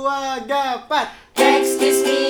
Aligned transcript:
dua, 0.00 0.40
gapat. 0.48 1.12
Excuse 1.36 2.00
me, 2.08 2.29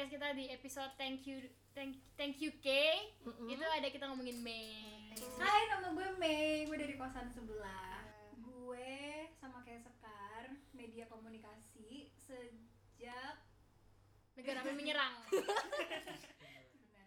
podcast 0.00 0.16
kita 0.16 0.32
di 0.32 0.48
episode 0.48 0.92
Thank 0.96 1.28
You 1.28 1.44
Thank, 1.76 2.00
thank 2.16 2.40
you 2.40 2.56
K, 2.56 2.72
Mm-mm. 3.20 3.52
itu 3.52 3.60
ada 3.60 3.84
kita 3.92 4.08
ngomongin 4.08 4.40
Mei. 4.40 5.12
Hai, 5.36 5.68
nama 5.68 5.92
gue 5.92 6.08
Mei, 6.16 6.64
gue 6.64 6.72
dari 6.72 6.96
kosan 6.96 7.28
sebelah. 7.28 8.00
Gue 8.40 9.28
sama 9.36 9.60
kayak 9.60 9.84
Sekar, 9.84 10.56
media 10.72 11.04
komunikasi 11.04 12.08
sejak 12.16 13.44
Negara 14.40 14.64
api 14.64 14.72
menyerang. 14.72 15.20
benar 16.80 17.04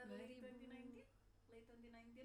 dua 0.00 0.16
late 0.16 0.40
2019, 0.40 1.04
late 1.52 1.66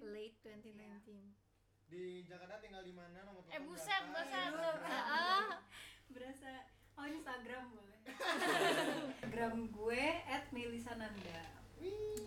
Late 0.16 0.36
2019. 0.48 1.92
Di 1.92 2.24
Jakarta 2.24 2.56
tinggal 2.64 2.88
di 2.88 2.96
mana? 2.96 3.20
Nomor 3.20 3.44
Eh 3.52 3.60
telepon 3.60 3.68
buset, 3.68 4.00
berapa? 4.08 4.16
buset. 4.16 4.80
Ya. 4.80 5.00
Ah, 5.12 5.60
Berasa 6.08 6.72
oh 6.98 7.06
Instagram 7.06 7.64
boleh. 7.74 7.94
Instagram 8.44 9.72
gue 9.72 10.04
@melisananda. 10.52 11.40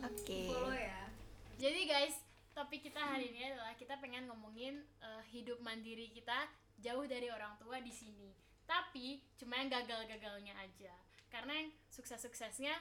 Oke. 0.05 0.49
Follow 0.49 0.73
ya. 0.73 1.09
Jadi 1.57 1.81
guys, 1.89 2.15
topik 2.53 2.85
kita 2.85 3.01
hari 3.01 3.33
ini 3.33 3.53
adalah 3.53 3.73
kita 3.77 3.97
pengen 3.97 4.29
ngomongin 4.29 4.81
eh, 5.01 5.23
hidup 5.33 5.61
mandiri 5.61 6.09
kita 6.13 6.49
jauh 6.81 7.05
dari 7.09 7.29
orang 7.29 7.57
tua 7.57 7.81
di 7.81 7.93
sini. 7.93 8.33
Tapi 8.65 9.21
cuma 9.39 9.57
yang 9.57 9.69
gagal-gagalnya 9.71 10.53
aja. 10.57 10.93
Karena 11.33 11.53
yang 11.57 11.69
sukses-suksesnya 11.89 12.73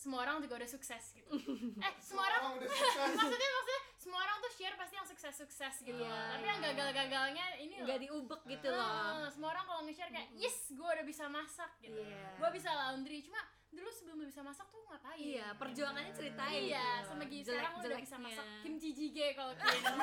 semua 0.00 0.24
orang 0.24 0.40
juga 0.40 0.56
udah 0.56 0.70
sukses 0.70 1.12
gitu. 1.12 1.28
eh, 1.84 1.92
semua 2.00 2.24
orang 2.24 2.56
udah 2.56 2.68
sukses. 2.72 3.12
maksudnya 3.20 3.50
maksudnya 3.52 3.80
semua 4.00 4.20
orang 4.24 4.36
tuh 4.40 4.50
share 4.50 4.76
pasti 4.80 4.94
yang 4.96 5.04
sukses-sukses 5.04 5.74
gitu. 5.84 6.00
Iya. 6.00 6.20
Tapi 6.32 6.46
yang 6.46 6.60
gagal-gagalnya 6.64 7.44
ini 7.60 7.74
loh. 7.76 7.84
Nggak 7.84 8.00
diubek 8.00 8.42
gitu 8.48 8.68
loh. 8.72 8.80
Ah, 8.80 9.28
semua 9.28 9.52
orang 9.52 9.64
kalau 9.68 9.84
nge-share 9.84 10.08
kayak 10.08 10.32
yes 10.32 10.72
gue 10.72 10.88
udah 10.88 11.04
bisa 11.04 11.28
masak 11.28 11.68
gitu 11.78 12.00
Iya. 12.00 12.32
gue 12.34 12.48
bisa 12.50 12.72
laundry 12.72 13.20
cuma 13.20 13.40
dulu 13.70 13.86
sebelum 13.86 14.16
lu 14.18 14.26
bisa 14.26 14.40
masak 14.40 14.66
tuh 14.66 14.82
ngapain 14.82 15.20
Iya, 15.20 15.54
perjuangannya 15.54 16.10
ceritain. 16.10 16.58
iya 16.64 16.80
gitu. 16.98 17.06
sama 17.06 17.22
gini 17.22 17.42
sekarang 17.44 17.72
udah 17.76 17.98
bisa 18.00 18.16
masak 18.18 18.46
kimchi 18.64 18.90
jjigae 18.90 19.30
kalau 19.30 19.52
Kim 19.60 19.94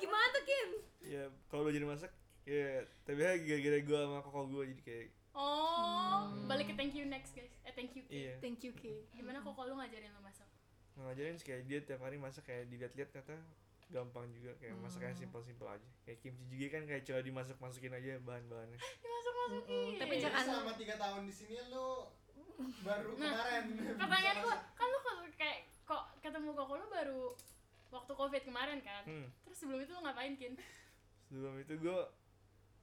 Gimana 0.00 0.26
tuh 0.32 0.42
Kim? 0.42 0.68
ya 1.04 1.22
kalau 1.46 1.62
belajar 1.64 1.84
masak 1.86 2.10
ya 2.42 2.82
tapi 3.04 3.20
ya 3.20 3.36
gara-gara 3.36 3.78
gue 3.78 3.98
sama 4.00 4.18
koko 4.24 4.40
gue 4.48 4.64
jadi 4.72 4.82
kayak 4.82 5.06
oh 5.38 6.18
balik 6.44 6.66
ke 6.66 6.74
thank 6.74 6.92
you 6.92 7.06
next 7.06 7.32
guys. 7.32 7.54
Eh 7.62 7.72
thank 7.72 7.94
you 7.94 8.02
Kim. 8.02 8.12
iya. 8.12 8.34
Thank 8.38 8.60
you 8.60 8.74
Kim. 8.74 8.98
gimana 9.12 9.38
kok 9.38 9.54
lu 9.54 9.74
ngajarin 9.74 10.10
lu 10.10 10.20
masak? 10.20 10.48
Ngajarin 10.96 11.34
sih 11.34 11.46
kayak 11.46 11.62
dia 11.64 11.78
tiap 11.80 12.02
hari 12.02 12.18
masak 12.18 12.42
kayak 12.42 12.66
dilihat-lihat 12.66 13.10
kata 13.12 13.38
gampang 13.88 14.26
juga. 14.30 14.52
Kayak 14.58 14.76
masaknya 14.78 15.14
simpel-simpel 15.14 15.70
aja. 15.70 15.88
Kayak 16.02 16.18
kimchi 16.20 16.44
juga 16.44 16.66
kan 16.70 16.82
kayak 16.84 17.02
cuma 17.04 17.20
dimasak 17.22 17.56
masukin 17.56 17.92
aja 17.92 18.18
bahan-bahannya. 18.20 18.78
Dimasuk 19.00 19.32
masukin 19.38 19.96
Tapi 19.96 20.12
Jadi 20.12 20.24
jangan 20.26 20.42
selama 20.44 20.72
3 20.74 20.98
tahun 20.98 21.22
di 21.22 21.32
sini 21.32 21.56
lu 21.70 21.88
baru 22.86 23.10
Nah, 23.14 23.32
kemarin. 23.32 23.64
pertanyaan 23.94 24.36
gua 24.44 24.56
kan 24.74 24.86
lu 24.86 24.98
kalau 25.00 25.22
kayak 25.32 25.58
kok 25.80 26.02
ketemu 26.20 26.50
koko 26.52 26.72
lu 26.74 26.86
baru 26.90 27.22
waktu 27.88 28.12
covid 28.12 28.42
kemarin 28.42 28.78
kan? 28.82 29.00
Hmm. 29.06 29.28
terus 29.40 29.56
sebelum 29.56 29.80
itu 29.80 29.90
lu 29.90 30.02
ngapain 30.02 30.34
kin? 30.34 30.52
Sebelum 31.24 31.54
itu 31.56 31.72
gue 31.78 31.98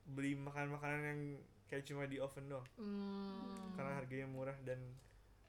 beli 0.08 0.34
makan-makanan 0.34 1.02
yang 1.04 1.22
kayak 1.66 1.84
cuma 1.84 2.06
di 2.06 2.18
oven 2.18 2.46
doang 2.46 2.68
Hmm, 2.76 3.74
karena 3.74 3.92
harganya 3.96 4.28
murah 4.28 4.58
dan 4.62 4.80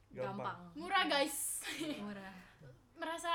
gampang, 0.09 0.41
gampang. 0.41 0.59
murah 0.75 1.05
guys 1.05 1.61
Murah. 2.03 2.33
merasa 2.95 3.33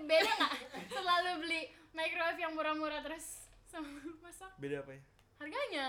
beda 0.00 0.30
nggak 0.32 0.54
selalu 0.88 1.30
beli 1.38 1.60
microwave 1.92 2.36
yang 2.36 2.52
murah-murah 2.52 3.00
terus 3.00 3.46
sama 3.64 3.86
masak 4.20 4.50
beda 4.56 4.80
apa 4.80 4.90
ya 4.92 5.02
harganya 5.36 5.86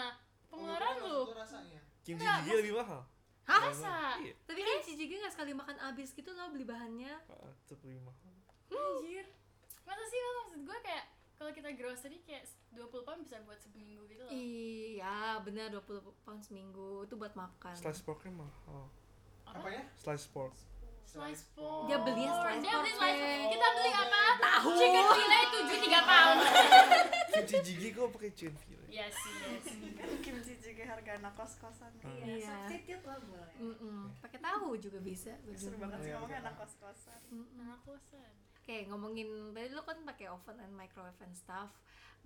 pengeluaran 0.48 0.96
Oh, 1.00 1.26
lu 1.26 1.36
rasanya. 1.36 1.82
kimchi 2.02 2.24
jjigae 2.24 2.58
lebih 2.58 2.74
mahal 2.76 3.02
Hah? 3.44 3.64
Mahal 3.64 3.72
Masa? 3.72 3.96
iya 4.20 4.34
Tapi 4.44 4.60
kan 4.60 4.76
Cici 4.82 5.00
juga 5.00 5.24
gak 5.24 5.34
sekali 5.34 5.52
makan 5.54 5.78
abis 5.82 6.12
gitu 6.12 6.32
loh 6.32 6.52
beli 6.52 6.64
bahannya. 6.64 7.16
Ah, 7.28 7.48
tetep 7.62 7.80
lebih 7.82 8.04
mahal 8.04 8.28
anjir 8.68 9.24
masa 9.82 10.04
sih 10.06 10.20
Mas? 10.20 10.36
maksud 10.42 10.62
gue 10.64 10.78
kayak 10.82 11.06
kalau 11.38 11.52
kita 11.52 11.70
grocery 11.72 12.18
kayak 12.22 12.44
20 12.72 12.90
pound 13.00 13.22
bisa 13.22 13.38
buat 13.42 13.58
seminggu 13.58 14.04
gitu 14.06 14.22
loh 14.22 14.32
Iya, 14.32 15.18
benar 15.40 15.70
20 15.72 15.86
pound 16.20 16.42
seminggu 16.42 17.04
itu 17.04 17.14
buat 17.14 17.34
makan. 17.34 17.74
slice 17.74 18.02
porknya 18.02 18.34
mahal 18.36 18.90
Apa 19.48 19.68
ya? 19.68 19.84
slice 19.96 20.28
pork 20.28 20.54
slice 21.04 21.46
pork 21.52 21.86
Dia 21.86 21.98
beli 22.00 22.26
slice 22.26 22.60
dia 22.60 22.74
beli 22.76 22.92
pork, 22.92 23.00
slice 23.00 23.22
pork 23.22 23.48
kita 23.48 23.68
beli 23.72 23.92
apa 23.94 24.22
Tahu. 24.38 24.70
chicken 24.76 25.06
fillet 25.08 25.46
7 25.48 25.88
3 25.88 26.04
pound 26.04 26.40
kimchi 27.38 27.58
jjigae 27.62 27.90
kok 27.92 28.10
pakai 28.12 28.32
chicken 28.32 28.56
fillet 28.58 28.90
iya 28.90 29.06
sih 29.08 29.34
iya 29.40 29.58
sih 29.62 29.78
kimchi 30.20 30.54
juga 30.60 30.84
harga 30.86 31.12
anak 31.16 31.34
kos-kosan 31.34 31.92
Hmm. 31.98 32.18
Iya, 32.18 32.26
Iya. 32.36 32.50
substitute 32.68 33.04
lah 33.04 33.18
boleh. 33.20 33.52
Mm-mm. 33.58 34.02
Pakai 34.20 34.40
tahu 34.40 34.74
juga 34.76 35.00
bisa. 35.00 35.34
seru 35.52 35.76
banget 35.78 36.00
sih 36.00 36.08
Iya, 36.08 36.16
ngomongnya 36.18 36.40
bener. 36.40 36.46
anak 36.46 36.56
kos-kosan 36.58 37.22
Mm-mm. 37.30 37.62
anak 37.62 37.80
kosan 37.84 38.32
Oke, 38.68 38.84
ngomongin 38.92 39.56
tadi 39.56 39.72
lu 39.72 39.80
kan 39.88 39.96
pakai 40.04 40.28
oven 40.28 40.60
and 40.60 40.76
microwave 40.76 41.16
and 41.24 41.32
stuff. 41.32 41.72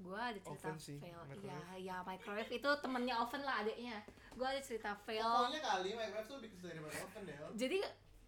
Gua 0.02 0.34
ada 0.34 0.41
cerita 0.41 0.74
Oven 0.74 0.81
sih, 0.81 0.97
fail. 0.97 1.22
Iya, 1.38 1.62
ya 1.78 1.96
microwave 2.02 2.50
itu 2.50 2.69
temennya 2.81 3.22
oven 3.22 3.46
lah 3.46 3.62
adiknya. 3.62 4.02
Gua 4.34 4.50
ada 4.50 4.57
cerita 4.57 4.97
fail. 5.06 5.22
Pokoknya 5.22 5.62
kali 5.62 5.90
microwave 5.94 6.25
tuh 6.25 6.35
lebih 6.41 6.50
kecil 6.57 6.68
daripada 6.74 6.97
oven 7.06 7.22
deh. 7.30 7.38
Jadi 7.53 7.78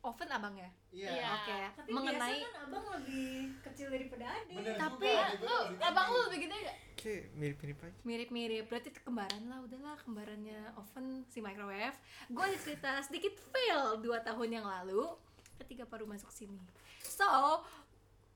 oven 0.06 0.30
abangnya. 0.30 0.70
Iya. 0.94 1.10
Iya. 1.10 1.28
Oke, 1.34 1.58
Tapi 1.74 1.90
mengenai 1.90 2.38
biasa 2.38 2.54
kan 2.54 2.62
abang 2.70 2.86
lebih 3.02 3.34
kecil 3.66 3.88
daripada 3.90 4.26
adik. 4.30 4.56
Bener 4.62 4.76
Tapi, 4.78 5.10
juga, 5.10 5.26
gua 5.34 5.50
lu 5.50 5.58
lebih 5.66 5.86
abang 5.90 6.06
lu 6.06 6.20
lebih 6.30 6.40
gede 6.46 6.58
gak? 6.70 6.78
kayak 7.04 7.26
mirip-mirip 7.36 7.78
aja 7.84 8.00
mirip-mirip 8.08 8.64
berarti 8.72 8.90
kembaran 8.96 9.44
lah 9.52 9.60
udahlah 9.60 10.00
kembarannya 10.08 10.72
oven 10.80 11.28
si 11.28 11.44
microwave 11.44 12.00
gue 12.32 12.44
ada 12.48 12.58
cerita 12.64 12.92
sedikit 13.04 13.36
fail 13.52 14.00
dua 14.00 14.24
tahun 14.24 14.62
yang 14.62 14.64
lalu 14.64 15.12
ketika 15.60 15.84
baru 15.84 16.08
masuk 16.08 16.32
sini 16.32 16.56
so 17.04 17.60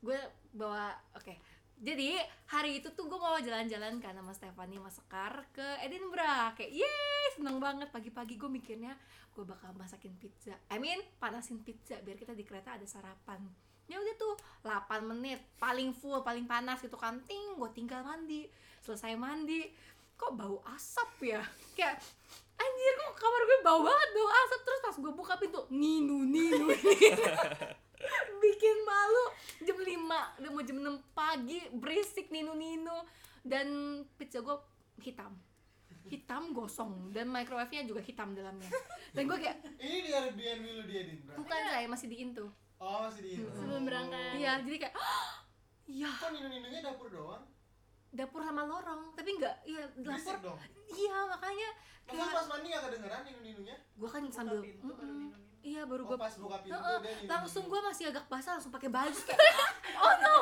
gue 0.01 0.19
bawa 0.53 0.93
oke. 1.17 1.33
Jadi 1.77 2.17
hari 2.49 2.81
itu 2.81 2.89
tuh 2.97 3.05
gue 3.05 3.21
mau 3.21 3.37
jalan-jalan 3.37 4.01
kan 4.01 4.17
sama 4.17 4.33
Stephanie 4.33 4.81
sama 4.81 4.89
Sekar 4.89 5.33
ke 5.53 5.65
Edinburgh. 5.85 6.57
Kayak 6.57 6.73
yeay 6.73 7.25
seneng 7.37 7.61
banget. 7.61 7.93
Pagi-pagi 7.93 8.33
gue 8.33 8.49
mikirnya 8.49 8.97
gue 9.37 9.45
bakal 9.45 9.77
masakin 9.77 10.17
pizza. 10.17 10.57
I 10.73 10.81
mean 10.81 10.97
panasin 11.21 11.61
pizza 11.61 12.01
biar 12.01 12.17
kita 12.17 12.33
di 12.33 12.41
kereta 12.41 12.73
ada 12.73 12.85
sarapan. 12.89 13.45
Ya 13.85 14.01
udah 14.01 14.15
tuh 14.17 14.33
8 14.65 15.05
menit 15.05 15.39
paling 15.61 15.93
full 15.93 16.25
paling 16.25 16.49
panas 16.49 16.81
gitu 16.81 16.97
kan. 16.97 17.21
Ting 17.29 17.53
gue 17.61 17.69
tinggal 17.77 18.01
mandi 18.01 18.49
selesai 18.81 19.13
mandi. 19.13 19.69
Kok 20.17 20.33
bau 20.33 20.65
asap 20.73 21.29
ya? 21.29 21.45
Kayak 21.77 22.01
anjir 22.57 22.93
kok 22.97 23.13
kamar 23.21 23.41
gue 23.45 23.59
bau 23.61 23.79
banget 23.85 24.09
bau 24.17 24.29
asap. 24.33 24.59
Terus 24.65 24.81
pas 24.81 24.95
gue 24.97 25.13
buka 25.13 25.33
pintu 25.37 25.61
ninu 25.69 26.25
ninu, 26.25 26.73
ninu. 26.73 27.25
bikin 28.43 28.77
malu 28.83 29.25
jam 29.59 29.77
5 29.77 30.39
udah 30.39 30.49
mau 30.49 30.61
jam 30.61 30.77
6 30.77 30.85
pagi 31.11 31.59
berisik 31.71 32.29
ninu 32.29 32.53
dan 33.41 33.67
pizza 34.15 34.39
gue 34.39 34.57
hitam 34.99 35.33
hitam 36.05 36.51
gosong 36.51 37.11
dan 37.11 37.27
microwave 37.27 37.67
nya 37.69 37.83
juga 37.83 37.99
hitam 37.99 38.31
dalamnya 38.31 38.69
dan 39.11 39.23
gue 39.23 39.37
kayak 39.37 39.57
Ini 39.83 39.97
di 39.99 40.11
Airbnb 40.11 40.65
lu 40.65 40.83
di 40.83 40.95
Edinburgh. 40.95 41.37
bukan 41.37 41.59
saya 41.63 41.87
masih 41.87 42.07
di 42.07 42.17
Into 42.21 42.47
Oh, 42.77 43.01
masih 43.03 43.21
di 43.23 43.31
Sebelum 43.41 43.83
berangkat. 43.83 44.37
iya 44.37 44.61
jadi 44.61 44.77
kayak 44.79 44.95
iya 45.85 46.09
Kok 46.13 46.29
ninu-ninunya 46.31 46.79
dapur 46.79 47.09
doang? 47.09 47.43
dapur 48.07 48.39
sama 48.39 48.63
lorong 48.63 49.11
tapi 49.13 49.35
enggak 49.35 49.55
iya 49.63 49.83
dapur 49.97 50.35
dong. 50.39 50.57
iya 50.87 51.17
makanya 51.27 51.69
Masa 52.07 52.15
kayak 52.15 52.31
pas 52.31 52.45
mandi 52.47 52.67
gak 52.69 52.83
kedengeran 52.87 53.21
ninu-ninunya? 53.25 53.75
gue 53.75 54.07
kan 54.07 54.21
sambil 54.29 54.57
pintu. 54.61 54.93
Iya 55.77 55.85
baru 55.85 56.03
Oh, 56.03 56.09
gue 56.09 56.17
pas 56.17 56.33
buka 56.33 56.57
pintu 56.65 56.73
Heeh, 56.73 56.97
dia 57.05 57.29
langsung 57.29 57.69
gue 57.69 57.79
masih 57.85 58.09
agak 58.09 58.25
basah 58.25 58.57
langsung 58.57 58.73
pakai 58.73 58.89
baju. 58.89 59.13
Oh 60.01 60.13
no! 60.17 60.35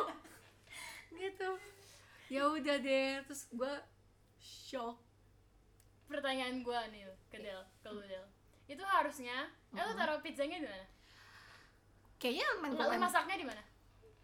Gitu. 1.11 1.49
Ya 2.31 2.47
udah 2.47 2.75
deh 2.79 3.19
terus 3.27 3.51
gue 3.51 3.73
shock. 4.39 4.95
Pertanyaan 6.07 6.63
gua 6.63 6.87
nih 6.87 7.03
ke 7.27 7.39
Del, 7.39 7.61
ke 7.83 7.89
lu 7.91 8.03
Del. 8.03 8.23
Itu 8.65 8.81
harusnya, 8.81 9.51
eh 9.73 9.83
lu 9.83 9.93
taruh 9.93 10.23
pizzanya 10.23 10.57
di 10.63 10.67
mana? 10.67 10.87
kayaknya 12.15 12.47
main 12.63 12.71
Lu 12.73 12.95
masaknya 12.95 13.35
di 13.37 13.45
mana? 13.45 13.61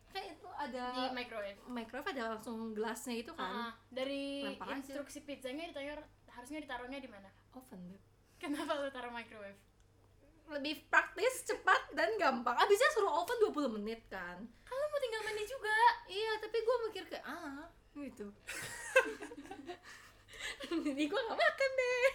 Kayak 0.10 0.40
itu 0.40 0.48
di 0.48 0.58
ada 0.58 1.12
microwave. 1.12 1.60
microwave 1.68 2.10
ada 2.16 2.24
langsung 2.36 2.72
gelasnya 2.72 3.16
itu 3.20 3.32
kan? 3.36 3.70
Ah, 3.70 3.72
dari 3.92 4.48
Lempar 4.48 4.74
aja. 4.74 4.80
instruksi 4.80 5.24
pizzanya 5.28 5.70
ditanya 5.70 6.00
harusnya 6.32 6.60
ditaruhnya 6.64 7.00
di 7.04 7.10
mana? 7.12 7.30
Oven 7.54 7.82
Beb. 7.92 8.02
kenapa 8.42 8.74
lu 8.80 8.90
taruh 8.90 9.14
microwave 9.14 9.60
lebih 10.52 10.84
praktis 10.92 11.48
cepat 11.48 11.96
dan 11.96 12.12
gampang. 12.20 12.56
Abisnya 12.60 12.90
suruh 12.92 13.24
oven 13.24 13.38
20 13.52 13.78
menit 13.80 14.04
kan. 14.12 14.38
Kalau 14.68 14.86
mau 14.92 15.00
tinggal 15.00 15.22
mandi 15.24 15.44
juga? 15.48 15.78
Iya 16.12 16.32
tapi 16.44 16.58
gue 16.60 16.76
mikir 16.92 17.04
kayak 17.08 17.26
ah 17.26 17.68
gitu. 17.96 18.28
Jadi 20.86 21.04
gue 21.08 21.22
gak 21.22 21.40
makan 21.40 21.72
deh. 21.76 22.08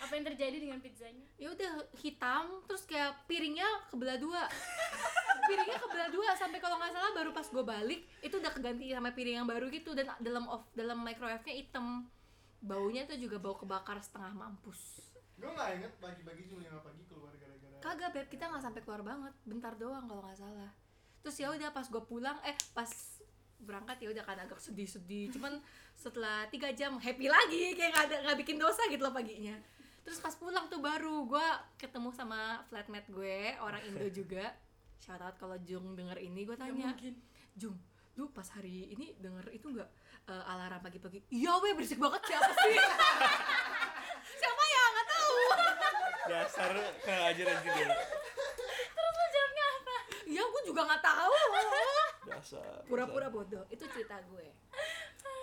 Apa 0.00 0.12
yang 0.16 0.26
terjadi 0.32 0.56
dengan 0.56 0.78
pizzanya? 0.80 1.26
Ya 1.36 1.52
udah 1.52 1.86
hitam 2.00 2.64
terus 2.64 2.82
kayak 2.88 3.14
piringnya 3.28 3.68
kebelah 3.92 4.16
dua. 4.16 4.42
Piringnya 5.44 5.78
kebelah 5.78 6.08
dua 6.08 6.30
sampai 6.34 6.58
kalau 6.58 6.80
nggak 6.80 6.92
salah 6.94 7.12
baru 7.12 7.30
pas 7.36 7.46
gue 7.46 7.64
balik 7.64 8.00
itu 8.24 8.34
udah 8.38 8.52
keganti 8.54 8.90
sama 8.90 9.12
piring 9.12 9.44
yang 9.44 9.48
baru 9.48 9.68
gitu 9.68 9.92
dan 9.92 10.08
dalam 10.18 10.48
off 10.48 10.66
dalam 10.72 11.04
microwave 11.04 11.44
nya 11.44 11.54
hitam. 11.54 12.08
Baunya 12.60 13.08
tuh 13.08 13.16
juga 13.16 13.40
bau 13.40 13.56
kebakar 13.56 14.00
setengah 14.00 14.32
mampus. 14.36 15.00
Gue 15.40 15.48
nggak 15.52 15.68
inget 15.80 15.92
pagi-pagi 16.00 16.42
jam 16.48 16.60
5 16.60 16.84
pagi 16.84 17.02
keluar 17.08 17.32
kagak 17.80 18.10
beb. 18.14 18.26
Kita 18.28 18.46
nggak 18.46 18.62
sampai 18.62 18.80
keluar 18.84 19.02
banget. 19.02 19.32
Bentar 19.42 19.72
doang 19.74 20.04
kalau 20.06 20.22
nggak 20.22 20.38
salah. 20.38 20.70
Terus 21.20 21.36
ya 21.36 21.48
udah 21.52 21.68
pas 21.72 21.86
gue 21.88 22.02
pulang 22.04 22.38
eh 22.44 22.56
pas 22.72 22.88
berangkat 23.60 23.96
ya 24.00 24.08
udah 24.12 24.24
kan 24.24 24.38
agak 24.40 24.60
sedih-sedih. 24.60 25.32
Cuman 25.34 25.60
setelah 25.96 26.48
tiga 26.48 26.72
jam 26.72 26.96
happy 26.96 27.26
lagi. 27.28 27.74
Kayak 27.76 27.90
nggak 27.96 28.06
ada 28.08 28.16
nggak 28.28 28.38
bikin 28.44 28.56
dosa 28.56 28.84
gitu 28.88 29.02
loh 29.04 29.12
paginya. 29.12 29.56
Terus 30.00 30.20
pas 30.20 30.32
pulang 30.32 30.68
tuh 30.72 30.80
baru 30.80 31.28
gue 31.28 31.48
ketemu 31.76 32.08
sama 32.16 32.64
flatmate 32.72 33.08
gue 33.12 33.56
orang 33.60 33.82
Indo 33.84 34.08
juga. 34.08 34.52
Shout 35.00 35.20
out 35.20 35.36
kalau 35.40 35.56
Jung 35.64 35.96
denger 35.96 36.20
ini 36.20 36.44
gue 36.44 36.56
tanya 36.56 36.92
Jung 37.56 37.76
lu 38.18 38.28
pas 38.36 38.44
hari 38.52 38.90
ini 38.92 39.16
denger 39.16 39.48
itu 39.54 39.72
nggak 39.72 39.88
eh, 40.28 40.44
alarm 40.52 40.84
pagi-pagi? 40.84 41.24
Iya 41.32 41.56
weh 41.62 41.72
berisik 41.72 41.96
banget 41.96 42.20
siapa 42.28 42.52
sih? 42.52 42.76
Siapa 44.40 44.62
ya 44.62 44.69
dasar 46.30 46.70
kayak 47.02 47.22
ajar 47.34 47.46
anjing 47.58 47.74
dia 47.74 47.90
iya 50.30 50.46
gue 50.46 50.62
juga 50.62 50.86
nggak 50.86 51.02
tahu. 51.02 51.34
Dasar. 52.30 52.86
Pura-pura 52.86 53.26
bodoh. 53.34 53.66
Itu 53.66 53.82
cerita 53.90 54.22
gue. 54.30 54.46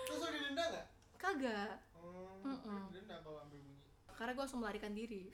Terus 0.08 0.16
lo 0.16 0.28
didenda 0.32 0.64
nggak? 0.64 0.86
Kagak. 1.20 1.76
Oh 2.00 2.40
Mm-mm. 2.40 2.88
didenda 2.88 3.20
kalau 3.20 3.44
ambil 3.44 3.60
bunyi? 3.60 3.84
Karena 4.16 4.32
gue 4.32 4.42
langsung 4.48 4.64
melarikan 4.64 4.96
diri. 4.96 5.28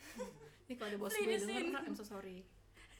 Ini 0.66 0.74
kalau 0.74 0.88
ada 0.90 0.98
bos 0.98 1.14
gue 1.14 1.38
denger 1.38 1.70
I'm 1.86 1.94
so 1.94 2.02
sorry 2.02 2.42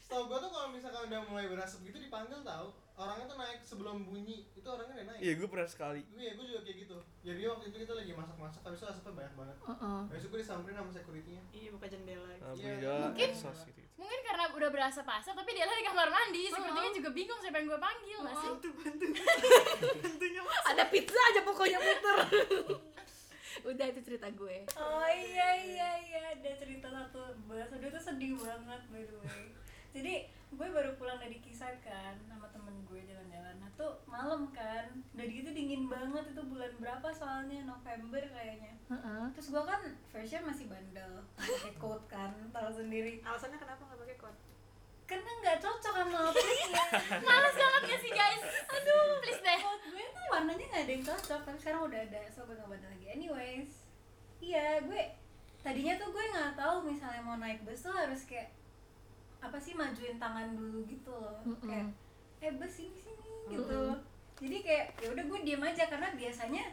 Setahu 0.04 0.22
gue 0.26 0.38
tuh 0.38 0.50
kalau 0.50 0.68
misalkan 0.68 1.08
udah 1.08 1.20
mulai 1.24 1.46
berasap 1.46 1.80
gitu 1.82 1.96
dipanggil 1.98 2.38
tahu 2.40 2.68
orangnya 2.94 3.24
tuh 3.24 3.36
naik 3.36 3.58
sebelum 3.60 4.04
bunyi 4.04 4.46
itu 4.52 4.62
orangnya 4.64 4.94
udah 4.94 5.06
naik 5.08 5.18
iya 5.18 5.32
gue 5.34 5.48
pernah 5.48 5.64
sekali 5.66 6.04
Iya, 6.14 6.30
gue 6.32 6.44
juga 6.44 6.60
kayak 6.62 6.76
gitu. 6.78 6.96
Jadi 7.22 7.40
waktu 7.42 7.64
itu 7.66 7.76
kita 7.80 7.94
lagi 7.94 8.12
masak-masak, 8.12 8.60
habis 8.62 8.78
itu 8.78 8.86
asapnya 8.86 9.12
banyak 9.14 9.34
banget. 9.34 9.56
Heeh. 9.64 10.00
Habis 10.06 10.20
itu 10.20 10.28
gue 10.28 10.40
disamperin 10.40 10.76
sama 10.76 10.90
security-nya. 10.92 11.42
Iya 11.50 11.68
buka 11.72 11.86
jendela. 11.86 12.28
nah, 12.28 12.52
Iya, 12.54 12.70
bunyi 12.70 12.86
mungkin- 13.08 13.34
sos 13.34 13.60
gitu 13.66 13.80
mungkin 13.94 14.20
karena 14.22 14.44
udah 14.50 14.70
berasa 14.70 15.00
pasal 15.02 15.32
tapi 15.32 15.50
dia 15.50 15.64
lagi 15.64 15.80
di 15.80 15.86
kamar 15.86 16.10
mandi 16.10 16.42
sepertinya 16.46 16.90
juga 16.92 17.10
bingung 17.10 17.38
siapa 17.38 17.56
yang 17.56 17.68
gue 17.68 17.80
panggil 17.80 18.18
nggak 18.20 18.36
sih 18.36 18.48
Bantu 18.50 18.68
bantu. 18.74 19.06
Bantunya 19.96 20.42
mas. 20.44 20.64
ada 20.66 20.84
pizza 20.84 21.20
aja 21.24 21.40
pokoknya 21.40 21.78
muter 21.78 22.16
udah 23.70 23.86
itu 23.86 24.00
cerita 24.02 24.28
gue 24.30 24.56
Oh 24.76 25.08
iya 25.08 25.48
iya 25.56 25.90
iya 26.00 26.20
ada 26.32 26.50
cerita 26.52 26.90
satu 26.90 27.18
bahas 27.44 27.70
aduh 27.70 27.86
itu 27.86 27.96
sedih 27.98 28.32
banget 28.36 28.80
by 28.84 29.02
the 29.02 29.16
way. 29.16 29.42
Jadi 29.94 30.26
gue 30.54 30.68
baru 30.70 30.94
pulang 30.98 31.22
dari 31.22 31.38
kisah 31.38 31.70
kan 31.82 32.18
sama 32.26 32.50
temen 32.50 32.74
gue 32.86 33.00
jalan-jalan. 33.06 33.54
Nah 33.62 33.70
tuh 33.78 34.02
malam 34.10 34.50
kan, 34.50 34.90
udah 35.14 35.26
gitu 35.26 35.50
dingin 35.54 35.86
banget 35.86 36.34
itu 36.34 36.42
bulan 36.46 36.74
berapa 36.82 37.08
soalnya 37.14 37.62
November 37.62 38.22
kayaknya. 38.22 38.74
Heeh. 38.90 39.24
Terus 39.38 39.54
gue 39.54 39.62
kan 39.62 39.82
version 40.10 40.42
masih 40.46 40.66
bandel, 40.66 41.22
pakai 41.38 41.74
coat 41.78 42.02
kan, 42.10 42.34
tahu 42.50 42.70
sendiri. 42.74 43.22
Alasannya 43.22 43.58
kenapa 43.58 43.86
nggak 43.86 44.00
pakai 44.02 44.18
coat? 44.18 44.36
Karena 45.06 45.30
nggak 45.42 45.58
cocok 45.62 45.94
sama 45.94 46.18
outfitnya. 46.30 46.86
males 47.28 47.54
banget 47.54 47.82
gak 47.92 48.00
sih 48.00 48.12
guys 48.14 48.42
aduh 48.72 49.20
please 49.20 49.42
deh 49.44 49.58
coat 49.60 49.82
gue 49.84 50.04
tuh 50.16 50.24
warnanya 50.32 50.64
nggak 50.64 50.82
ada 50.82 50.92
yang 50.92 51.04
cocok, 51.06 51.40
tapi 51.46 51.58
sekarang 51.62 51.82
udah 51.86 52.00
ada, 52.02 52.20
so 52.34 52.42
gue 52.46 52.56
nggak 52.56 52.70
bandel 52.70 52.90
lagi. 52.90 53.06
Anyways, 53.14 53.72
iya 54.42 54.82
gue 54.82 55.02
tadinya 55.62 55.94
tuh 55.96 56.08
gue 56.10 56.24
nggak 56.34 56.54
tahu 56.58 56.76
misalnya 56.86 57.22
mau 57.22 57.36
naik 57.38 57.62
bus 57.62 57.84
tuh 57.84 57.94
harus 57.94 58.22
kayak 58.26 58.52
apa 59.44 59.60
sih 59.60 59.76
majuin 59.76 60.16
tangan 60.16 60.56
dulu 60.56 60.80
gitu 60.88 61.12
loh. 61.12 61.44
Mm-mm. 61.44 61.68
kayak 61.68 61.92
eh 62.40 62.52
bus 62.56 62.72
sini 62.72 62.96
sini 62.96 63.28
gitu. 63.52 63.80
Jadi 64.40 64.56
kayak 64.64 64.86
ya 65.04 65.08
udah 65.12 65.24
gue 65.28 65.40
diem 65.44 65.60
aja 65.60 65.84
karena 65.86 66.08
biasanya 66.16 66.64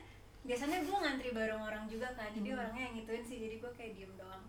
biasanya 0.41 0.79
gue 0.87 0.95
ngantri 0.95 1.29
bareng 1.35 1.59
orang 1.59 1.83
juga 1.91 2.07
kan. 2.15 2.31
Jadi 2.31 2.55
orangnya 2.55 2.87
yang 2.87 2.93
ngituin 2.95 3.23
sih 3.27 3.37
jadi 3.43 3.55
gue 3.59 3.71
kayak 3.75 3.91
diem 3.99 4.13
doang. 4.15 4.43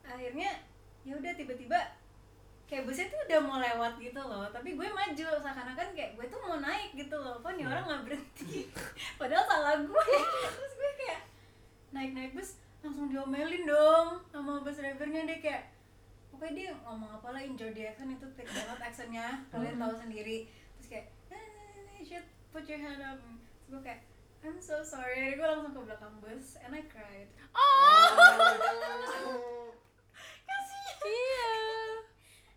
Akhirnya 0.00 0.50
ya 1.04 1.12
udah 1.14 1.32
tiba-tiba 1.36 1.78
kayak 2.66 2.82
busnya 2.82 3.06
tuh 3.12 3.20
udah 3.28 3.40
mau 3.44 3.60
lewat 3.60 4.00
gitu 4.00 4.20
loh. 4.24 4.48
Tapi 4.48 4.72
gue 4.72 4.88
maju 4.88 5.26
seakan-akan 5.44 5.88
kayak 5.92 6.16
gue 6.16 6.26
tuh 6.32 6.40
mau 6.40 6.56
naik 6.58 6.96
gitu 6.96 7.16
loh. 7.20 7.36
Kok 7.44 7.52
nih 7.52 7.68
orang 7.68 7.84
nggak 7.84 8.02
berhenti? 8.08 8.64
Padahal 9.20 9.44
salah 9.44 9.76
gue 9.84 10.04
terus 10.56 10.72
gue 10.72 10.92
kayak 11.04 11.20
naik 11.92 12.16
naik 12.16 12.32
bus 12.32 12.56
langsung 12.80 13.12
diomelin 13.12 13.66
dong 13.66 14.22
sama 14.30 14.62
bus 14.62 14.78
drivernya 14.78 15.26
deh 15.26 15.38
kayak 15.42 15.75
pokoknya 16.36 16.52
dia 16.52 16.70
ngomong 16.84 17.16
apa 17.16 17.32
lah 17.32 17.40
in 17.40 17.56
Jody 17.56 17.88
accent 17.88 18.12
itu 18.12 18.28
thick 18.36 18.44
banget 18.52 18.76
accentnya 18.84 19.40
kalian 19.48 19.80
tahu 19.80 19.96
sendiri. 19.96 20.44
Terus 20.76 20.88
kayak 20.92 21.06
nah, 21.32 21.40
nah, 21.40 22.04
shit 22.04 22.28
put 22.52 22.68
your 22.68 22.76
hand 22.76 23.00
up. 23.00 23.16
Terus 23.16 23.40
gue 23.72 23.80
kayak 23.80 24.04
I'm 24.44 24.60
so 24.60 24.84
sorry. 24.84 25.32
Gue 25.32 25.48
langsung 25.48 25.72
ke 25.72 25.80
belakang 25.80 26.12
bus 26.20 26.60
and 26.60 26.76
I 26.76 26.84
cried. 26.84 27.32
Iya 31.06 31.46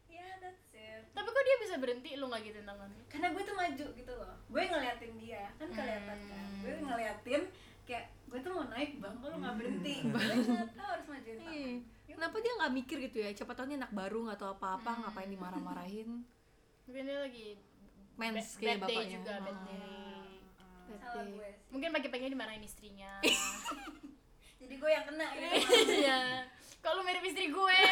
yeah 0.09 0.33
that's 0.41 0.73
it. 0.73 1.05
Tapi 1.13 1.27
kok 1.29 1.43
dia 1.45 1.57
bisa 1.61 1.75
berhenti 1.77 2.17
lu 2.17 2.25
nggak 2.33 2.41
gitu 2.49 2.59
tangannya 2.65 3.03
karena 3.05 3.29
gue 3.29 3.43
tuh 3.45 3.53
maju 3.55 3.85
gitu 3.93 4.13
loh. 4.17 4.33
Gue 4.49 4.63
ngeliatin 4.65 5.13
dia 5.21 5.53
kan 5.55 5.69
kelihatan 5.69 6.17
kan. 6.17 6.47
Gue 6.65 6.73
ngeliatin 6.81 7.41
kayak 7.85 8.09
gue 8.25 8.39
tuh 8.41 8.51
mau 8.51 8.65
naik 8.73 8.97
bang. 8.97 9.13
Kok 9.21 9.27
lu 9.29 9.37
nggak 9.37 9.55
berhenti? 9.55 9.95
Gue 10.09 10.81
harus 10.81 11.07
majuin 11.07 11.37
Iya. 11.37 11.45
tangan 11.45 11.98
kenapa 12.19 12.35
dia 12.37 12.51
nggak 12.53 12.73
mikir 12.75 12.97
gitu 13.01 13.17
ya? 13.17 13.31
Siapa 13.31 13.55
tahu 13.55 13.65
dia 13.65 13.79
anak 13.79 13.95
baru 13.95 14.27
nggak 14.27 14.35
tahu 14.37 14.51
apa-apa 14.53 14.91
ngapain 14.99 15.31
dimarah-marahin? 15.31 16.19
Mungkin 16.83 17.03
dia 17.05 17.17
lagi 17.23 17.55
mens 18.13 18.59
kayak 18.59 18.83
bad 18.83 18.91
day 18.91 18.95
bapaknya. 18.99 19.15
juga 19.15 19.33
bad 19.39 19.55
Ah, 19.55 19.63
day. 19.63 19.79
Bad 20.85 20.99
salah 20.99 21.23
day. 21.23 21.31
gue 21.31 21.49
mungkin 21.71 21.89
pagi-pagi 21.89 22.27
dimarahin 22.27 22.59
istrinya. 22.59 23.11
Jadi 24.59 24.73
gue 24.75 24.91
yang 24.91 25.05
kena 25.07 25.27
gitu. 25.31 25.55
Iya. 26.03 26.43
Kalau 26.79 26.99
mirip 27.01 27.23
istri 27.23 27.47
gue? 27.47 27.77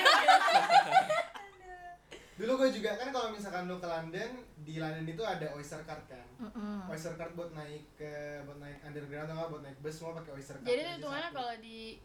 Dulu 2.37 2.51
gue 2.55 2.69
juga 2.69 2.93
kan 2.93 3.09
kalau 3.09 3.33
misalkan 3.33 3.65
lu 3.65 3.79
ke 3.79 3.87
London, 3.87 4.29
di 4.61 4.77
London 4.77 5.07
itu 5.07 5.23
ada 5.25 5.57
Oyster 5.57 5.81
Card 5.81 6.05
kan. 6.05 6.27
Mm-mm. 6.37 6.85
Oyster 6.85 7.15
Card 7.15 7.33
buat 7.33 7.49
naik 7.49 7.97
ke 7.97 8.11
buat 8.45 8.59
naik 8.59 8.77
underground 8.83 9.25
atau 9.25 9.35
nggak 9.35 9.49
buat 9.49 9.63
naik 9.63 9.77
bus 9.79 9.95
semua 9.95 10.13
pakai 10.13 10.31
Oyster 10.35 10.53
Card. 10.53 10.67
jadi 10.67 10.81
aja 10.83 10.91
hitungannya 10.99 11.31
kalau 11.33 11.53
di 11.57 11.97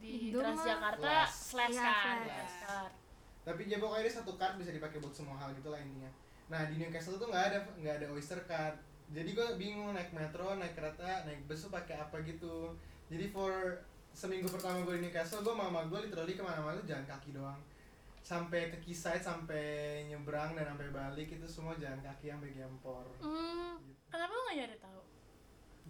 di 0.00 0.32
mah 0.32 0.40
Transjakarta 0.42 1.04
flash. 1.04 1.36
flash 1.52 1.76
Iya, 1.76 1.84
kan 1.84 2.16
flash. 2.18 2.28
flash 2.32 2.56
card. 2.64 2.92
Tapi 3.40 3.60
ya 3.68 3.78
pokoknya 3.80 4.10
satu 4.10 4.32
card 4.40 4.54
bisa 4.56 4.70
dipakai 4.72 4.98
buat 5.00 5.12
semua 5.12 5.36
hal 5.36 5.52
gitu 5.52 5.68
lah 5.68 5.80
intinya. 5.80 6.10
Nah 6.50 6.66
di 6.66 6.80
Newcastle 6.80 7.20
tuh 7.20 7.28
nggak 7.30 7.44
ada 7.52 7.58
nggak 7.78 7.94
ada 8.02 8.06
Oyster 8.10 8.40
Card. 8.44 8.76
Jadi 9.10 9.34
gue 9.34 9.46
bingung 9.58 9.90
naik 9.90 10.14
metro, 10.14 10.54
naik 10.54 10.78
kereta, 10.78 11.26
naik 11.26 11.42
bus 11.44 11.66
tuh 11.66 11.72
pakai 11.74 11.98
apa 11.98 12.16
gitu. 12.22 12.74
Jadi 13.10 13.26
for 13.30 13.52
seminggu 14.10 14.46
pertama 14.50 14.82
gue 14.82 14.98
di 14.98 15.02
Newcastle, 15.06 15.42
gue 15.42 15.54
mama 15.54 15.82
gue 15.86 15.98
literally 16.06 16.34
ke 16.34 16.42
mana-mana 16.42 16.78
tuh 16.78 16.86
jalan 16.86 17.06
kaki 17.06 17.30
doang. 17.34 17.58
Sampai 18.20 18.70
ke 18.70 18.78
Quayside, 18.78 19.24
sampai 19.24 20.04
nyebrang 20.06 20.54
dan 20.54 20.70
sampai 20.70 20.92
balik 20.94 21.26
itu 21.32 21.46
semua 21.48 21.74
jalan 21.80 21.98
kaki 22.04 22.30
sampai 22.30 22.54
Gempor. 22.54 23.02
Hmm, 23.18 23.80
kenapa 24.06 24.30
lu 24.30 24.40
nggak 24.46 24.56
nyari 24.62 24.76
tahu 24.78 24.99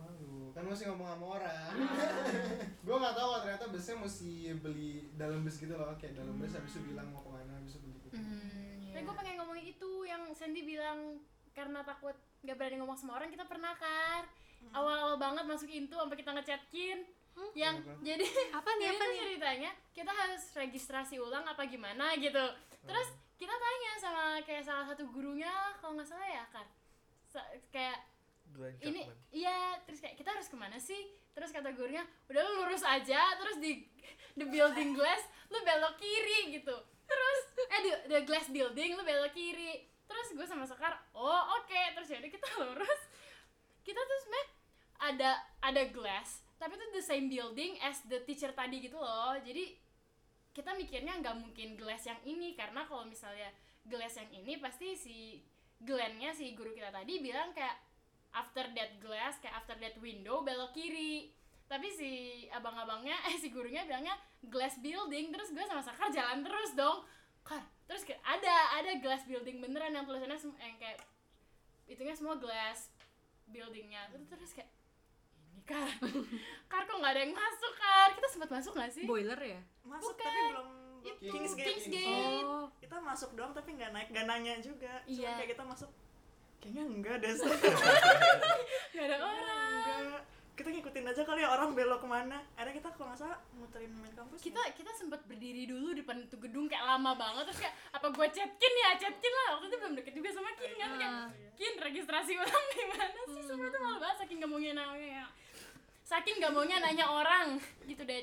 Malu, 0.00 0.50
kan 0.50 0.62
mesti 0.64 0.85
ngomong 0.87 1.09
sama 1.09 1.26
orang. 1.37 1.73
gue 2.87 2.97
nggak 2.97 3.14
tahu 3.14 3.26
kalau 3.28 3.40
ternyata 3.40 3.66
busnya 3.69 3.95
mesti 3.97 4.30
beli 4.57 4.90
dalam 5.14 5.40
bus 5.40 5.57
gitu 5.57 5.75
loh, 5.75 5.92
kayak 5.95 6.16
dalam 6.16 6.35
bus 6.35 6.52
habis 6.52 6.73
itu 6.73 6.83
bilang 6.87 7.12
mau 7.12 7.21
ke 7.21 7.30
mana, 7.30 7.52
habis 7.54 7.73
itu 7.73 7.80
beli 7.80 7.99
gitu. 8.02 8.16
Tapi 8.90 9.02
gue 9.02 9.14
pengen 9.14 9.35
ngomongin 9.38 9.66
itu 9.69 9.90
yang 10.02 10.23
Sandy 10.33 10.62
bilang 10.62 11.21
karena 11.52 11.83
takut 11.83 12.14
gak 12.40 12.57
berani 12.57 12.80
ngomong 12.80 12.97
sama 12.97 13.21
orang 13.21 13.28
kita 13.28 13.45
pernah 13.45 13.76
kan 13.76 14.25
awal-awal 14.71 15.16
banget 15.16 15.45
masuk 15.45 15.69
Intu 15.69 15.97
sampai 15.97 16.16
kita 16.16 16.33
ngechatkin. 16.33 16.99
Yang 17.57 17.76
Kenapa? 17.80 18.02
jadi 18.04 18.26
apa 18.52 18.71
nih 18.76 18.87
apa 18.90 19.04
nih? 19.07 19.16
ceritanya 19.16 19.71
kita 19.97 20.12
harus 20.12 20.42
registrasi 20.52 21.16
ulang 21.16 21.47
apa 21.47 21.64
gimana 21.64 22.12
gitu. 22.19 22.45
Terus 22.85 23.09
kita 23.35 23.54
tanya 23.57 23.92
sama 23.97 24.25
kayak 24.45 24.61
salah 24.61 24.85
satu 24.85 25.09
gurunya 25.09 25.49
kalau 25.80 25.97
nggak 25.97 26.04
salah 26.04 26.28
ya 26.28 26.45
kan 26.52 26.66
Sa- 27.25 27.49
kayak 27.73 27.97
Glenn 28.52 28.76
ini 28.83 29.02
Chapman. 29.07 29.16
iya 29.30 29.59
terus 29.87 29.99
kayak 30.02 30.16
kita 30.19 30.30
harus 30.35 30.49
ke 30.50 30.57
mana 30.59 30.78
sih? 30.78 31.02
Terus 31.30 31.50
kata 31.54 31.71
gurunya 31.73 32.02
udah 32.26 32.40
lu 32.42 32.52
lurus 32.64 32.83
aja 32.85 33.38
terus 33.38 33.57
di 33.62 33.87
the 34.35 34.47
building 34.47 34.95
glass 34.95 35.23
lu 35.49 35.59
belok 35.62 35.97
kiri 35.99 36.54
gitu. 36.59 36.76
Terus 37.07 37.40
eh 37.71 37.80
the, 37.83 37.92
the 38.11 38.21
glass 38.26 38.47
building 38.50 38.99
lu 38.99 39.02
belok 39.02 39.33
kiri. 39.33 39.87
Terus 40.11 40.35
gue 40.35 40.47
sama 40.47 40.66
Sekar 40.66 40.99
oh 41.14 41.42
oke. 41.62 41.83
Terus 41.97 42.09
yaudah 42.11 42.30
kita 42.30 42.49
lurus. 42.62 43.00
Kita 43.87 44.00
tuh 44.02 44.19
sebenarnya 44.23 44.49
ada 45.00 45.30
ada 45.64 45.83
glass 45.88 46.45
tapi 46.61 46.76
itu 46.76 46.87
the 46.92 47.00
same 47.00 47.33
building 47.33 47.80
as 47.80 48.04
the 48.04 48.21
teacher 48.28 48.52
tadi 48.52 48.85
gitu 48.85 49.00
loh. 49.00 49.33
Jadi 49.40 49.73
kita 50.52 50.76
mikirnya 50.76 51.16
nggak 51.25 51.37
mungkin 51.40 51.73
glass 51.80 52.04
yang 52.04 52.21
ini 52.28 52.52
karena 52.52 52.85
kalau 52.85 53.09
misalnya 53.09 53.49
glass 53.88 54.21
yang 54.21 54.28
ini 54.45 54.61
pasti 54.61 54.92
si 54.92 55.40
Glenn-nya 55.80 56.37
si 56.37 56.52
guru 56.52 56.76
kita 56.76 56.92
tadi 56.92 57.25
bilang 57.25 57.57
kayak 57.57 57.73
after 58.32 58.64
that 58.72 58.99
glass 58.99 59.38
kayak 59.38 59.56
after 59.56 59.75
that 59.75 59.94
window 59.99 60.40
belok 60.40 60.70
kiri 60.70 61.30
tapi 61.64 61.87
si 61.88 62.10
abang-abangnya 62.49 63.14
eh 63.28 63.37
si 63.37 63.49
gurunya 63.49 63.82
bilangnya 63.82 64.14
glass 64.44 64.78
building 64.78 65.30
terus 65.30 65.50
gue 65.50 65.62
sama 65.62 65.80
Sakar 65.80 66.10
jalan 66.10 66.42
terus 66.42 66.75
dong 66.75 67.02
Kar 67.40 67.62
terus 67.84 68.02
kayak 68.02 68.20
ada 68.20 68.54
ada 68.76 68.90
glass 68.99 69.25
building 69.25 69.58
beneran 69.58 69.90
yang 69.90 70.04
tulisannya 70.04 70.37
yang 70.58 70.76
kayak 70.76 70.99
itunya 71.84 72.12
semua 72.12 72.37
glass 72.37 72.92
buildingnya 73.46 74.06
terus 74.10 74.26
terus 74.28 74.52
kayak 74.52 74.70
ini 75.50 75.62
kar 75.64 75.90
kar 76.70 76.82
kok 76.84 76.96
nggak 76.96 77.12
ada 77.12 77.22
yang 77.22 77.34
masuk 77.34 77.72
kar 77.75 78.14
kita 78.14 78.28
sempat 78.28 78.50
masuk 78.50 78.72
nggak 78.75 78.92
sih 78.92 79.04
Boiler 79.04 79.40
ya? 79.40 79.60
masuk 79.82 80.14
Bukan. 80.14 80.22
tapi 80.22 80.40
belum 80.49 80.68
Itu 81.00 81.32
Kingsgate. 81.32 81.66
Kingsgate. 81.80 82.44
Oh. 82.44 82.68
kita 82.76 82.96
masuk 83.00 83.32
doang 83.32 83.50
tapi 83.50 83.72
nggak 83.72 83.90
naik 83.90 84.08
nggak 84.12 84.26
nanya 84.28 84.54
juga 84.60 85.00
Cuma 85.02 85.16
Iya. 85.16 85.32
kayak 85.34 85.50
kita 85.56 85.64
masuk 85.64 85.90
kayaknya 86.61 86.85
enggak 86.85 87.17
deh 87.25 87.33
nggak 88.93 89.05
ada 89.09 89.17
orang. 89.19 90.05
Enggak. 90.05 90.23
Kita 90.55 90.69
ngikutin 90.76 91.09
aja 91.09 91.23
kali 91.25 91.40
ya 91.40 91.49
orang 91.49 91.73
belok 91.73 92.05
ke 92.05 92.09
mana. 92.09 92.45
Akhirnya 92.52 92.75
kita 92.85 92.88
kalau 92.93 93.09
nggak 93.09 93.21
salah 93.25 93.40
muterin 93.57 93.93
main 93.97 94.12
kampus 94.12 94.45
kita 94.45 94.61
kita 94.76 94.93
sempat 94.93 95.25
berdiri 95.25 95.64
dulu 95.64 95.97
di 95.97 96.05
depan 96.05 96.21
itu 96.21 96.37
gedung 96.37 96.69
kayak 96.69 96.85
lama 96.85 97.17
banget. 97.17 97.49
Terus 97.49 97.64
kayak 97.64 97.75
apa 97.97 98.07
gue 98.12 98.26
chatkin 98.29 98.73
ya? 98.76 98.90
Chatkin 99.00 99.33
lah. 99.33 99.49
Waktu 99.57 99.67
itu 99.73 99.76
belum 99.81 99.95
deket 99.97 100.12
juga 100.12 100.29
sama 100.37 100.52
Kin 100.61 100.73
kan? 100.76 100.90
Kayak 101.00 101.12
Ah. 101.17 101.29
Kin 101.57 101.75
registrasi 101.81 102.33
ulang 102.37 102.67
gimana 102.76 103.21
sih? 103.25 103.43
Semua 103.49 103.67
itu 103.73 103.79
malu 103.81 103.99
banget 103.99 104.17
saking 104.21 104.37
gak 104.45 104.50
maunya 104.52 104.73
nanya 104.76 105.26
saking 106.05 106.37
gak 106.43 106.52
maunya 106.52 106.76
nanya 106.76 107.07
orang. 107.09 107.57
Gitu 107.88 108.05
deh 108.05 108.21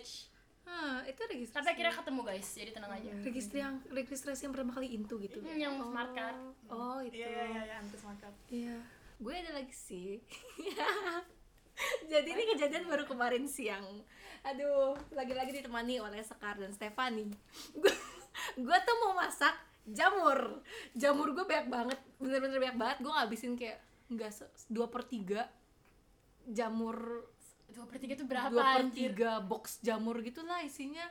Hah, 0.67 0.99
itu 1.03 1.21
registrasi. 1.23 1.57
tapi 1.57 1.69
akhirnya 1.73 1.95
ketemu 1.95 2.21
guys 2.21 2.47
jadi 2.51 2.71
tenang 2.71 2.91
aja 2.91 3.11
registrasi 3.23 3.57
yang 3.57 3.75
registrasi 3.87 4.41
yang 4.43 4.51
pertama 4.51 4.71
kali 4.73 4.87
into 4.91 5.15
gitu. 5.17 5.39
Hmm, 5.39 5.55
yang 5.55 5.73
smart 5.79 6.11
card 6.11 6.37
Oh, 6.67 6.99
itu. 6.99 7.15
iya 7.15 7.27
iya 7.29 7.43
iya 7.47 7.61
iya 7.63 7.75
anti 7.79 7.95
semangat 7.95 8.33
Iya. 8.47 8.75
Gue 9.17 9.33
ada 9.33 9.51
lagi 9.53 9.71
sih. 9.71 10.19
Jadi 12.07 12.27
ini 12.27 12.43
kejadian 12.47 12.85
baru 12.85 13.05
kemarin 13.05 13.45
siang. 13.45 13.85
Aduh, 14.43 14.97
lagi-lagi 15.11 15.53
ditemani 15.53 15.97
oleh 15.97 16.21
Sekar 16.21 16.57
dan 16.57 16.69
Stefani. 16.69 17.29
Gue 17.73 17.93
gue 18.55 18.77
tuh 18.81 18.95
mau 18.99 19.13
masak 19.13 19.53
jamur. 19.85 20.61
Jamur 20.93 21.31
gue 21.31 21.41
banyak 21.41 21.67
banget, 21.67 21.99
bener-bener 22.17 22.59
banyak 22.59 22.77
banget. 22.77 22.97
Gue 22.99 23.11
ngabisin 23.11 23.53
kayak 23.55 23.77
nggak 24.07 24.31
dua 24.67 24.87
per 24.87 25.03
tiga 25.03 25.47
jamur 26.47 27.27
dua 27.77 27.85
per 27.85 28.01
tiga 28.01 28.17
itu 28.17 28.25
berapa 28.25 28.49
dua 28.49 28.81
per 28.81 28.89
tiga 28.89 29.31
box 29.37 29.85
jamur 29.85 30.17
gitulah 30.25 30.65
isinya. 30.65 31.05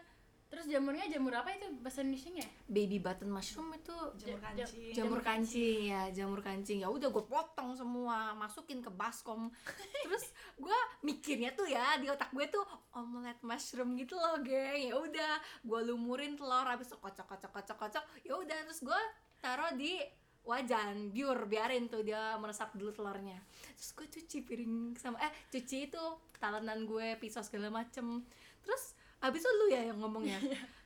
Terus 0.46 0.70
jamurnya 0.70 1.10
jamur 1.10 1.34
apa 1.34 1.50
itu? 1.50 1.66
Bahasa 1.82 2.06
Indonesia 2.06 2.30
nya 2.30 2.46
baby 2.70 3.02
button 3.02 3.26
mushroom 3.26 3.74
itu. 3.74 3.94
jamur 4.14 4.38
Ja- 4.38 4.42
kancing. 4.46 4.94
Jamur 4.94 5.20
kancing 5.20 5.80
ya 5.90 6.02
jamur 6.14 6.38
kancing. 6.38 6.78
Ya 6.82 6.88
udah 6.90 7.10
gue 7.10 7.24
potong 7.26 7.74
semua 7.74 8.30
masukin 8.34 8.78
ke 8.78 8.86
baskom. 8.86 9.50
Terus 10.06 10.24
gue 10.54 10.78
mikirnya 11.02 11.50
tuh 11.50 11.66
ya 11.66 11.98
di 11.98 12.06
otak 12.06 12.30
gue 12.30 12.46
tuh 12.46 12.62
omelet 12.94 13.38
mushroom 13.42 13.98
gitu 13.98 14.14
loh 14.14 14.38
geng. 14.38 14.86
Ya 14.86 14.94
udah 14.94 15.32
gue 15.66 15.80
lumurin 15.82 16.38
telur 16.38 16.62
habis 16.62 16.86
itu 16.86 16.98
kocok 16.98 17.26
kocok 17.26 17.50
kocok 17.50 17.76
kocok. 17.82 18.04
Ya 18.22 18.34
udah 18.38 18.58
terus 18.70 18.86
gue 18.86 19.00
taruh 19.42 19.74
di 19.74 19.98
wajan 20.46 21.10
biur 21.10 21.50
biarin 21.50 21.90
tuh 21.90 22.06
dia 22.06 22.38
meresap 22.38 22.70
dulu 22.78 22.94
telurnya. 22.94 23.42
Terus 23.74 23.90
gue 23.98 24.06
cuci 24.06 24.38
piring 24.46 24.94
sama 24.94 25.18
eh 25.18 25.34
cuci 25.50 25.90
itu 25.90 26.04
talenan 26.36 26.84
gue 26.84 27.16
pisau 27.16 27.42
segala 27.42 27.68
macem. 27.68 28.22
Terus 28.62 28.94
habis 29.18 29.40
itu 29.40 29.50
lu 29.50 29.66
ya 29.72 29.80
yang 29.88 29.98
ngomongnya 29.98 30.36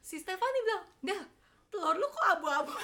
si 0.01 0.17
Stefani 0.17 0.59
bilang 0.63 0.83
dah 1.03 1.23
telur 1.69 1.97
lu 1.97 2.07
kok 2.07 2.27
abu-abu? 2.31 2.73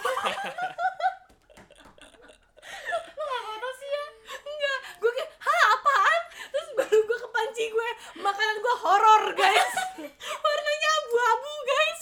Lu 3.16 3.22
gak 3.22 3.42
foto 3.42 3.68
sih 3.78 3.88
ya? 3.88 4.06
Enggak 4.36 4.78
gue 4.98 5.10
kayak 5.12 5.30
hah 5.38 5.62
apaan? 5.74 6.20
Terus 6.50 6.68
baru 6.74 6.98
gue 6.98 7.18
kepanci 7.22 7.64
gue 7.70 7.88
makanan 8.20 8.56
gue 8.58 8.74
horor 8.82 9.24
guys. 9.34 9.74
Warnanya 10.44 10.90
abu-abu 11.00 11.52
guys. 11.62 12.00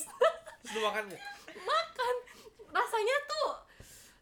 Terus 0.65 0.73
lu 0.73 0.81
makan 0.83 1.03
nggak? 1.09 1.23
makan. 1.55 2.15
Rasanya 2.75 3.17
tuh 3.29 3.51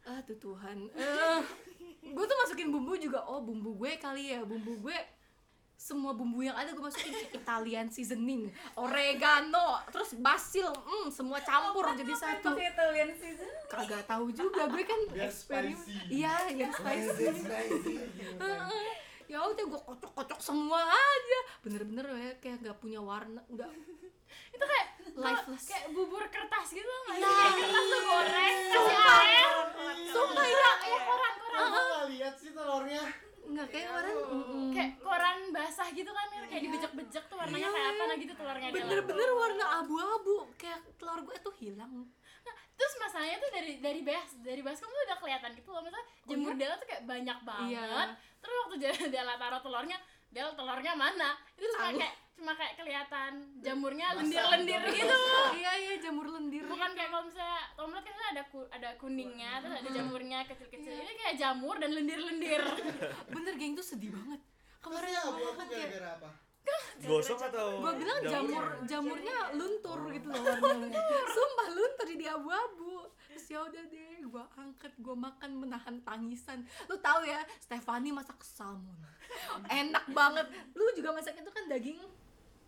ah 0.02 0.18
tuh 0.26 0.34
Tuhan 0.36 0.78
Eh, 0.92 1.40
gue 2.04 2.24
tuh 2.26 2.38
masukin 2.42 2.68
bumbu 2.74 2.98
juga. 2.98 3.22
Oh 3.24 3.38
bumbu 3.40 3.74
gue 3.78 3.96
kali 3.96 4.34
ya 4.34 4.42
bumbu 4.42 4.76
gue 4.82 4.98
semua 5.82 6.14
bumbu 6.14 6.38
yang 6.40 6.54
ada 6.54 6.70
gue 6.70 6.78
masukin 6.78 7.10
Italian 7.34 7.90
seasoning. 7.90 8.46
Oregano 8.78 9.82
terus 9.90 10.14
basil 10.14 10.70
hmm, 10.70 11.10
semua 11.10 11.42
campur 11.42 11.90
jadi 11.92 12.14
satu. 12.14 12.54
Italian 12.54 13.10
season 13.18 13.50
kagak 13.66 14.06
tahu 14.06 14.30
juga 14.30 14.70
gue 14.70 14.84
kan 14.86 15.00
eksperimen. 15.18 15.82
iya 16.06 16.46
biar 16.46 16.70
spicy. 16.70 17.26
Ya 19.26 19.42
udah 19.42 19.64
gue 19.64 19.80
kocok-kocok 19.82 20.38
semua 20.38 20.86
aja. 20.86 21.38
Bener-bener 21.60 22.06
ya 22.06 22.32
kayak 22.38 22.62
nggak 22.62 22.78
punya 22.78 23.02
warna 23.02 23.42
nggak. 23.48 23.70
Itu 24.52 24.62
kayak 24.62 24.88
Lifeless. 25.12 25.66
kayak 25.66 25.86
bubur 25.90 26.24
kertas 26.26 26.70
gitu 26.70 26.86
nggak 26.86 27.16
sih? 27.16 27.20
Iya. 27.20 27.32
kayak 27.34 27.54
kertas 27.58 27.84
tuh 27.84 28.00
goreng 28.02 28.56
kasih 28.62 28.78
Sumpah. 28.78 29.18
air 29.18 29.50
sumpah 30.08 30.46
ya 30.46 30.70
kayak 30.78 31.00
koran 31.02 31.34
koran 31.36 31.66
Gue 31.66 31.82
gak 31.82 32.04
lihat 32.08 32.34
sih 32.36 32.50
telurnya. 32.50 33.02
nggak 33.42 33.68
kayak 33.68 33.86
kemarin 33.90 34.14
mm-mm. 34.22 34.66
kayak 34.72 34.92
koran 35.02 35.38
basah 35.52 35.81
gitu 35.92 36.10
kan 36.10 36.26
kayak 36.52 36.62
dibejek-bejek 36.62 37.24
tuh 37.26 37.36
warnanya 37.36 37.64
Iya. 37.64 37.72
kayak 37.72 37.88
apa 37.88 38.02
nah 38.04 38.16
gitu 38.16 38.32
telurnya 38.34 38.68
bener-bener 38.68 39.28
warna 39.32 39.64
abu-abu. 39.80 40.36
Kayak 40.60 40.78
telur 40.96 41.20
gue 41.22 41.36
tuh 41.40 41.54
hilang. 41.56 41.92
Nah, 42.42 42.54
terus 42.76 42.94
masalahnya 42.98 43.36
tuh 43.38 43.50
dari 43.50 43.72
dari 43.78 44.00
bas 44.02 44.30
dari 44.42 44.60
baskom 44.60 44.88
tuh 44.88 45.02
udah 45.06 45.16
kelihatan 45.16 45.50
gitu 45.56 45.68
loh. 45.70 45.80
Misalnya 45.80 46.06
jamur 46.28 46.52
Dela 46.54 46.74
tuh 46.76 46.86
kayak 46.86 47.02
banyak 47.04 47.38
banget. 47.42 47.72
Iya. 47.72 48.16
terus 48.42 48.54
waktu 48.66 48.76
Dela 49.08 49.34
taruh 49.38 49.60
telurnya 49.60 49.98
Del 50.28 50.48
telurnya 50.52 50.92
mana? 50.92 51.30
Itu 51.56 51.64
cuma 51.70 51.88
kayak 51.88 52.14
cuma 52.32 52.52
kayak 52.56 52.74
kelihatan 52.74 53.32
jamurnya 53.60 54.06
lendir-lendir 54.18 54.80
gitu. 54.90 55.16
iya 55.54 55.72
iya 55.78 55.94
jamur 56.00 56.26
lendir. 56.28 56.64
Bukan 56.64 56.90
kayak 56.92 57.10
kalau 57.12 57.24
misalnya 57.28 57.60
omelet 57.78 58.04
kan 58.04 58.26
ada 58.34 58.42
ku, 58.48 58.60
ada 58.68 58.88
kuningnya 58.96 59.60
terus 59.62 59.76
ada 59.78 59.90
jamurnya 59.92 60.38
kecil-kecil. 60.48 60.90
Ini 60.90 61.12
kayak 61.14 61.36
jamur 61.38 61.76
dan 61.78 61.92
lendir-lendir. 61.92 62.60
Bener 63.36 63.54
geng 63.54 63.72
tuh 63.72 63.84
sedih 63.84 64.10
banget 64.12 64.40
kemarin 64.82 65.10
Terus 65.14 65.24
ya 65.24 65.46
makan 65.46 65.66
kayak 65.70 65.88
gara-gara 65.88 66.10
apa? 66.18 66.30
gosong 67.02 67.40
atau 67.40 67.82
gue 67.82 67.92
bilang 67.98 68.18
jamur? 68.22 68.62
jamurnya? 68.86 68.86
jamurnya 68.86 69.38
luntur 69.58 69.98
gitu 70.14 70.26
loh 70.30 70.42
warnanya. 70.44 71.02
Sumpah 71.34 71.68
luntur 71.74 72.06
jadi 72.14 72.26
abu-abu. 72.38 73.10
Terus 73.26 73.44
ya 73.50 73.58
udah 73.66 73.82
deh 73.90 74.22
gue 74.22 74.44
angkat 74.54 74.92
gue 75.02 75.16
makan 75.16 75.50
menahan 75.58 75.96
tangisan. 76.06 76.62
Lu 76.86 76.94
tahu 77.02 77.26
ya 77.26 77.42
Stefani 77.58 78.14
masak 78.14 78.38
salmon. 78.46 78.94
Enak 79.82 80.04
banget. 80.14 80.46
Lu 80.78 80.86
juga 80.94 81.10
masak 81.10 81.34
itu 81.34 81.50
kan 81.50 81.66
daging? 81.66 81.98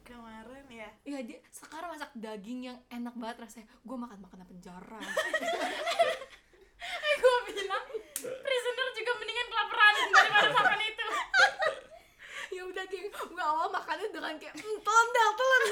Kemarin 0.02 0.66
ya. 0.68 0.90
Iya 1.06 1.18
dia 1.22 1.38
sekarang 1.54 1.94
masak 1.94 2.10
daging 2.18 2.74
yang 2.74 2.78
enak 2.90 3.14
banget 3.14 3.46
rasanya. 3.46 3.68
Gue 3.86 3.96
makan 3.96 4.18
makanan 4.18 4.46
penjara. 4.50 5.00
Eh 6.84 7.16
gue 7.16 7.38
bilang 7.48 7.86
prisoner 8.20 8.88
juga 8.92 9.12
mendingan 9.16 9.48
kelaparan 9.48 9.92
daripada 10.12 10.48
makan 10.52 10.80
itu 10.84 11.08
udah 12.84 13.00
geng 13.00 13.08
gue 13.32 13.44
awal 13.44 13.68
makannya 13.72 14.08
dengan 14.12 14.34
kayak 14.36 14.54
mm, 14.54 14.78
telan 14.84 15.08
Del, 15.10 15.30
telan 15.34 15.62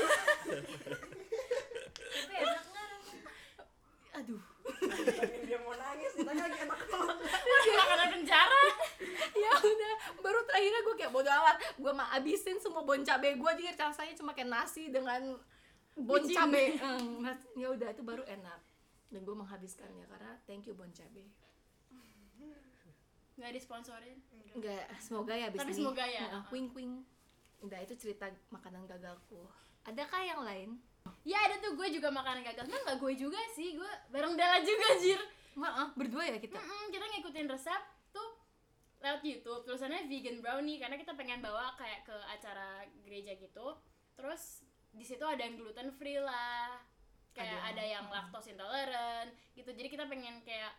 tapi 2.13 2.35
enak 2.37 2.65
nggak 2.69 2.89
aduh. 4.13 4.43
Dia 5.49 5.59
mau 5.65 5.73
nangis 5.73 6.13
kita 6.13 6.33
lagi 6.37 6.59
enak. 6.69 6.81
Banget 6.85 7.17
makanan 7.81 8.09
penjara. 8.13 8.65
Ya 9.33 9.51
udah 9.57 9.95
baru 10.21 10.41
terakhirnya 10.45 10.81
gue 10.85 10.95
kayak 11.01 11.13
bodo 11.17 11.31
amat. 11.33 11.57
Gue 11.81 11.93
mah 11.97 12.13
abisin 12.13 12.61
semua 12.61 12.85
bon 12.85 13.01
cabe 13.01 13.33
gue 13.33 13.51
jadi 13.57 13.73
rasanya 13.73 14.13
cuma 14.21 14.37
kayak 14.37 14.53
nasi 14.53 14.93
dengan 14.93 15.41
bon 15.97 16.23
cabe. 16.29 16.77
Nas- 17.25 17.49
ya 17.57 17.73
udah 17.73 17.89
itu 17.89 18.05
baru 18.05 18.23
enak. 18.29 18.61
Dan 19.09 19.25
gue 19.25 19.37
menghabiskannya 19.37 20.05
karena 20.09 20.37
thank 20.45 20.69
you 20.69 20.77
bon 20.77 20.93
cabe 20.93 21.25
nggak 23.35 23.53
disponsorin? 23.53 24.19
Enggak. 24.53 24.85
Semoga 24.99 25.33
ya 25.33 25.49
Tapi 25.49 25.73
ini. 25.73 25.79
semoga 25.79 26.05
ya. 26.05 26.23
Heeh, 26.29 26.43
wing 26.51 26.69
wing. 26.73 26.93
Udah 27.61 27.79
itu 27.79 27.95
cerita 27.97 28.27
makanan 28.51 28.85
gagalku. 28.85 29.47
Adakah 29.83 30.21
yang 30.21 30.41
lain? 30.43 30.71
Ya 31.23 31.39
ada 31.43 31.59
tuh 31.59 31.75
gue 31.75 31.89
juga 31.91 32.11
makanan 32.11 32.43
gagal. 32.43 32.67
Nah 32.67 32.79
nggak 32.83 32.99
gue 32.99 33.13
juga 33.17 33.39
sih 33.53 33.75
gue 33.75 33.91
bareng 34.11 34.35
Dela 34.35 34.59
juga 34.63 34.89
jir. 34.99 35.19
Maaf 35.53 35.93
berdua 35.95 36.25
ya 36.27 36.39
kita? 36.39 36.57
Mm-mm, 36.57 36.89
kita 36.89 37.05
ngikutin 37.05 37.47
resep 37.47 37.83
tuh 38.09 38.31
lewat 38.99 39.21
YouTube. 39.21 39.63
Tulisannya 39.65 40.07
vegan 40.07 40.41
brownie 40.41 40.79
karena 40.79 40.97
kita 40.97 41.13
pengen 41.13 41.43
bawa 41.43 41.75
kayak 41.75 42.07
ke 42.07 42.17
acara 42.31 42.83
gereja 43.03 43.35
gitu. 43.35 43.77
Terus 44.15 44.63
di 44.93 45.03
situ 45.03 45.25
ada 45.25 45.41
yang 45.41 45.57
gluten 45.57 45.91
free 45.93 46.21
lah. 46.21 46.79
Kayak 47.33 47.65
Ada. 47.65 47.69
ada 47.73 47.83
yang- 47.83 48.05
yang, 48.05 48.07
lactose 48.13 48.53
intolerant 48.53 49.29
gitu. 49.53 49.71
Jadi 49.73 49.89
kita 49.89 50.05
pengen 50.05 50.45
kayak 50.45 50.73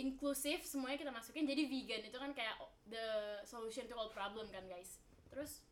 inklusif 0.00 0.64
semuanya 0.64 0.98
kita 1.04 1.12
masukin. 1.12 1.44
Jadi 1.44 1.68
vegan 1.68 2.02
itu 2.08 2.16
kan 2.16 2.32
kayak 2.32 2.56
the 2.88 3.38
solution 3.44 3.84
to 3.84 3.94
all 3.94 4.08
problem 4.08 4.48
kan 4.48 4.64
guys. 4.64 4.98
Terus 5.28 5.62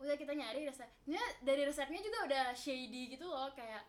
udah 0.00 0.16
kita 0.16 0.32
nyari 0.32 0.64
resepnya 0.64 1.20
dari 1.44 1.62
resepnya 1.68 2.00
juga 2.00 2.18
udah 2.28 2.44
shady 2.52 3.16
gitu 3.16 3.24
loh. 3.24 3.48
Kayak 3.56 3.88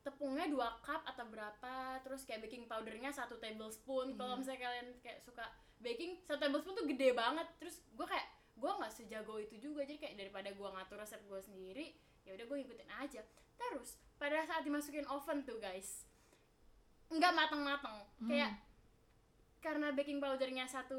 tepungnya 0.00 0.48
dua 0.48 0.80
cup 0.80 1.04
atau 1.04 1.28
berapa 1.28 2.00
terus 2.00 2.24
kayak 2.24 2.44
baking 2.44 2.68
powdernya 2.68 3.12
satu 3.12 3.40
tablespoon. 3.40 4.20
Kalau 4.20 4.36
misalnya 4.36 4.68
kalian 4.68 4.88
kayak 5.00 5.24
suka 5.24 5.44
baking 5.80 6.20
satu 6.28 6.40
tablespoon 6.44 6.76
tuh 6.76 6.86
gede 6.88 7.16
banget. 7.16 7.48
Terus 7.56 7.80
gue 7.96 8.06
kayak 8.06 8.28
gue 8.60 8.70
nggak 8.70 8.92
sejago 8.92 9.40
itu 9.40 9.56
juga. 9.56 9.88
Jadi 9.88 9.96
kayak 9.96 10.14
daripada 10.20 10.48
gue 10.52 10.68
ngatur 10.68 11.00
resep 11.00 11.20
gue 11.24 11.40
sendiri 11.40 11.86
ya 12.28 12.36
udah 12.36 12.44
gue 12.44 12.56
ngikutin 12.60 12.90
aja. 13.00 13.24
Terus 13.56 13.96
pada 14.20 14.44
saat 14.44 14.64
dimasukin 14.64 15.08
oven 15.08 15.44
tuh 15.48 15.56
guys 15.56 16.09
nggak 17.10 17.32
matang-matang 17.32 17.96
kayak 18.22 18.52
karena 19.60 19.92
baking 19.92 20.18
powdernya 20.18 20.64
satu 20.64 20.96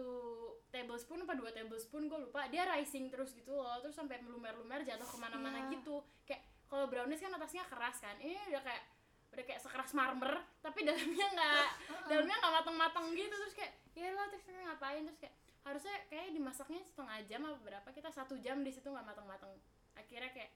tablespoon 0.70 1.25
apa 1.25 1.34
dua 1.34 1.50
tablespoon 1.50 2.06
gue 2.06 2.20
lupa. 2.22 2.46
Dia 2.48 2.70
rising 2.70 3.10
terus 3.10 3.34
gitu 3.34 3.51
loh 3.51 3.82
terus 3.82 3.91
sampai 3.91 4.22
melumer-lumer 4.22 4.86
jatuh 4.86 5.03
ke 5.03 5.18
mana-mana 5.18 5.65
Iya. 5.65 5.75
gitu. 5.75 6.00
Kayak 6.24 6.46
kalau 6.70 6.86
brownies 6.88 7.20
kan 7.20 7.34
atasnya 7.34 7.65
keras 7.65 7.98
kan. 8.00 8.15
Ini 8.22 8.38
udah 8.53 8.62
kayak 8.62 8.84
udah 9.32 9.44
kayak 9.48 9.62
sekeras 9.63 9.91
marmer 9.91 10.44
tapi 10.62 10.84
dalamnya 10.88 11.27
nggak 11.27 11.68
dalamnya 12.06 12.36
nggak 12.38 12.53
matang-matang 12.53 13.06
gitu. 13.12 13.34
Terus 13.34 13.56
kayak 13.58 13.74
ya 13.98 14.13
lah 14.13 14.25
terus 14.30 14.44
ngapain? 14.46 15.03
Terus 15.10 15.20
kayak 15.20 15.36
harusnya 15.62 15.96
kayak 16.08 16.27
dimasaknya 16.32 16.82
setengah 16.86 17.18
jam 17.25 17.41
apa 17.50 17.58
berapa? 17.60 17.88
Kita 17.91 18.10
satu 18.13 18.38
jam 18.38 18.62
di 18.62 18.72
situ 18.72 18.88
nggak 18.88 19.06
matang-matang 19.06 19.51
akhirnya 19.91 20.32
kayak 20.32 20.51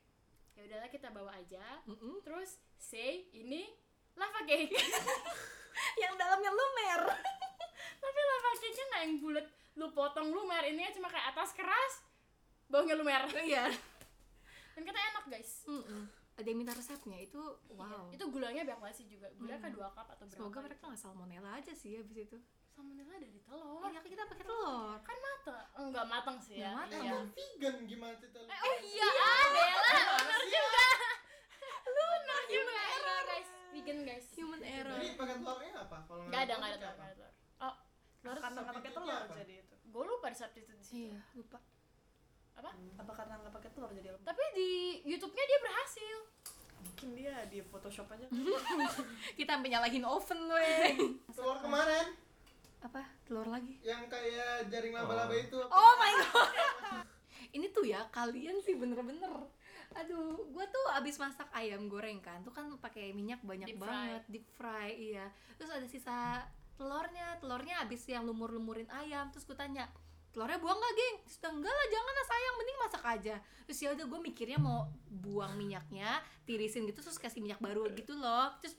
ya 0.56 0.62
udahlah 0.64 0.88
kita 0.88 1.12
bawa 1.12 1.36
aja. 1.36 1.84
Mm-mm. 1.84 2.24
terus 2.24 2.62
say 2.78 3.28
ini 3.34 3.68
lava 4.16 4.42
cake 4.48 4.72
yang 6.02 6.14
dalamnya 6.16 6.52
lumer. 6.52 7.02
Tapi 8.04 8.20
lava 8.20 8.52
cake 8.60 8.76
nya 8.76 8.86
nggak 8.90 9.02
yang 9.04 9.16
bulat. 9.20 9.46
Lu 9.76 9.92
potong 9.92 10.32
lumer 10.32 10.64
ini 10.72 10.88
cuma 10.96 11.12
kayak 11.12 11.36
atas 11.36 11.52
keras 11.52 11.94
bawahnya 12.72 12.96
lumer. 12.98 13.24
Iya. 13.36 13.70
Dan 14.76 14.82
kata 14.84 15.00
enak 15.00 15.26
guys. 15.32 15.52
Mm-mm. 15.70 16.04
ada 16.36 16.52
yang 16.52 16.60
minta 16.60 16.76
resepnya 16.76 17.16
itu 17.24 17.40
wow. 17.72 18.12
Itu 18.12 18.28
gulanya 18.28 18.68
banyak 18.68 18.80
banget 18.84 18.96
sih 19.00 19.08
juga. 19.08 19.32
Gula 19.40 19.56
kan 19.56 19.72
dua 19.72 19.88
cup 19.96 20.04
atau 20.12 20.28
berapa 20.28 20.36
semoga 20.36 20.60
gitu. 20.60 20.66
mereka 20.68 20.84
nggak 20.92 21.00
salmonella 21.00 21.50
aja 21.56 21.72
sih 21.72 21.96
habis 21.96 22.28
itu. 22.28 22.38
Salmonella 22.76 23.16
dari 23.16 23.40
telur. 23.40 23.80
Oh 23.80 23.88
ya 23.88 24.04
kita 24.04 24.28
pakai 24.28 24.44
telur. 24.44 25.00
Kan 25.00 25.18
matang 25.24 25.64
enggak 25.80 26.06
matang 26.12 26.38
sih 26.44 26.60
ya. 26.60 26.76
Matang. 26.76 27.08
iya. 27.08 27.12
Emang 27.16 27.32
vegan 27.32 27.76
gimana 27.88 28.14
cerita 28.20 28.38
lu? 28.44 28.48
oh 28.52 28.76
iya 28.84 29.08
Adela 29.08 29.94
bener 30.20 30.44
juga. 30.44 30.88
Lu 31.88 32.04
bener 32.04 32.42
juga. 32.52 32.80
iya 32.84 33.16
guys 33.24 33.50
vegan 33.76 34.00
guys. 34.08 34.26
Human 34.40 34.62
error. 34.64 34.96
Jadi 34.96 35.20
pakai 35.20 35.36
telurnya 35.44 35.72
apa? 35.84 35.98
Kalau 36.08 36.24
nggak 36.32 36.42
ada 36.48 36.54
nggak 36.56 36.72
ada 36.72 36.78
telur 36.80 36.88
apa? 36.88 36.96
nggak 36.96 37.12
ada 37.12 37.16
telur. 37.20 37.34
Oh 37.60 37.76
telur 38.24 38.38
karena 38.40 38.60
nggak 38.64 38.76
pakai 38.80 38.92
telur 38.96 39.24
jadi 39.36 39.54
itu. 39.60 39.76
Gue 39.92 40.04
lupa 40.08 40.26
di 40.32 40.38
substitute 40.40 40.78
di 40.80 40.86
situ. 40.88 40.96
Iya 41.12 41.20
lupa. 41.36 41.60
Apa? 42.56 42.72
Apa 43.04 43.12
karena 43.12 43.34
nggak 43.44 43.54
pakai 43.60 43.70
telur 43.76 43.92
jadi 43.92 44.10
tapi 44.24 44.44
di 44.56 44.70
YouTube-nya 45.04 45.44
dia 45.44 45.60
berhasil. 45.60 46.18
Mungkin 46.86 47.10
dia 47.18 47.36
di 47.50 47.60
Photoshop 47.66 48.08
aja. 48.14 48.26
Kita 49.38 49.52
sampai 49.58 49.70
nyalahin 49.74 50.06
oven 50.06 50.40
weh. 50.48 50.96
Telur 51.36 51.58
kemarin. 51.60 52.14
Apa? 52.86 53.02
Telur 53.26 53.48
lagi? 53.50 53.82
Yang 53.82 54.08
kayak 54.08 54.70
jaring 54.70 54.94
laba-laba 54.94 55.34
itu. 55.34 55.58
oh 55.60 55.94
my 56.00 56.14
god. 56.24 57.04
Ini 57.56 57.72
tuh 57.72 57.88
ya 57.88 58.06
kalian 58.12 58.62
sih 58.62 58.76
bener-bener 58.78 59.32
aduh 59.94 60.42
gua 60.50 60.66
tuh 60.66 60.86
abis 60.98 61.22
masak 61.22 61.48
ayam 61.54 61.86
goreng 61.86 62.18
kan 62.24 62.42
tuh 62.42 62.52
kan 62.56 62.66
pakai 62.82 63.14
minyak 63.14 63.40
banyak 63.46 63.70
Deep 63.70 63.80
fry. 63.80 63.90
banget 63.90 64.24
deep 64.32 64.48
fry 64.58 64.90
iya. 64.98 65.26
Terus 65.60 65.70
ada 65.70 65.88
sisa 65.88 66.18
telurnya 66.76 67.40
telurnya 67.40 67.86
abis 67.88 68.04
yang 68.12 68.28
lumur-lumurin 68.28 68.88
ayam 68.92 69.32
terus 69.32 69.48
gue 69.48 69.56
tanya 69.56 69.88
telurnya 70.36 70.60
buang 70.60 70.76
gak 70.76 70.94
geng? 71.00 71.18
Terus 71.24 71.40
enggak 71.48 71.72
lah 71.72 71.88
jangan 71.88 72.14
lah 72.14 72.26
sayang 72.28 72.56
mending 72.60 72.80
masak 72.84 73.04
aja. 73.08 73.36
Terus 73.64 73.80
ya 73.80 73.90
udah 73.96 74.06
gue 74.12 74.20
mikirnya 74.20 74.60
mau 74.60 74.92
buang 75.08 75.56
minyaknya 75.56 76.20
tirisin 76.44 76.84
gitu 76.92 77.00
terus 77.00 77.16
kasih 77.16 77.40
minyak 77.40 77.64
baru 77.64 77.88
gitu 77.96 78.20
loh. 78.20 78.52
Terus 78.60 78.76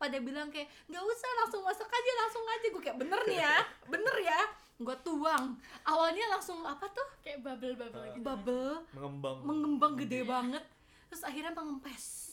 pada 0.00 0.16
bilang 0.16 0.48
kayak 0.48 0.72
nggak 0.88 1.04
usah 1.04 1.30
langsung 1.44 1.60
masak 1.60 1.86
aja 1.92 2.12
langsung 2.24 2.44
aja. 2.48 2.66
Gue 2.72 2.82
kayak 2.82 2.98
bener 2.98 3.20
nih 3.28 3.38
ya 3.44 3.56
bener 3.84 4.16
ya. 4.24 4.40
Gue 4.80 4.96
tuang. 5.04 5.60
Awalnya 5.84 6.24
langsung 6.32 6.64
apa 6.64 6.88
tuh? 6.88 7.04
Kayak 7.20 7.44
bubble 7.44 7.76
bubble 7.76 8.08
gitu. 8.16 8.24
bubble. 8.24 8.72
Mengembang. 8.96 9.38
Mengembang 9.44 9.92
gede 10.00 10.24
banget. 10.24 10.64
Terus 11.12 11.22
akhirnya 11.28 11.52
mengempes 11.52 12.30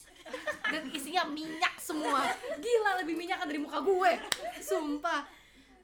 dan 0.68 0.84
isinya 0.92 1.24
minyak 1.28 1.76
semua. 1.80 2.24
Gila 2.60 3.04
lebih 3.04 3.16
minyak 3.16 3.44
dari 3.44 3.60
muka 3.60 3.80
gue. 3.84 4.12
Sumpah 4.60 5.24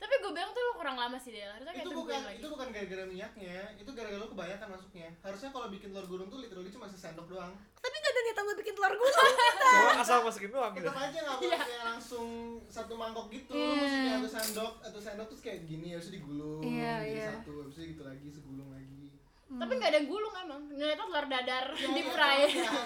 tapi 0.04 0.20
gue 0.20 0.32
bilang 0.32 0.52
tuh 0.52 0.62
lu 0.62 0.74
kurang 0.74 0.98
lama 0.98 1.16
sih 1.16 1.32
dia 1.32 1.48
harusnya 1.50 1.72
kayak 1.72 1.82
itu 1.82 1.92
bukan 1.94 2.20
lagi. 2.22 2.36
itu 2.36 2.48
bukan 2.50 2.68
gara-gara 2.70 3.04
minyaknya 3.06 3.56
itu 3.74 3.90
gara-gara 3.90 4.20
lu 4.20 4.28
kebanyakan 4.28 4.68
masuknya. 4.70 5.08
Harusnya 5.18 5.50
kalau 5.50 5.68
bikin 5.70 5.90
telur 5.90 6.06
gulung 6.06 6.28
tuh 6.28 6.40
literally 6.40 6.68
cuma 6.68 6.86
sesendok 6.86 7.26
doang. 7.26 7.56
Tapi 7.74 7.96
gak 7.96 8.12
ada 8.12 8.22
niatan 8.22 8.44
buat 8.44 8.58
bikin 8.58 8.74
telur 8.74 8.94
gulung 8.94 9.32
Cuma 9.64 9.92
asal 9.98 10.18
masukin 10.22 10.52
doang 10.52 10.72
gitu. 10.74 10.84
tetap 10.84 11.00
aja 11.00 11.18
nggak 11.20 11.38
boleh 11.38 11.60
kayak 11.62 11.84
langsung 11.88 12.28
satu 12.68 12.94
mangkok 12.94 13.28
gitu 13.30 13.56
Iya. 13.56 13.72
maksudnya 13.74 14.12
satu 14.14 14.30
sendok 14.30 14.74
atau 14.82 15.00
sendok 15.00 15.28
terus 15.30 15.42
kayak 15.42 15.60
gini 15.64 15.88
itu 15.94 16.10
digulung 16.12 16.60
Iya, 16.62 16.94
jadi 17.00 17.16
iya. 17.16 17.28
satu 17.34 17.52
habis 17.62 17.76
itu 17.76 17.86
gitu 17.90 18.04
lagi 18.04 18.28
segulung 18.28 18.70
lagi. 18.70 19.04
Tapi 19.50 19.72
nggak 19.72 19.92
ada 19.92 20.02
gulung 20.04 20.34
emang. 20.36 20.62
Ngeliatnya 20.68 21.06
telur 21.06 21.26
dadar 21.28 21.66
Ya, 21.72 21.88
di 21.90 22.04
fry. 22.04 22.40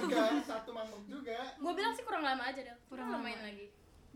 ya, 0.06 0.26
satu 0.44 0.70
mangkok 0.70 1.04
juga. 1.08 1.40
Gue 1.56 1.74
bilang 1.74 1.92
sih 1.92 2.04
kurang 2.04 2.22
lama 2.22 2.44
aja 2.44 2.60
deh 2.60 2.76
Kurang 2.86 3.08
kurang 3.08 3.10
lama. 3.10 3.18
lamain 3.24 3.42
lagi 3.42 3.66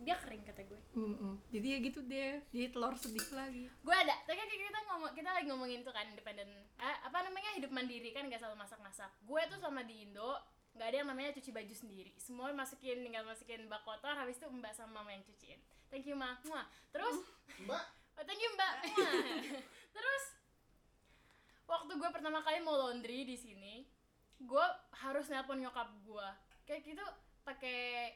dia 0.02 0.18
kering 0.18 0.44
kata 0.44 0.66
gue. 0.66 0.82
Mm-mm. 0.98 1.34
jadi 1.54 1.68
ya 1.68 1.78
gitu 1.86 2.00
deh. 2.06 2.42
Jadi 2.50 2.68
telur 2.74 2.94
sedih 2.98 3.28
lagi. 3.38 3.70
Gue 3.70 3.96
ada. 3.96 4.18
Tapi 4.26 4.36
kan 4.38 4.48
kita 4.50 4.80
ngomong 4.90 5.12
kita 5.14 5.30
lagi 5.30 5.46
ngomongin 5.48 5.80
tuh 5.86 5.94
kan 5.94 6.06
independen 6.10 6.50
eh, 6.82 6.98
apa 7.06 7.22
namanya 7.22 7.54
hidup 7.58 7.70
mandiri 7.70 8.10
kan 8.12 8.26
gak 8.28 8.42
selalu 8.42 8.58
masak 8.60 8.82
masak 8.82 9.12
gue 9.24 9.42
tuh 9.48 9.60
sama 9.62 9.86
di 9.86 10.06
Indo 10.06 10.38
nggak 10.72 10.88
ada 10.88 10.98
yang 11.04 11.10
namanya 11.12 11.36
cuci 11.36 11.52
baju 11.52 11.76
sendiri. 11.76 12.12
Semua 12.16 12.48
masukin 12.56 13.04
tinggal 13.04 13.28
masukin 13.28 13.68
bak 13.68 13.84
kotor 13.84 14.16
habis 14.16 14.40
itu 14.40 14.48
mbak 14.48 14.72
sama 14.72 15.04
mama 15.04 15.12
yang 15.12 15.24
cuciin. 15.28 15.60
Thank 15.92 16.08
you 16.08 16.16
ma. 16.16 16.40
Muah. 16.48 16.64
terus 16.96 17.20
mbak. 17.68 17.84
Oh, 18.16 18.24
thank 18.24 18.40
you 18.40 18.52
mbak. 18.56 18.76
Terus 19.96 20.24
waktu 21.68 21.92
gue 21.96 22.10
pertama 22.12 22.44
kali 22.44 22.60
mau 22.64 22.76
laundry 22.76 23.24
di 23.24 23.36
sini 23.40 23.88
gue 24.42 24.66
harus 24.96 25.28
nelpon 25.28 25.60
nyokap 25.60 25.92
gue. 26.08 26.28
Kayak 26.64 26.82
gitu 26.88 27.06
pakai 27.44 28.16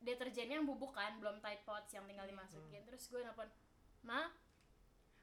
deterjennya 0.00 0.56
yang 0.56 0.64
bubuk 0.64 0.92
kan 0.92 1.16
belum 1.16 1.38
Tide 1.38 1.62
Pods 1.62 1.90
yang 1.90 2.04
tinggal 2.04 2.24
dimasukin. 2.24 2.82
Terus 2.82 3.04
gue 3.06 3.20
nelpon 3.20 3.48
ma 4.00 4.32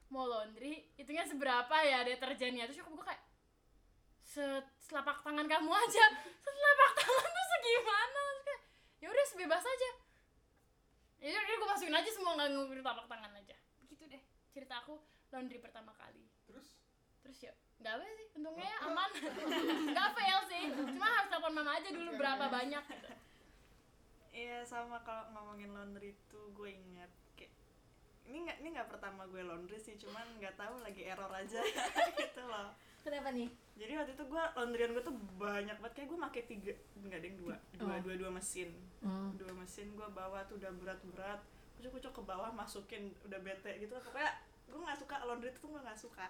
mau 0.07 0.23
laundry? 0.23 0.93
Hitungnya 0.93 1.25
seberapa 1.25 1.75
ya 1.81 2.01
deterjennya? 2.01 2.63
Terus 2.65 2.79
nyokap 2.79 2.93
gue 2.93 3.05
kayak 3.05 3.23
"Se- 4.21 4.67
selapak 4.79 5.19
tangan 5.19 5.45
kamu 5.45 5.67
aja. 5.67 6.05
Selapak 6.45 6.91
tangan 6.95 7.27
tuh 7.27 7.47
segimana? 7.49 8.21
Terus 8.31 8.45
kayak 8.45 8.61
ya 8.97 9.07
udah 9.07 9.25
sebebas 9.25 9.63
aja. 9.63 9.89
Ya 11.17 11.33
udah 11.33 11.55
gue 11.57 11.67
masukin 11.67 11.95
aja 11.95 12.09
semua 12.09 12.31
nggak 12.35 12.49
ngukur 12.51 12.77
telapak 12.79 13.05
tangan 13.05 13.31
aja. 13.33 13.55
Begitu 13.81 14.03
deh 14.07 14.21
cerita 14.49 14.79
aku 14.79 15.01
laundry 15.29 15.57
pertama 15.57 15.91
kali. 15.93 16.21
Terus? 16.45 16.69
Terus 17.21 17.37
ya 17.41 17.51
nggak 17.77 17.93
apa 17.93 18.03
sih 18.07 18.27
untungnya 18.33 18.65
ya 18.73 18.77
aman. 18.85 19.09
Nggak 19.87 20.09
fail 20.13 20.39
sih 20.45 20.63
cuma 20.71 21.07
harus 21.07 21.29
telepon 21.29 21.53
mama 21.53 21.71
aja 21.73 21.89
dulu 21.89 22.09
berapa 22.15 22.45
banyak 22.47 22.83
gitu 22.85 23.09
sama 24.67 24.99
kalau 25.01 25.23
ngomongin 25.31 25.71
laundry 25.71 26.11
itu 26.11 26.39
gue 26.51 26.69
ingat 26.69 27.07
kayak 27.33 27.51
ini 28.25 28.43
nggak 28.43 28.57
ini 28.59 28.67
nggak 28.75 28.89
pertama 28.89 29.23
gue 29.25 29.39
laundry 29.39 29.77
sih 29.77 29.95
cuman 29.95 30.27
nggak 30.37 30.53
tahu 30.53 30.75
lagi 30.79 31.01
error 31.03 31.31
aja 31.31 31.63
gitu 32.19 32.43
loh. 32.43 32.75
Kenapa 32.99 33.31
nih? 33.31 33.47
Jadi 33.73 33.91
waktu 33.95 34.11
itu 34.13 34.23
gue 34.25 34.43
laundryan 34.53 34.91
gue 34.91 34.99
tuh 35.01 35.15
banyak 35.39 35.77
banget 35.77 35.93
kayak 35.95 36.07
gue 36.07 36.19
pakai 36.21 36.43
tiga 36.43 36.73
nggak 36.99 37.19
deh 37.21 37.33
dua 37.35 37.55
dua 37.73 37.87
Oh. 37.89 37.99
dua 38.03 38.15
dua 38.17 38.29
mesin. 38.29 38.69
Hmm. 38.99 39.31
dua 39.33 39.55
mesin 39.55 39.87
gue 39.95 40.07
bawa 40.11 40.43
tuh 40.43 40.59
udah 40.59 40.71
berat 40.75 40.99
berat 41.07 41.39
kucuk 41.79 41.91
kucuk 41.95 42.11
ke 42.11 42.21
bawah 42.21 42.51
masukin 42.51 43.15
udah 43.23 43.39
bete 43.39 43.71
gitu. 43.79 43.95
Pokoknya 43.95 44.35
gue 44.67 44.75
nggak 44.77 44.99
suka 44.99 45.15
laundry 45.23 45.47
itu 45.47 45.59
tuh 45.59 45.71
gue 45.71 45.79
nggak 45.79 45.95
suka. 45.97 46.27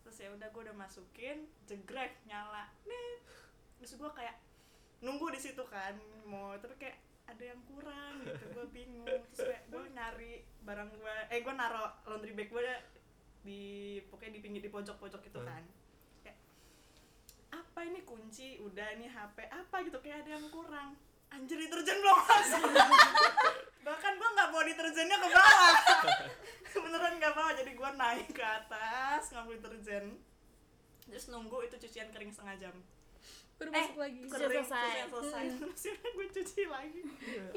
Terus 0.00 0.16
ya 0.16 0.28
udah 0.32 0.48
gue 0.48 0.62
udah 0.64 0.72
masukin 0.74 1.36
jegrek 1.64 2.16
nyala 2.24 2.64
nih 2.82 3.20
terus 3.76 3.96
gue 3.96 4.10
kayak 4.10 4.36
nunggu 5.00 5.28
di 5.28 5.40
situ 5.40 5.64
kan 5.64 5.96
mau 6.24 6.52
tapi 6.56 6.76
kayak 6.78 6.96
ada 7.30 7.44
yang 7.46 7.60
kurang 7.64 8.14
gitu 8.22 8.44
gue 8.50 8.66
bingung. 8.70 9.06
Terus 9.30 9.46
kayak 9.46 9.62
gue 9.66 9.84
nyari 9.90 10.32
barang 10.60 10.90
gue 10.92 11.16
eh 11.28 11.40
gue 11.40 11.54
naro 11.54 11.84
laundry 12.04 12.34
bag 12.34 12.48
gue 12.48 12.62
di 13.40 13.62
pokoknya 14.04 14.32
di 14.34 14.40
pinggir 14.40 14.60
di 14.60 14.68
pojok 14.68 14.96
pojok 14.96 15.22
itu 15.24 15.38
Hmm. 15.38 15.48
kan. 15.48 15.64
Kayak 16.20 16.38
apa 17.50 17.80
ini 17.82 18.00
kunci? 18.02 18.58
Udah 18.58 18.92
ini 18.92 19.06
HP 19.06 19.46
apa? 19.46 19.76
Gitu 19.80 19.98
kayak 19.98 20.26
ada 20.26 20.30
yang 20.34 20.46
kurang. 20.50 20.98
Anjir 21.30 21.56
deterjen 21.56 21.96
belum 21.96 22.18
masuk 22.26 22.62
bahkan 23.80 24.12
gue 24.12 24.28
nggak 24.28 24.48
bawa 24.50 24.62
deterjennya 24.66 25.16
ke 25.16 25.28
bawah. 25.30 25.74
Beneran 26.84 27.14
nggak 27.16 27.32
bawa 27.32 27.50
jadi 27.54 27.72
gue 27.72 27.90
naik 27.94 28.28
ke 28.30 28.42
atas 28.42 29.30
ngambil 29.30 29.56
deterjen 29.58 30.18
terus 31.02 31.26
nunggu 31.26 31.58
itu 31.62 31.74
cucian 31.76 32.06
kering 32.10 32.30
setengah 32.30 32.56
jam 32.60 32.74
baru 33.60 33.70
Eh, 33.70 33.84
masuk 33.84 33.98
lagi. 34.00 34.20
Sudah 34.24 34.48
kering 34.48 34.64
selesai. 34.64 34.96
selesai. 35.12 35.44
Ya 36.00 36.08
gue 36.16 36.26
cuci 36.32 36.62
lagi. 36.64 37.00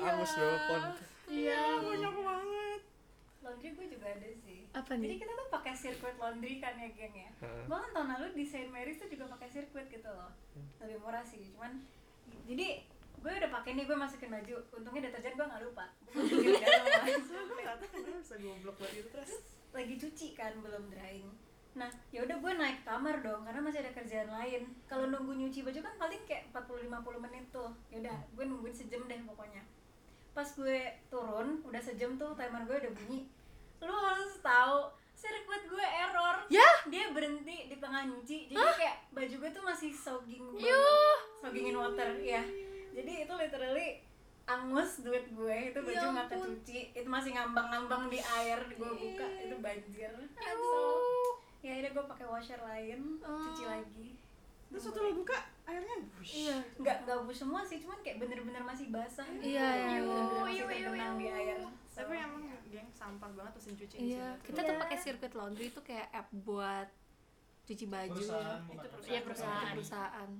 Angus 0.03 0.31
berapa 0.35 0.59
pon 0.67 0.83
iya. 1.31 1.59
banyak 1.79 2.13
banget. 2.19 2.81
Laundry 3.43 3.69
gue 3.71 3.85
juga 3.87 4.07
ada 4.11 4.29
sih. 4.43 4.59
Apa 4.75 4.91
jadi 4.99 5.15
nih? 5.15 5.19
kita 5.23 5.31
tuh 5.31 5.47
pakai 5.47 5.73
circuit 5.75 6.15
laundry 6.19 6.59
kan 6.59 6.75
ya 6.75 6.89
geng 6.91 7.15
ya? 7.15 7.31
Bahkan 7.71 7.89
tahun 7.95 8.07
lalu 8.19 8.27
di 8.35 8.43
Saint 8.43 8.71
Mary's 8.71 8.99
tuh 8.99 9.07
juga 9.07 9.31
pakai 9.31 9.47
circuit 9.47 9.87
gitu 9.87 10.09
loh. 10.11 10.31
Lebih 10.83 10.99
murah 10.99 11.23
sih 11.23 11.39
cuman 11.55 11.79
jadi 12.43 12.83
gue 13.23 13.31
udah 13.31 13.51
pakai 13.55 13.71
nih 13.79 13.87
gue 13.87 13.95
masukin 13.95 14.27
baju. 14.27 14.55
Untungnya 14.75 15.07
deterjen 15.07 15.39
gue 15.39 15.47
nggak 15.47 15.63
lupa. 15.63 15.85
Gue 16.11 16.59
terus. 19.15 19.31
Lagi 19.73 19.95
cuci 19.97 20.27
kan 20.35 20.53
belum 20.59 20.91
drying 20.91 21.31
nah 21.73 21.89
ya 22.13 22.21
udah 22.21 22.37
gue 22.37 22.51
naik 22.53 22.85
kamar 22.85 23.25
dong 23.25 23.41
karena 23.45 23.61
masih 23.61 23.81
ada 23.81 23.91
kerjaan 23.93 24.29
lain. 24.29 24.69
Kalau 24.85 25.09
nunggu 25.09 25.33
nyuci 25.33 25.65
baju 25.65 25.79
kan 25.81 25.95
paling 25.97 26.21
kayak 26.29 26.53
40-50 26.53 27.25
menit 27.25 27.45
tuh. 27.49 27.71
Ya 27.89 27.97
udah 28.01 28.17
gue 28.37 28.45
nungguin 28.45 28.75
sejam 28.75 29.01
deh 29.09 29.19
pokoknya. 29.25 29.65
Pas 30.33 30.45
gue 30.45 30.79
turun 31.09 31.61
udah 31.65 31.81
sejam 31.81 32.17
tuh 32.17 32.37
timer 32.37 32.63
gue 32.69 32.77
udah 32.77 32.93
bunyi. 32.93 33.25
Lu 33.81 33.93
harus 33.93 34.37
tahu 34.41 34.93
sirkuit 35.13 35.63
gue 35.65 35.85
error. 35.85 36.45
Ya? 36.51 36.67
dia 36.91 37.09
berhenti 37.15 37.71
di 37.71 37.75
tengah 37.79 38.05
nyuci 38.05 38.51
jadi 38.51 38.59
kayak 38.75 38.97
baju 39.15 39.35
gue 39.39 39.49
tuh 39.55 39.63
masih 39.63 39.91
sogging 39.95 40.45
banget. 40.53 40.77
Sogging 41.41 41.65
in 41.71 41.77
water 41.79 42.09
ya 42.19 42.43
jadi 42.93 43.25
itu 43.25 43.33
literally 43.33 43.89
angus 44.45 45.01
duit 45.01 45.25
gue 45.33 45.57
itu 45.73 45.79
baju 45.81 45.97
Ya 45.97 46.13
nggak 46.13 46.29
kecuci. 46.29 46.79
Itu 46.93 47.09
masih 47.09 47.33
ngambang-ngambang 47.33 48.13
di 48.13 48.19
air 48.21 48.59
gue 48.69 48.91
buka 48.91 49.27
itu 49.41 49.55
banjir. 49.57 50.11
So. 50.37 51.41
Ya 51.63 51.79
udah 51.79 51.91
gue 51.91 52.05
pakai 52.09 52.27
washer 52.27 52.59
lain 52.59 52.99
Oh. 53.19 53.39
cuci 53.47 53.63
lagi 53.65 54.09
terus 54.67 54.83
waktu 54.85 54.99
lo 54.99 55.11
buka 55.15 55.37
airnya 55.63 55.95
wush. 56.11 56.33
Iya. 56.35 56.57
nggak 56.75 56.97
nggak 57.03 57.17
bus 57.23 57.37
semua 57.37 57.61
sih 57.61 57.77
cuman 57.77 57.97
kayak 58.01 58.17
bener-bener 58.17 58.59
masih 58.61 58.89
basah 58.89 59.23
Iya, 59.33 59.69
iya. 59.95 59.99
masih 60.35 60.65
terbenang 60.65 61.13
iu. 61.13 61.19
di 61.19 61.27
air 61.29 61.57
So, 61.87 62.01
tapi 62.01 62.17
emang 62.17 62.41
ya. 62.41 62.57
geng 62.67 62.89
sampah 62.91 63.29
banget 63.31 63.53
mesin 63.55 63.73
cuci 63.77 63.95
di 63.95 64.05
Iya, 64.11 64.27
kita 64.41 64.59
Iya. 64.59 64.67
tuh 64.67 64.75
pakai 64.79 64.97
circuit 64.99 65.33
laundry 65.33 65.65
itu 65.67 65.79
kayak 65.79 66.07
app 66.11 66.27
buat 66.35 66.89
cuci 67.63 67.85
baju 67.85 68.11
perusahaan 68.11 68.59
ya. 68.59 68.73
Itu 68.73 68.87
perusahaan. 68.89 69.07
Iya, 69.07 69.19
perusahaan. 69.23 69.73
perusahaan. 69.73 70.31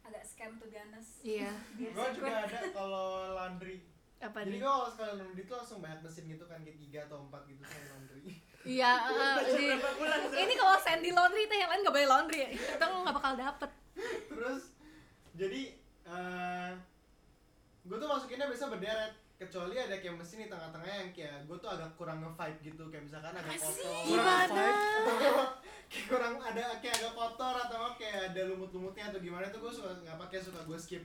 agak 0.00 0.22
scam 0.24 0.52
tuh 0.54 0.70
ganas 0.70 1.06
Iya. 1.20 1.50
Gue 1.92 2.08
juga 2.14 2.32
ada 2.40 2.58
kalau 2.70 3.06
laundry 3.34 3.82
Apa 4.16 4.40
jadi 4.40 4.56
kalau 4.56 4.86
sekali 4.86 5.12
laundry 5.18 5.42
itu 5.42 5.52
langsung 5.52 5.78
banyak 5.82 6.00
mesin 6.00 6.24
gitu 6.24 6.44
kan 6.46 6.62
kayak 6.62 6.78
tiga 6.78 6.98
atau 7.04 7.18
empat 7.20 7.42
gitu 7.44 7.60
sekali 7.60 7.86
laundry 7.90 8.22
Iya, 8.66 8.92
di- 9.48 9.78
ini 10.36 10.54
kalau 10.54 10.76
Sandy 10.76 11.10
laundry 11.10 11.46
teh 11.46 11.56
yang 11.56 11.70
lain 11.70 11.80
gak 11.80 11.94
boleh 11.94 12.08
laundry 12.08 12.38
ya. 12.40 12.48
Kita 12.50 12.84
nggak 12.84 13.14
bakal 13.14 13.32
dapet. 13.34 13.70
terus 14.28 14.62
jadi 15.32 15.62
eh 16.04 16.70
gue 17.82 17.96
tuh 17.96 18.04
masukinnya 18.06 18.44
biasa 18.44 18.68
berderet 18.68 19.12
kecuali 19.36 19.74
ada 19.74 19.96
kayak 19.96 20.16
mesin 20.16 20.42
di 20.42 20.48
tengah-tengah 20.48 20.84
yang 20.90 21.10
kayak 21.10 21.44
gue 21.44 21.56
tuh 21.56 21.66
agak 21.66 21.88
kurang 21.94 22.20
nge-vibe 22.20 22.58
gitu 22.62 22.82
kayak 22.88 23.04
misalkan 23.04 23.32
agak 23.32 23.56
kotor 23.56 23.96
Gimana? 24.04 24.64
kayak 25.20 25.48
kurang 26.04 26.34
ada 26.38 26.64
kayak 26.76 26.94
agak 26.94 27.14
kotor 27.14 27.54
atau 27.58 27.94
kayak 27.94 28.32
ada 28.32 28.42
lumut-lumutnya 28.46 29.04
atau 29.06 29.18
gimana 29.18 29.48
tuh 29.48 29.60
gue 29.60 29.72
suka 29.72 29.92
nggak 29.98 30.18
pakai 30.18 30.38
suka 30.38 30.60
gue 30.62 30.76
skip 30.76 31.04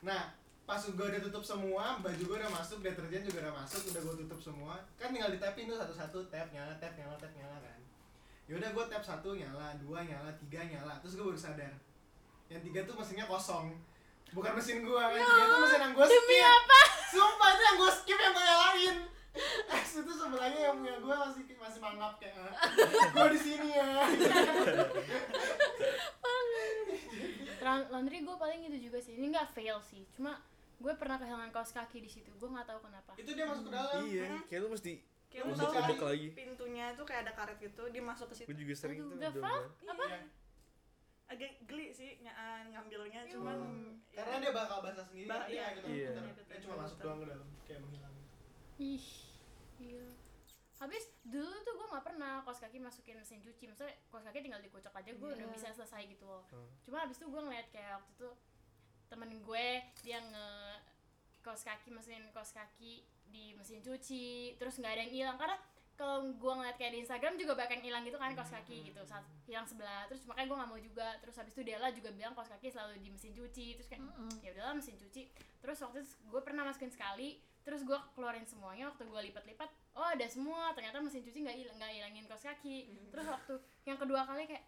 nah 0.00 0.32
pas 0.68 0.78
gue 0.78 1.06
udah 1.06 1.20
tutup 1.26 1.42
semua 1.42 1.98
baju 1.98 2.22
gue 2.22 2.36
udah 2.38 2.52
masuk 2.54 2.78
deterjen 2.78 3.26
juga 3.26 3.50
udah 3.50 3.54
masuk 3.58 3.90
udah 3.90 4.00
gue 4.06 4.14
tutup 4.26 4.40
semua. 4.40 4.74
Kan 4.94 5.10
tinggal 5.10 5.34
ditapin 5.34 5.66
tuh 5.66 5.74
satu-satu 5.74 6.30
tap 6.30 6.48
nyala 6.54 6.74
tap 6.78 6.94
nyala 6.94 7.18
tap 7.18 7.32
nyala 7.34 7.58
kan. 7.58 7.80
Yaudah 8.46 8.70
gue 8.70 8.84
tap 8.86 9.02
satu 9.02 9.34
nyala 9.34 9.74
dua 9.82 10.02
nyala 10.06 10.30
tiga 10.38 10.62
nyala. 10.62 10.98
Terus 11.02 11.18
gue 11.18 11.26
baru 11.26 11.40
sadar 11.40 11.74
yang 12.50 12.62
tiga 12.62 12.82
tuh 12.86 12.94
mesinnya 12.98 13.26
kosong. 13.26 13.74
Bukan 14.30 14.52
mesin 14.54 14.86
gue 14.86 15.02
yang 15.02 15.26
tiga 15.26 15.44
tuh 15.50 15.58
mesin 15.66 15.80
yang 15.82 15.94
gue 15.94 16.06
skip. 16.06 16.14
demi 16.22 16.38
apa? 16.38 16.80
Sumpah 17.10 17.48
itu 17.50 17.62
yang 17.62 17.76
gue 17.78 17.90
skip 17.90 18.18
yang 18.18 18.32
gue 18.34 18.44
nyalain. 18.46 18.96
Es 19.70 19.92
itu 20.02 20.12
sebelahnya 20.14 20.60
yang 20.70 20.74
punya 20.78 20.96
gue 20.98 21.14
masih 21.14 21.42
masih 21.58 21.80
mangap 21.82 22.18
kayak 22.18 22.50
gue 23.14 23.26
di 23.34 23.40
sini 23.42 23.68
ya. 23.74 23.90
Laundry 27.90 28.26
gue 28.26 28.36
paling 28.38 28.66
itu 28.66 28.90
juga 28.90 28.98
sih. 28.98 29.14
Ini 29.14 29.30
nggak 29.30 29.54
fail 29.54 29.78
sih 29.86 30.02
cuma 30.14 30.34
gue 30.80 30.92
pernah 30.94 31.16
kehilangan 31.16 31.50
kaos 31.50 31.70
kaki 31.70 32.00
di 32.00 32.10
situ 32.10 32.30
gue 32.30 32.48
nggak 32.48 32.64
tahu 32.66 32.80
kenapa 32.80 33.12
itu 33.14 33.30
dia 33.30 33.44
masuk 33.44 33.64
ke 33.64 33.70
dalam 33.70 34.00
Iya, 34.02 34.24
kayak 34.42 34.60
lu 34.60 34.68
mesti 34.70 34.92
kayak 35.28 35.44
lu 35.44 35.52
Masuk 35.52 35.68
tau 35.68 35.74
kan 35.76 36.08
lagi. 36.08 36.28
pintunya 36.32 36.84
tuh 36.92 37.04
kayak 37.04 37.20
ada 37.22 37.32
karet 37.34 37.58
gitu 37.58 37.82
dia 37.86 38.02
masuk 38.02 38.26
ke 38.26 38.34
situ 38.34 38.48
Gue 38.48 38.58
juga 38.58 38.74
sering 38.74 38.98
Aduh, 38.98 39.12
tuh 39.12 39.30
fuck? 39.36 39.62
kan. 39.86 40.00
Iya. 40.00 40.20
agak 41.30 41.50
geli 41.62 41.86
sih 41.90 42.18
ny- 42.18 42.34
eh, 42.34 42.62
ngambilnya 42.66 43.22
cuman 43.24 43.58
ya, 44.08 44.18
karena 44.18 44.36
dia 44.40 44.52
bakal 44.52 44.78
basah 44.80 45.06
sendiri 45.06 45.30
Bah- 45.30 45.38
kan 45.38 45.46
dia 45.46 45.54
iya. 45.54 45.66
gitu 45.70 45.86
Iya. 45.86 46.08
Bentar, 46.10 46.42
dia 46.42 46.58
cuma 46.60 46.74
masuk 46.80 46.96
doang 46.98 47.18
ke 47.18 47.26
dalam 47.28 47.48
kayak 47.62 47.80
menghilang 47.80 48.14
ih 48.80 49.06
iya 49.78 50.06
habis 50.74 51.04
dulu 51.22 51.54
tuh 51.60 51.72
gue 51.72 51.86
nggak 51.86 52.02
pernah 52.02 52.40
kaos 52.40 52.58
kaki 52.58 52.80
masukin 52.80 53.14
mesin 53.14 53.38
cuci 53.38 53.62
maksudnya 53.64 53.94
kaos 54.08 54.24
kaki 54.24 54.40
tinggal 54.40 54.58
dikocok 54.58 54.90
aja 54.90 55.10
gue 55.12 55.28
udah 55.30 55.44
Iya. 55.44 55.54
bisa 55.54 55.68
selesai 55.70 56.02
gitu 56.08 56.24
loh 56.24 56.42
Hmm. 56.48 56.66
cuma 56.82 56.96
habis 56.98 57.14
itu 57.14 57.26
gue 57.26 57.38
ngeliat 57.38 57.68
kayak 57.68 57.94
waktu 57.94 58.10
itu 58.12 58.28
temen 59.10 59.30
gue 59.42 59.66
dia 60.06 60.22
nge 60.22 60.48
kaos 61.42 61.66
kaki 61.66 61.90
masukin 61.90 62.22
kaos 62.30 62.54
kaki 62.54 63.02
di 63.26 63.54
mesin 63.58 63.82
cuci 63.82 64.54
terus 64.56 64.78
nggak 64.78 64.92
ada 64.94 65.02
yang 65.02 65.12
hilang. 65.12 65.36
Karena 65.36 65.58
kalau 66.00 66.32
gue 66.32 66.52
ngeliat 66.56 66.80
kayak 66.80 66.96
di 66.96 67.00
Instagram 67.04 67.36
juga 67.36 67.52
banyak 67.52 67.76
yang 67.76 67.84
hilang 67.92 68.02
gitu 68.08 68.16
kan 68.16 68.32
kaos 68.32 68.48
kaki 68.48 68.88
gitu. 68.88 69.02
saat 69.04 69.20
hilang 69.44 69.68
sebelah 69.68 70.08
terus 70.08 70.24
makanya 70.24 70.48
gue 70.48 70.56
nggak 70.62 70.70
mau 70.70 70.80
juga. 70.80 71.08
Terus 71.20 71.34
habis 71.36 71.52
itu 71.52 71.62
Della 71.66 71.88
juga 71.92 72.08
bilang 72.14 72.32
kaos 72.32 72.48
kaki 72.48 72.72
selalu 72.72 73.02
di 73.02 73.08
mesin 73.12 73.32
cuci 73.36 73.66
terus 73.76 73.88
kayak 73.90 74.02
Mm-mm. 74.06 74.32
ya 74.40 74.50
udahlah 74.56 74.74
mesin 74.78 74.96
cuci. 74.96 75.22
Terus 75.60 75.78
waktu 75.84 75.96
itu 76.00 76.10
gue 76.30 76.40
pernah 76.40 76.62
masukin 76.64 76.88
sekali 76.94 77.36
terus 77.60 77.84
gue 77.84 77.98
keluarin 78.16 78.46
semuanya. 78.48 78.88
Waktu 78.94 79.04
gue 79.04 79.20
lipat-lipat 79.28 79.68
oh 79.98 80.08
ada 80.08 80.26
semua. 80.30 80.72
Ternyata 80.72 81.02
mesin 81.04 81.20
cuci 81.20 81.38
nggak 81.44 81.56
hilang 81.60 81.76
nggak 81.76 81.92
hilangin 81.92 82.24
kaos 82.30 82.44
kaki. 82.46 82.88
Terus 83.12 83.26
waktu 83.28 83.54
yang 83.84 83.98
kedua 84.00 84.24
kali 84.24 84.48
kayak 84.48 84.64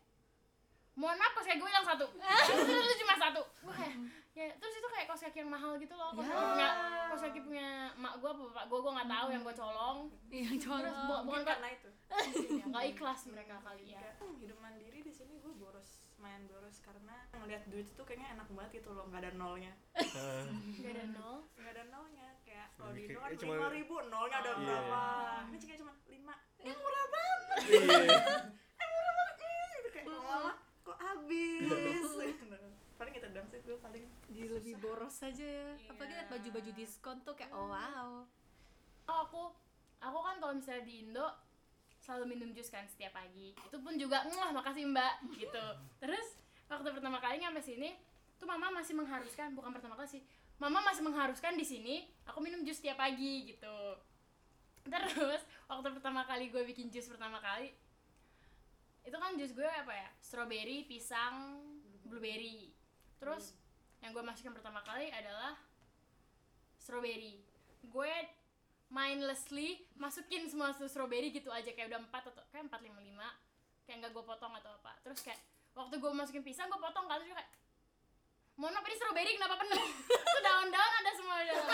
mohon 0.95 1.17
maaf 1.17 1.33
kaos 1.33 1.47
kaki 1.47 1.57
gue 1.57 1.69
hilang 1.69 1.87
satu. 1.87 2.07
Terus 2.69 2.87
itu 2.87 2.97
cuma 3.01 3.15
satu. 3.17 3.43
Gue 3.61 3.73
kayak 3.73 3.95
ya 4.33 4.49
terus 4.57 4.73
itu 4.73 4.89
kayak 4.89 5.05
kaos 5.07 5.21
kaki 5.23 5.39
yang 5.39 5.51
mahal 5.51 5.77
gitu 5.77 5.93
loh. 5.93 6.13
Kaos 6.13 6.25
Ya. 6.25 6.33
kaki 6.33 6.49
punya 6.49 6.69
kaos 7.07 7.23
kaki 7.23 7.41
punya 7.43 7.69
mak 7.95 8.17
gue 8.17 8.27
apa 8.27 8.43
bapak 8.47 8.65
gue 8.67 8.79
gue 8.79 8.93
nggak 8.93 9.11
tahu 9.11 9.27
yang 9.29 9.43
gue 9.43 9.55
colong. 9.55 9.99
Iya, 10.27 10.49
terus 10.51 10.65
colong. 10.65 10.83
bu- 10.83 11.05
bukan 11.05 11.23
mungkin 11.23 11.43
kok 11.43 11.49
karena 11.51 11.69
itu. 11.71 11.91
Nggak 12.69 12.85
ikhlas 12.89 13.21
mereka 13.27 13.55
kali 13.61 13.85
ya. 13.91 14.01
"Hmm, 14.17 14.35
hidup 14.37 14.59
mandiri 14.59 15.01
di 15.01 15.11
sini 15.11 15.37
gue 15.37 15.53
boros 15.53 15.91
main 16.17 16.45
boros 16.47 16.77
karena 16.79 17.17
ngelihat 17.35 17.67
duit 17.67 17.85
itu 17.85 18.03
kayaknya 18.03 18.29
enak 18.33 18.49
banget 18.49 18.71
gitu 18.79 18.91
loh 18.91 19.05
nggak 19.07 19.21
ada 19.21 19.33
nolnya. 19.35 19.73
Ah, 19.93 20.45
nggak 20.79 20.93
ada 20.93 21.05
nol. 21.11 21.37
Nggak 21.55 21.73
ada 21.73 21.85
nolnya. 21.91 22.29
Kayak 22.43 22.67
kalau 22.75 22.93
di 22.93 23.03
kan 23.11 23.31
cuma- 23.35 23.57
lima 23.59 23.69
ribu 23.71 23.95
nolnya 24.07 24.37
ada 24.39 24.51
Oh. 24.51 24.57
berapa? 24.59 24.97
Iya. 24.97 25.33
ini 25.51 25.57
kayak 25.63 25.79
cuma 25.79 25.93
lima. 26.07 26.35
Iya. 26.59 26.73
gitu 29.75 29.89
kayak 29.91 30.07
lama 30.07 30.37
kok 30.47 30.57
habis. 31.03 31.69
Paling 33.03 33.15
itu 33.19 33.29
dong 33.35 33.47
sih 33.51 33.59
gue 33.67 33.77
paling 33.83 34.07
Jadi 34.31 34.47
lebih 34.47 34.75
boros 34.79 35.19
aja 35.27 35.43
ya. 35.43 35.75
Iya. 35.75 35.91
Apalagi 35.91 36.13
liat 36.15 36.29
baju-baju 36.31 36.71
diskon 36.71 37.19
tuh 37.27 37.35
kayak 37.35 37.51
oh 37.51 37.67
wow. 37.67 38.23
Oh, 39.11 39.19
aku 39.27 39.43
aku 39.99 40.19
kan 40.23 40.37
kalau 40.39 40.55
misalnya 40.55 40.87
di 40.87 41.03
Indo 41.03 41.27
selalu 41.99 42.35
minum 42.39 42.55
jus 42.55 42.71
kan 42.71 42.87
setiap 42.87 43.19
pagi. 43.19 43.59
Itu 43.59 43.83
pun 43.83 43.99
juga 43.99 44.23
wah 44.31 44.55
makasih 44.55 44.87
mbak 44.87 45.35
gitu. 45.35 45.67
Terus 45.99 46.39
waktu 46.71 46.95
pertama 46.95 47.19
kali 47.19 47.43
nyampe 47.43 47.59
sini 47.59 47.91
tuh 48.39 48.47
mama 48.47 48.71
masih 48.71 48.95
mengharuskan 48.95 49.51
bukan 49.59 49.75
pertama 49.75 49.99
kali 49.99 50.19
sih. 50.19 50.23
Mama 50.63 50.79
masih 50.87 51.03
mengharuskan 51.03 51.59
di 51.59 51.67
sini 51.67 52.07
aku 52.23 52.39
minum 52.39 52.63
jus 52.63 52.79
setiap 52.79 53.03
pagi 53.03 53.51
gitu. 53.51 53.99
Terus 54.87 55.43
waktu 55.67 55.89
pertama 55.91 56.23
kali 56.23 56.55
gue 56.55 56.63
bikin 56.71 56.87
jus 56.91 57.11
pertama 57.11 57.43
kali 57.43 57.75
itu 59.03 59.17
kan 59.19 59.35
jus 59.35 59.53
gue 59.55 59.67
apa 59.67 59.93
ya? 59.93 60.09
Strawberry 60.23 60.87
pisang 60.87 61.59
blueberry. 62.07 62.71
Terus 63.19 63.55
yang 64.03 64.15
gue 64.15 64.23
masukin 64.23 64.55
pertama 64.55 64.83
kali 64.87 65.11
adalah 65.11 65.59
strawberry. 66.79 67.43
Gue 67.87 68.13
mindlessly 68.93 69.83
masukin 69.99 70.47
semua 70.47 70.71
strawberry 70.77 71.33
gitu 71.33 71.49
aja 71.49 71.73
kayak 71.73 71.91
udah 71.91 72.01
empat 72.03 72.23
atau 72.31 72.43
kayak 72.55 72.71
empat 72.71 72.81
lima 72.87 73.01
lima. 73.03 73.29
Kayak 73.87 74.07
nggak 74.07 74.13
gue 74.15 74.25
potong 74.27 74.55
atau 74.55 74.71
apa. 74.79 74.95
Terus 75.03 75.19
kayak 75.27 75.41
waktu 75.75 75.99
gue 75.99 76.11
masukin 76.15 76.45
pisang 76.47 76.71
gue 76.71 76.79
potong 76.79 77.11
kali 77.11 77.27
terus 77.27 77.35
kayak 77.35 77.51
mohon 78.55 78.75
maaf 78.79 78.87
ini 78.87 78.95
strawberry? 78.95 79.33
Kenapa 79.35 79.55
penuh? 79.59 79.83
Itu 80.31 80.39
daun-daun 80.47 80.93
ada 81.03 81.13
semua 81.19 81.37
di 81.43 81.47
dalam. 81.51 81.69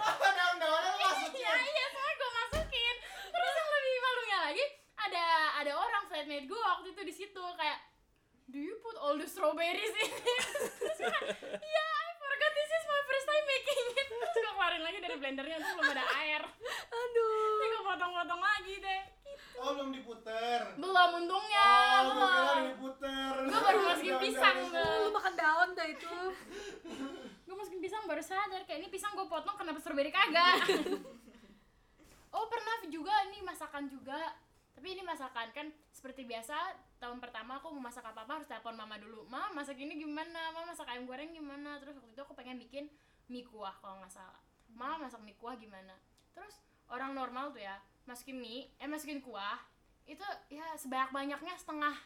Apa 0.00 0.28
daun-daunnya 0.32 0.90
lu 0.96 1.00
masukin? 1.12 1.44
iya 1.44 1.52
iya 1.60 1.84
semua 1.92 2.12
gue 2.16 2.30
masukin. 2.32 2.94
Terus 3.28 3.52
yang 3.52 3.68
lebih 3.68 4.00
malunya 4.00 4.38
lagi 4.48 4.64
ada 5.08 5.26
ada 5.64 5.72
orang 5.72 6.04
flatmate 6.12 6.44
gue 6.44 6.60
waktu 6.60 6.92
itu 6.92 7.02
di 7.08 7.14
situ 7.16 7.44
kayak 7.56 7.80
do 8.52 8.60
you 8.60 8.76
put 8.84 8.96
all 9.00 9.16
the 9.16 9.24
strawberries 9.24 9.94
in 9.96 10.08
it? 10.12 10.24
Terus 10.84 10.98
gue 11.00 11.20
yeah 11.56 11.90
I 12.04 12.10
forgot 12.20 12.52
this 12.52 12.70
is 12.70 12.84
my 12.84 13.02
first 13.08 13.26
time 13.28 13.44
making 13.48 13.84
it. 13.96 14.08
Terus 14.12 14.32
gue 14.36 14.52
keluarin 14.52 14.82
lagi 14.84 14.98
dari 15.00 15.16
blendernya 15.16 15.56
tuh 15.64 15.72
belum 15.80 15.92
ada 15.96 16.04
air. 16.20 16.42
Aduh. 16.92 17.56
terus 17.58 17.70
gue 17.72 17.82
potong-potong 17.88 18.42
lagi 18.42 18.74
deh. 18.84 19.02
Oh 19.58 19.70
belum 19.74 19.90
diputer. 19.96 20.60
Belum 20.76 21.10
untungnya. 21.24 21.70
Oh 22.04 22.12
gue 22.12 22.28
belum. 22.28 22.58
diputer. 22.76 23.32
Gue 23.48 23.60
baru 23.64 23.78
masukin 23.88 24.16
pisang. 24.20 24.58
Lu 24.76 25.10
makan 25.12 25.34
daun 25.34 25.68
dah 25.72 25.88
itu. 25.88 26.16
gue 27.48 27.56
masukin 27.56 27.80
pisang 27.80 28.04
baru 28.04 28.20
sadar 28.20 28.60
kayak 28.68 28.84
ini 28.84 28.88
pisang 28.92 29.16
gue 29.16 29.24
potong 29.24 29.56
kenapa 29.56 29.80
strawberry 29.80 30.12
kagak? 30.12 30.68
Oh 32.28 32.44
pernah 32.44 32.84
juga 32.92 33.24
ini 33.32 33.40
masakan 33.40 33.88
juga 33.88 34.36
tapi 34.78 34.94
ini 34.94 35.02
masakan 35.02 35.50
kan 35.50 35.66
seperti 35.90 36.22
biasa 36.22 36.54
tahun 37.02 37.18
pertama 37.18 37.58
aku 37.58 37.74
mau 37.74 37.90
masak 37.90 38.06
apa 38.06 38.22
apa 38.22 38.38
harus 38.38 38.46
telepon 38.46 38.78
mama 38.78 38.94
dulu. 38.94 39.26
Ma 39.26 39.50
masak 39.50 39.74
ini 39.74 39.98
gimana? 39.98 40.54
Ma 40.54 40.62
masak 40.62 40.86
ayam 40.86 41.02
goreng 41.02 41.34
gimana? 41.34 41.82
Terus 41.82 41.98
waktu 41.98 42.14
itu 42.14 42.22
aku 42.22 42.38
pengen 42.38 42.62
bikin 42.62 42.86
mie 43.26 43.42
kuah 43.42 43.74
kalau 43.82 43.98
nggak 43.98 44.14
salah. 44.14 44.38
Ma 44.70 44.94
masak 44.94 45.18
mie 45.26 45.34
kuah 45.34 45.58
gimana? 45.58 45.98
Terus 46.30 46.62
orang 46.94 47.10
normal 47.10 47.50
tuh 47.50 47.58
ya 47.58 47.74
masukin 48.06 48.38
mie 48.38 48.70
eh 48.78 48.86
masukin 48.86 49.18
kuah 49.18 49.58
itu 50.06 50.22
ya 50.46 50.62
sebanyak 50.78 51.10
banyaknya 51.10 51.58
setengah 51.58 51.98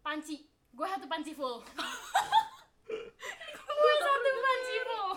panci. 0.00 0.48
Gue 0.72 0.88
satu 0.88 1.04
panci 1.04 1.36
full. 1.36 1.60
Gue 3.68 3.94
satu 4.00 4.30
panci. 4.40 4.74
full. 4.80 5.12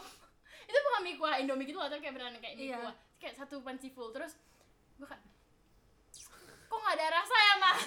Itu 0.68 0.78
bukan 0.84 1.02
mie 1.08 1.16
kuah 1.16 1.40
indomie 1.40 1.64
gitu 1.64 1.80
loh 1.80 1.88
tapi 1.88 2.04
kayak 2.04 2.20
beneran 2.20 2.36
kayak 2.44 2.60
mie 2.60 2.68
Iya. 2.68 2.84
kuah. 2.84 2.96
Kayak 3.16 3.36
satu 3.40 3.64
panci 3.64 3.88
full. 3.96 4.12
Terus 4.12 4.36
gue 5.00 5.08
kayak 5.08 5.24
kok 6.66 6.78
nggak 6.78 6.96
ada 6.96 7.08
rasa 7.14 7.36
ya 7.38 7.56
mah 7.58 7.78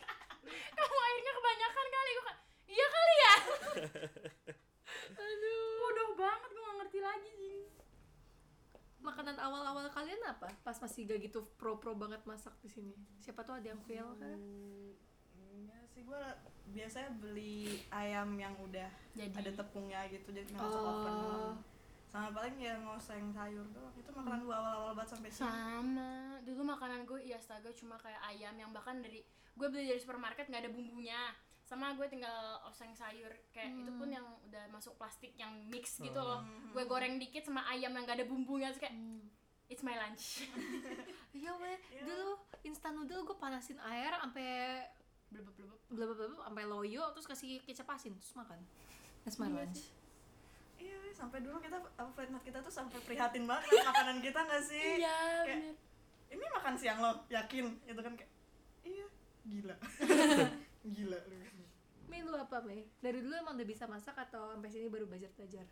kamu 0.76 0.96
airnya 1.02 1.32
kebanyakan 1.32 1.86
kali 1.88 2.10
gue 2.12 2.32
iya 2.68 2.86
kali 2.88 3.14
ya 3.16 3.34
aduh 5.22 5.62
bodoh 5.78 6.10
banget 6.14 6.50
gue 6.50 6.62
nggak 6.62 6.76
ngerti 6.78 6.98
lagi 7.00 7.30
Jing. 7.34 7.64
makanan 8.98 9.36
awal-awal 9.36 9.86
kalian 9.88 10.22
apa 10.24 10.46
pas 10.62 10.76
masih 10.76 11.04
gak 11.04 11.20
gitu 11.20 11.42
pro-pro 11.56 11.92
banget 11.92 12.22
masak 12.22 12.54
di 12.60 12.68
sini 12.68 12.94
siapa 13.18 13.42
tuh 13.42 13.56
ada 13.56 13.66
yang 13.66 13.82
fail 13.82 14.14
kan 14.16 14.38
Enggak 15.52 15.84
sih 15.88 16.02
gue 16.02 16.22
biasanya 16.70 17.10
beli 17.14 17.82
ayam 17.90 18.34
yang 18.34 18.54
udah 18.58 18.88
Jadi. 19.12 19.34
ada 19.34 19.50
tepungnya 19.54 20.06
gitu 20.08 20.30
jadi 20.30 20.48
masuk 20.50 20.78
Oh. 20.78 20.88
oven. 20.88 21.16
Sama 22.12 22.28
paling 22.28 22.56
ya 22.60 22.76
ngoseng 22.84 23.32
sayur 23.32 23.64
doang. 23.72 23.96
Itu 23.96 24.12
makanan 24.12 24.44
gue 24.44 24.52
awal-awal 24.52 24.92
banget 24.92 25.16
sampai 25.16 25.30
sini. 25.32 25.48
Sama. 25.48 26.12
Dulu 26.44 26.62
makanan 26.68 27.08
gue 27.08 27.18
iya 27.24 27.40
astaga 27.40 27.72
cuma 27.72 27.96
kayak 27.96 28.20
ayam 28.28 28.52
yang 28.60 28.68
bahkan 28.76 29.00
dari 29.00 29.24
gue 29.56 29.68
beli 29.72 29.88
dari 29.88 29.96
supermarket 29.96 30.52
nggak 30.52 30.68
ada 30.68 30.70
bumbunya. 30.76 31.32
Sama 31.64 31.96
gue 31.96 32.04
tinggal 32.12 32.60
oseng 32.68 32.92
sayur. 32.92 33.32
Kayak 33.56 33.80
itu 33.80 33.90
pun 33.96 34.12
yang 34.12 34.28
udah 34.44 34.68
masuk 34.68 34.92
plastik 35.00 35.32
yang 35.40 35.56
mix 35.72 36.04
gitu 36.04 36.20
loh. 36.20 36.44
Gue 36.76 36.84
goreng 36.84 37.16
dikit 37.16 37.48
sama 37.48 37.64
ayam 37.72 37.96
yang 37.96 38.04
gak 38.04 38.20
ada 38.20 38.28
bumbunya 38.28 38.68
terus 38.68 38.84
kayak 38.84 38.96
it's 39.72 39.80
my 39.80 39.96
lunch. 39.96 40.44
Iya 41.32 41.48
weh 41.56 41.80
dulu 42.04 42.36
instan 42.60 42.92
noodle 42.92 43.24
gue 43.24 43.36
panasin 43.40 43.80
air 43.88 44.12
sampai 44.20 44.84
blebeb 45.32 45.56
blebeb 45.56 45.80
blablabla 45.88 46.44
sampai 46.44 46.64
loyo 46.68 47.08
terus 47.16 47.24
kasih 47.24 47.56
kecap 47.64 47.88
asin 47.88 48.12
terus 48.20 48.36
makan. 48.36 48.60
That's 49.24 49.40
my 49.40 49.48
Iya 49.48 49.64
lunch 49.64 50.01
iya 50.82 50.98
sampai 51.12 51.38
dulu 51.40 51.56
kita 51.58 51.78
apa 51.78 52.10
flight 52.10 52.28
mate 52.28 52.44
kita 52.44 52.58
tuh 52.58 52.72
sampai 52.72 52.98
prihatin 53.00 53.46
banget 53.46 53.70
makanan 53.80 54.18
kita 54.18 54.40
nggak 54.42 54.62
sih? 54.64 54.98
Iya 54.98 55.16
Kayak, 55.46 55.58
bener. 55.62 55.74
Ini 56.28 56.44
makan 56.50 56.74
siang 56.74 56.98
lo 56.98 57.12
yakin? 57.28 57.66
Itu 57.84 58.00
kan 58.00 58.12
kayak 58.12 58.30
iya 58.82 59.06
gila. 59.44 59.76
Gila 60.94 61.18
lu. 61.22 61.36
Mei 62.06 62.20
lu 62.20 62.34
apa 62.34 62.58
Mei? 62.60 62.82
Dari 62.98 63.18
dulu 63.18 63.30
emang 63.32 63.54
udah 63.54 63.64
bisa 63.64 63.86
masak 63.86 64.18
atau 64.18 64.50
sampai 64.50 64.68
sini 64.68 64.90
baru 64.90 65.06
belajar 65.06 65.30
belajar? 65.32 65.62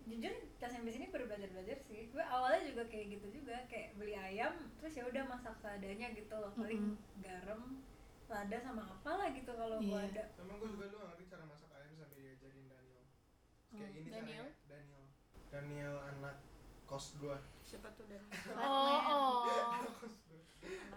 jujur 0.00 0.32
pas 0.58 0.66
sampai 0.66 0.90
sini 0.90 1.06
baru 1.06 1.26
belajar 1.26 1.50
belajar 1.50 1.76
sih. 1.84 2.10
Gue 2.10 2.24
awalnya 2.24 2.66
juga 2.66 2.82
kayak 2.86 3.06
gitu 3.14 3.26
juga 3.36 3.62
kayak 3.66 3.94
beli 3.94 4.14
ayam 4.14 4.54
terus 4.78 4.94
ya 4.94 5.04
udah 5.04 5.22
masak 5.24 5.54
seadanya 5.58 6.10
gitu 6.14 6.34
loh. 6.34 6.50
Paling 6.54 6.94
garam 7.20 7.78
lada 8.26 8.58
sama 8.58 8.82
apalah 8.86 9.28
gitu 9.30 9.50
kalau 9.50 9.78
gue 9.78 9.90
Iya. 9.90 10.10
ada. 10.10 10.24
Emang 10.38 10.56
gue 10.58 10.70
juga 10.70 10.86
gak 10.88 11.06
ngerti 11.10 11.24
cara 11.26 11.44
masak 11.46 11.70
ayam 11.74 11.92
sampai 11.94 12.18
diajarin 12.22 12.64
Daniel 12.66 13.04
Kayak 13.70 13.90
ini 13.92 14.08
Daniel? 14.08 14.46
caranya 14.46 14.50
Daniel. 14.66 15.04
Daniel 15.48 15.94
anak 16.04 16.36
kos 16.84 17.14
gue 17.16 17.36
siapa 17.62 17.86
tuh 17.94 18.06
dan 18.06 18.22
oh 18.56 18.98
oh. 19.00 19.46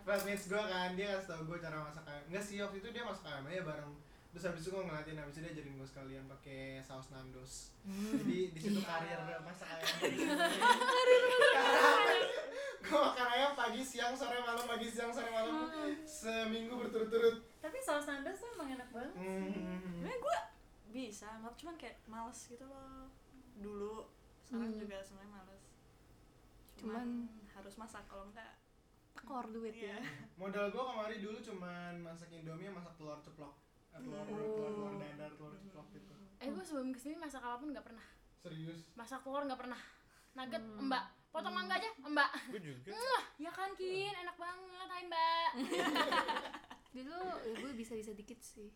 Flatmates 0.03 0.45
gue 0.45 0.59
kan, 0.59 0.89
dia 0.93 1.15
kasih 1.15 1.27
tau 1.29 1.41
gue 1.43 1.57
cara 1.57 1.79
masak 1.79 2.03
ayam. 2.03 2.23
Enggak 2.27 2.43
sih, 2.43 2.59
waktu 2.59 2.77
itu 2.77 2.89
dia 2.89 3.03
masak 3.03 3.23
ayam 3.25 3.47
aja 3.47 3.63
bareng. 3.63 3.93
Terus 4.29 4.43
habis 4.43 4.62
itu 4.62 4.69
gue 4.69 4.83
ngeliatin, 4.83 5.15
habis 5.15 5.33
itu 5.33 5.41
dia 5.41 5.51
ajarin 5.53 5.73
gue 5.73 5.88
sekalian 5.88 6.25
pakai 6.27 6.59
saus 6.81 7.07
nandos. 7.07 7.71
Jadi 7.86 8.51
di 8.51 8.59
situ 8.59 8.81
karir 8.81 9.15
masak 9.39 9.69
ayam. 9.69 9.88
Gue 12.83 12.99
makan 12.99 13.27
ayam 13.31 13.55
pagi, 13.55 13.79
siang, 13.79 14.12
sore, 14.12 14.36
malam, 14.38 14.67
pagi, 14.67 14.86
siang, 14.86 15.07
sore, 15.07 15.31
malam. 15.31 15.71
Seminggu 16.03 16.75
berturut-turut. 16.75 17.39
Tapi 17.57 17.77
saus 17.79 18.03
nandos 18.03 18.36
tuh 18.36 18.51
emang 18.51 18.69
enak 18.69 18.89
banget 18.91 19.13
Hmm. 19.15 19.79
sebenarnya 19.79 20.19
gue 20.19 20.38
bisa 20.89 21.30
malah 21.38 21.54
cuman 21.54 21.76
kayak 21.76 22.02
males 22.06 22.39
gitu 22.43 22.65
loh. 22.65 23.08
Dulu 23.56 24.04
sekarang 24.43 24.69
Hmm. 24.69 24.82
juga 24.82 24.98
sebenarnya 25.00 25.32
males. 25.32 25.63
Cuman- 26.76 27.30
harus 27.54 27.76
masak 27.78 28.04
kalau 28.08 28.26
enggak 28.28 28.60
Tekor 29.13 29.46
duit 29.48 29.72
iya. 29.72 29.93
Ya. 29.93 29.98
Modal 30.41 30.67
gue 30.67 30.84
kemarin 30.84 31.19
dulu 31.22 31.38
cuman 31.39 31.93
masak 32.02 32.34
indomie, 32.34 32.65
masak 32.67 32.98
telur 32.98 33.22
ceplok. 33.22 33.54
Eh, 33.93 34.02
Telur, 34.02 34.26
telur, 34.26 34.50
telur 34.50 34.93
dadar, 34.98 35.32
telur 35.32 35.54
ceplok 35.54 35.88
gitu. 35.93 36.13
Eh 36.39 36.50
gue 36.50 36.63
sebelum 36.65 36.89
ke 36.89 36.98
sini 36.98 37.15
masak 37.15 37.39
apa 37.39 37.62
pun 37.62 37.69
nggak 37.69 37.86
pernah. 37.86 38.02
Serius? 38.41 38.89
Masak 38.98 39.22
telur 39.22 39.46
nggak 39.46 39.62
pernah. 39.62 39.78
Nugget 40.34 40.65
mbak. 40.82 41.06
Potong 41.30 41.54
mangga 41.54 41.78
aja 41.78 41.89
mbak. 42.00 42.30
Gue 42.50 42.62
juga. 42.63 42.89
Wah, 42.91 43.24
ya 43.38 43.52
kan 43.54 43.69
kin? 43.74 44.13
Enak 44.17 44.34
banget 44.36 44.88
hai 44.88 45.04
mbak. 45.06 45.50
Dulu 46.98 47.19
ya 47.43 47.54
gue 47.54 47.72
bisa-bisa 47.74 48.12
dikit 48.12 48.41
sih. 48.41 48.74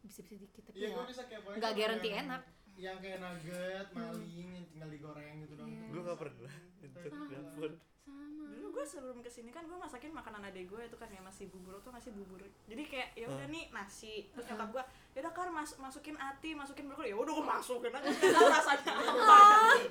Bisa-bisa 0.00 0.34
dikit 0.36 0.62
tapi 0.64 0.76
Iya, 0.76 0.88
gue 0.90 0.96
ya. 0.96 1.06
bisa 1.06 1.22
nggak 1.24 1.72
yang- 2.14 2.26
enak. 2.26 2.42
Yang 2.78 2.96
kayak 3.00 3.18
nugget, 3.18 3.86
maling, 3.90 4.48
yang 4.52 4.66
tinggal 4.68 4.88
digoreng 4.88 5.36
gitu 5.40 5.54
dong 5.54 5.66
Iya. 5.68 5.86
gue 5.88 6.02
gak 6.04 6.18
pernah. 6.18 6.54
Dapur 6.78 7.70
sama. 8.08 8.46
dulu 8.48 8.66
gue 8.72 8.84
sebelum 8.84 9.18
ke 9.18 9.28
sini 9.28 9.50
kan 9.50 9.62
gue 9.62 9.76
masakin 9.76 10.10
makanan 10.10 10.40
adek 10.44 10.64
gue 10.66 10.82
itu 10.82 10.94
kan 10.94 11.06
ya 11.06 11.20
masih 11.20 11.46
bubur 11.48 11.76
tuh 11.78 11.90
ngasih 11.90 12.10
bubur. 12.10 12.38
Jadi 12.64 12.82
kayak 12.84 13.08
ya 13.14 13.26
udah 13.26 13.44
Hmm. 13.44 13.52
nih 13.52 13.64
nasi. 13.68 14.30
Terus 14.30 14.46
nyokap 14.48 14.68
gue 14.70 14.82
ya 15.12 15.20
udah 15.20 15.32
kar 15.32 15.48
mas 15.48 15.74
masukin 15.76 16.16
ati 16.16 16.54
masukin 16.54 16.86
brokoli. 16.86 17.08
Ya 17.08 17.16
udah 17.16 17.32
gue 17.32 17.46
masukin 17.46 17.92
aja. 17.92 18.08
Tahu 18.32 18.48
rasanya. 18.48 18.92
Apa 18.94 19.38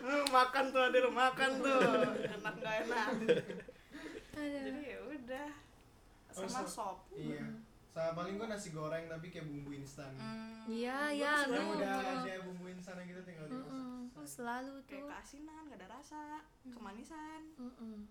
Lu 0.02 0.18
makan 0.26 0.64
tuh 0.68 0.82
adek 0.82 1.02
lu 1.02 1.12
makan 1.14 1.50
tuh. 1.60 1.80
Enak 2.34 2.54
nggak 2.56 2.76
enak. 2.82 3.08
Jadi 4.34 4.82
ya 4.86 5.00
udah. 5.04 5.50
Oh, 6.30 6.34
sama 6.40 6.62
so- 6.62 6.72
sop. 6.72 6.98
Iya 7.12 7.44
Sama 7.98 8.14
paling 8.14 8.34
gue 8.36 8.48
nasi 8.48 8.70
goreng 8.70 9.06
tapi 9.06 9.28
kayak 9.28 9.46
bumbu 9.46 9.74
instan. 9.74 10.14
Iya, 10.68 11.10
Gua 11.10 11.12
iya, 11.12 11.32
tuh 11.40 11.50
Yang 11.52 11.66
lu. 11.66 11.74
udah 11.76 11.92
ada 11.98 12.34
bumbu 12.44 12.66
instan 12.68 12.96
gitu 13.02 13.22
tinggal 13.22 13.46
dimasak 13.48 13.74
Mm-mm. 13.74 14.00
Oh, 14.14 14.28
selalu 14.28 14.74
kayak 14.84 15.02
tuh. 15.02 15.10
keasinan 15.10 15.62
gak 15.66 15.80
ada 15.80 15.88
rasa 15.92 16.22
kemanisan. 16.64 17.42
Mm-mm. 17.56 18.06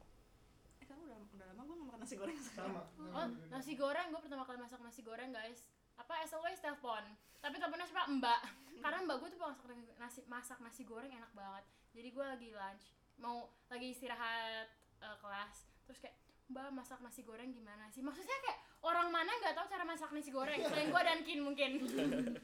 eh 0.76 0.84
kan 0.84 0.98
udah 0.98 1.18
udah 1.28 1.46
lama 1.48 1.62
gue 1.62 1.76
gak 1.76 1.86
makan 1.86 2.00
nasi 2.00 2.14
goreng 2.14 2.36
Sama. 2.36 2.82
Oh 3.08 3.24
nasi 3.48 3.72
goreng 3.74 4.06
gue 4.08 4.20
pertama 4.20 4.42
kali 4.42 4.58
masak 4.58 4.80
nasi 4.80 5.00
goreng 5.00 5.30
guys. 5.30 5.62
Apa 5.94 6.20
as 6.20 6.32
always 6.32 6.58
telepon. 6.58 7.06
Tapi 7.38 7.54
teleponnya 7.54 7.86
siapa? 7.86 8.10
Mbak. 8.10 8.40
Karena 8.82 8.98
mbak 9.02 9.16
gue 9.18 9.28
tuh 9.30 9.40
masak 9.40 9.66
nasi 9.96 10.20
masak 10.26 10.58
nasi 10.58 10.82
goreng 10.82 11.08
enak 11.08 11.30
banget. 11.30 11.62
Jadi 11.92 12.08
gue 12.10 12.24
lagi 12.26 12.48
lunch 12.50 12.84
mau 13.16 13.36
lagi 13.66 13.86
istirahat 13.90 14.66
eh, 14.98 15.16
kelas. 15.16 15.56
Terus 15.84 15.98
kayak 15.98 16.16
mbak 16.46 16.70
masak 16.70 17.02
nasi 17.02 17.26
goreng 17.26 17.50
gimana 17.50 17.90
sih? 17.90 18.02
Maksudnya 18.02 18.38
kayak 18.42 18.58
orang 18.86 19.10
mana 19.10 19.30
nggak 19.42 19.54
tahu 19.58 19.66
cara 19.66 19.82
masak 19.82 20.10
nasi 20.14 20.30
goreng? 20.30 20.62
Selain 20.62 20.88
gue 20.94 21.02
dan 21.02 21.20
kin 21.26 21.40
mungkin. 21.42 21.70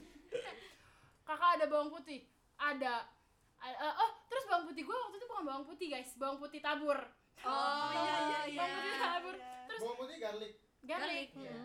Kakak 1.28 1.50
ada 1.60 1.66
bawang 1.70 1.94
putih? 1.94 2.26
Ada. 2.58 3.06
Eh, 3.62 3.94
oh 3.94 4.10
terus 4.26 4.44
bawang 4.50 4.66
putih 4.66 4.82
gue 4.82 4.96
waktu 4.96 5.16
itu 5.22 5.26
bukan 5.30 5.44
bawang 5.46 5.64
putih 5.66 5.86
guys. 5.86 6.10
Bawang 6.18 6.38
putih 6.42 6.58
tabur. 6.58 6.98
Oh, 7.42 7.90
iya, 7.94 8.46
iya. 8.50 8.58
bawang 8.58 8.74
putih 8.74 8.98
tabur. 8.98 9.36
Terus 9.38 9.80
Bawang 9.80 9.98
putih 10.02 10.16
garlic. 10.18 10.52
Garlic. 10.82 11.30
Iya 11.38 11.62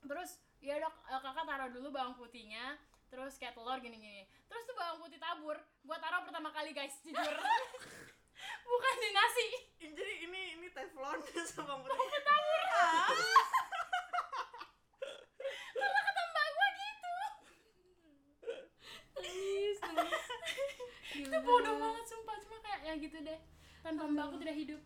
terus 0.00 0.40
ya 0.64 0.80
dok 0.80 0.96
eh, 1.12 1.20
kakak 1.20 1.44
taruh 1.44 1.70
dulu 1.72 1.88
bawang 1.92 2.16
putihnya. 2.16 2.76
Terus 3.10 3.42
kayak 3.42 3.58
telur 3.58 3.74
gini 3.82 3.98
gini 3.98 4.22
terus 4.46 4.62
tuh 4.68 4.76
bawang 4.76 5.00
putih 5.00 5.16
tabur. 5.16 5.56
Gua 5.82 5.96
taruh 5.96 6.28
pertama 6.28 6.52
kali 6.52 6.76
guys 6.76 6.94
jujur 7.00 7.24
bukan 8.64 8.94
di 8.98 9.10
nasi. 9.12 9.46
Jadi 9.80 10.14
ini 10.28 10.40
ini 10.58 10.68
teflon 10.70 11.20
sama 11.50 11.80
putih 11.80 12.08
karena 15.70 16.00
kata 16.04 16.22
mbak 16.30 16.46
gua 16.50 16.68
gitu. 16.76 17.14
Nangis, 19.20 19.78
nangis. 19.80 20.24
itu 21.16 21.38
bodoh 21.44 21.74
banget 21.76 22.04
sumpah. 22.06 22.36
Cuma 22.44 22.56
kayak 22.62 22.80
ya 22.84 22.94
gitu 23.00 23.18
deh. 23.20 23.38
Tanpa 23.80 24.04
mbak 24.06 24.24
aku 24.30 24.36
tidak 24.44 24.56
hidup. 24.56 24.80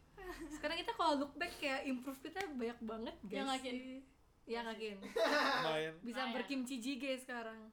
Sekarang 0.49 0.77
kita 0.81 0.93
kalau 0.97 1.13
look 1.21 1.33
back 1.37 1.53
kayak 1.61 1.85
improve 1.85 2.21
kita 2.23 2.41
banyak 2.55 2.79
banget 2.81 3.17
guys. 3.27 3.37
Ya, 3.37 3.43
Ngakin. 3.45 3.77
Ya 4.45 4.61
ngakin. 4.61 4.97
Bisa 6.05 6.23
berkimchi 6.37 6.77
jjigae 6.81 7.17
sekarang. 7.17 7.73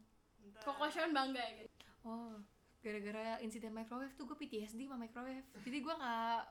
Koko 0.62 0.86
Sean 0.94 1.12
bangga 1.12 1.42
gitu 1.58 1.70
Oh, 2.02 2.38
gara-gara 2.82 3.38
insiden 3.46 3.74
microwave 3.74 4.14
tuh 4.18 4.26
gue 4.26 4.38
PTSD 4.38 4.90
sama 4.90 4.98
microwave. 5.06 5.46
Jadi 5.62 5.78
gue 5.80 5.94
nggak 5.94 6.42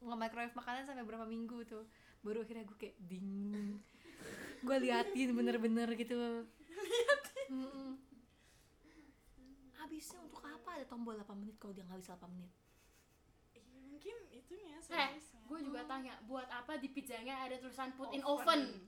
nggak 0.00 0.18
microwave 0.18 0.54
makanan 0.56 0.82
sampai 0.86 1.04
berapa 1.04 1.26
minggu 1.26 1.66
tuh. 1.66 1.84
Baru 2.22 2.46
akhirnya 2.46 2.64
gue 2.64 2.78
kayak 2.78 2.96
ding. 3.04 3.78
gue 4.60 4.76
liatin 4.86 5.34
bener-bener 5.34 5.88
gitu. 5.98 6.46
Liatin. 6.70 7.52
Habisnya 9.74 10.18
untuk 10.22 10.44
apa 10.46 10.78
ada 10.78 10.84
tombol 10.86 11.18
8 11.18 11.26
menit 11.40 11.56
kalau 11.58 11.74
dia 11.74 11.82
nggak 11.84 12.00
bisa 12.00 12.14
8 12.14 12.30
menit? 12.30 12.52
mungkin 14.00 14.16
itunya 14.32 14.80
Eh, 14.80 15.20
gue 15.20 15.58
juga 15.60 15.84
tanya 15.84 16.16
buat 16.24 16.48
apa 16.48 16.80
di 16.80 16.88
pizzanya 16.88 17.44
ada 17.44 17.60
tulisan 17.60 17.92
put 18.00 18.08
in 18.16 18.24
Oven. 18.24 18.80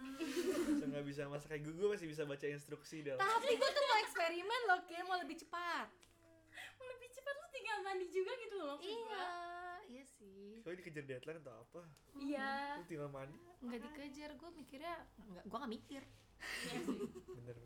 Bisa 0.00 0.84
nggak 0.86 1.04
bisa 1.04 1.22
masak 1.26 1.48
kayak 1.50 1.62
gue, 1.64 1.74
gue 1.74 1.88
masih 1.88 2.06
bisa 2.06 2.22
baca 2.24 2.46
instruksi 2.46 3.00
dalam. 3.00 3.18
Tapi 3.18 3.52
gue 3.52 3.70
tuh 3.70 3.84
mau 3.84 3.98
eksperimen 4.00 4.60
loh, 4.66 4.80
kayak 4.84 5.04
mau 5.04 5.16
lebih 5.16 5.36
cepat. 5.36 5.88
Mau 6.76 6.86
lebih 6.88 7.08
cepat 7.10 7.34
lu 7.34 7.46
tinggal 7.50 7.78
mandi 7.80 8.06
juga 8.08 8.32
gitu 8.38 8.54
loh 8.56 8.66
maksud 8.72 8.88
Iya, 8.88 9.04
gua. 9.04 9.24
iya 9.86 10.04
sih. 10.06 10.44
Soalnya 10.60 10.78
dikejar 10.80 11.04
deadline 11.04 11.40
atau 11.40 11.54
apa? 11.58 11.82
Iya. 12.14 12.50
Lu 12.76 12.84
tinggal 12.84 13.08
mandi. 13.08 13.36
Nggak 13.60 13.80
dikejar, 13.84 14.30
gue 14.34 14.50
mikirnya 14.54 14.94
nggak, 15.26 15.44
gue 15.44 15.56
nggak 15.58 15.72
mikir. 15.72 16.02
Iya 16.40 16.78
sih. 16.80 16.98
Bener. 17.36 17.56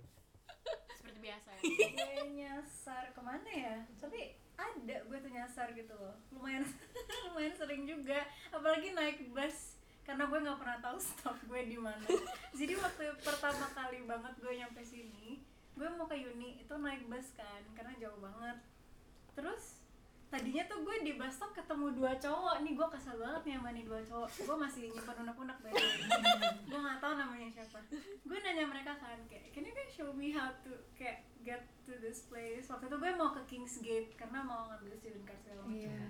Seperti 0.94 1.18
biasa 1.20 1.48
ya. 1.52 1.60
gue 1.60 2.26
nyasar 2.34 3.04
ke 3.12 3.20
mana 3.20 3.50
ya 3.50 3.76
tapi 3.94 4.20
ada 4.56 4.96
gue 5.04 5.18
tuh 5.20 5.28
nyasar 5.28 5.68
gitu 5.72 5.92
loh 5.92 6.16
lumayan 6.30 6.64
lumayan 7.28 7.52
sering 7.52 7.84
juga 7.84 8.24
apalagi 8.48 8.90
naik 8.90 9.28
bus 9.28 9.73
karena 10.04 10.28
gue 10.28 10.38
nggak 10.44 10.60
pernah 10.60 10.78
tahu 10.84 10.98
stop 11.08 11.36
gue 11.48 11.60
di 11.64 11.78
mana. 11.80 12.04
Jadi 12.52 12.76
waktu 12.76 13.04
pertama 13.24 13.66
kali 13.72 14.04
banget 14.04 14.34
gue 14.38 14.52
nyampe 14.52 14.80
sini 14.84 15.40
gue 15.74 15.88
mau 15.98 16.06
ke 16.06 16.14
uni 16.14 16.62
itu 16.62 16.70
naik 16.78 17.10
bus 17.10 17.34
kan 17.34 17.62
karena 17.74 17.92
jauh 17.98 18.20
banget. 18.22 18.62
Terus 19.34 19.82
tadinya 20.30 20.62
tuh 20.70 20.86
gue 20.86 20.96
di 21.02 21.12
bus 21.18 21.34
stop 21.34 21.50
ketemu 21.56 21.96
dua 21.98 22.12
cowok. 22.20 22.62
Nih 22.62 22.78
gue 22.78 22.88
kesel 22.94 23.16
banget 23.18 23.42
nih 23.42 23.54
sama 23.58 23.70
nih 23.74 23.84
dua 23.88 24.00
cowok. 24.06 24.28
Gue 24.44 24.56
masih 24.60 24.80
nyimpan 24.94 25.16
unek-unek 25.26 25.58
by 25.64 25.72
way. 25.72 25.98
gue 26.70 26.78
nggak 26.78 26.98
tahu 27.02 27.12
namanya 27.18 27.48
siapa. 27.50 27.80
Gue 28.22 28.38
nanya 28.44 28.64
mereka 28.70 28.92
kan 29.00 29.18
kayak 29.26 29.50
can 29.50 29.66
you 29.66 29.74
guys 29.74 29.90
show 29.90 30.14
me 30.14 30.30
how 30.30 30.52
to 30.62 30.70
kayak 30.94 31.26
get 31.42 31.66
to 31.88 31.96
this 31.98 32.28
place? 32.30 32.70
Waktu 32.70 32.86
itu 32.86 32.96
gue 33.00 33.10
mau 33.18 33.34
ke 33.34 33.42
Kingsgate 33.50 34.14
karena 34.14 34.46
mau 34.46 34.70
ngambil 34.70 34.94
student 35.00 35.24
card 35.26 35.40
segala 35.42 35.62
macam. 35.66 35.74
Iya. 35.74 36.06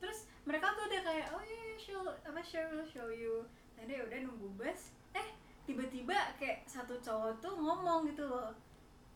terus 0.00 0.29
mereka 0.50 0.74
tuh 0.74 0.84
udah 0.84 1.00
kayak 1.00 1.26
oh 1.30 1.38
iya 1.40 1.54
yeah, 1.54 1.78
show 1.78 2.02
apa 2.26 2.40
share 2.42 2.66
will 2.68 2.82
show 2.82 3.06
you. 3.06 3.46
Nah 3.78 3.86
dia 3.86 4.02
udah 4.02 4.18
nunggu 4.20 4.50
bus 4.58 4.90
eh 5.14 5.28
tiba-tiba 5.62 6.34
kayak 6.36 6.66
satu 6.66 6.98
cowok 6.98 7.38
tuh 7.38 7.54
ngomong 7.54 8.02
gitu 8.04 8.26
loh 8.26 8.50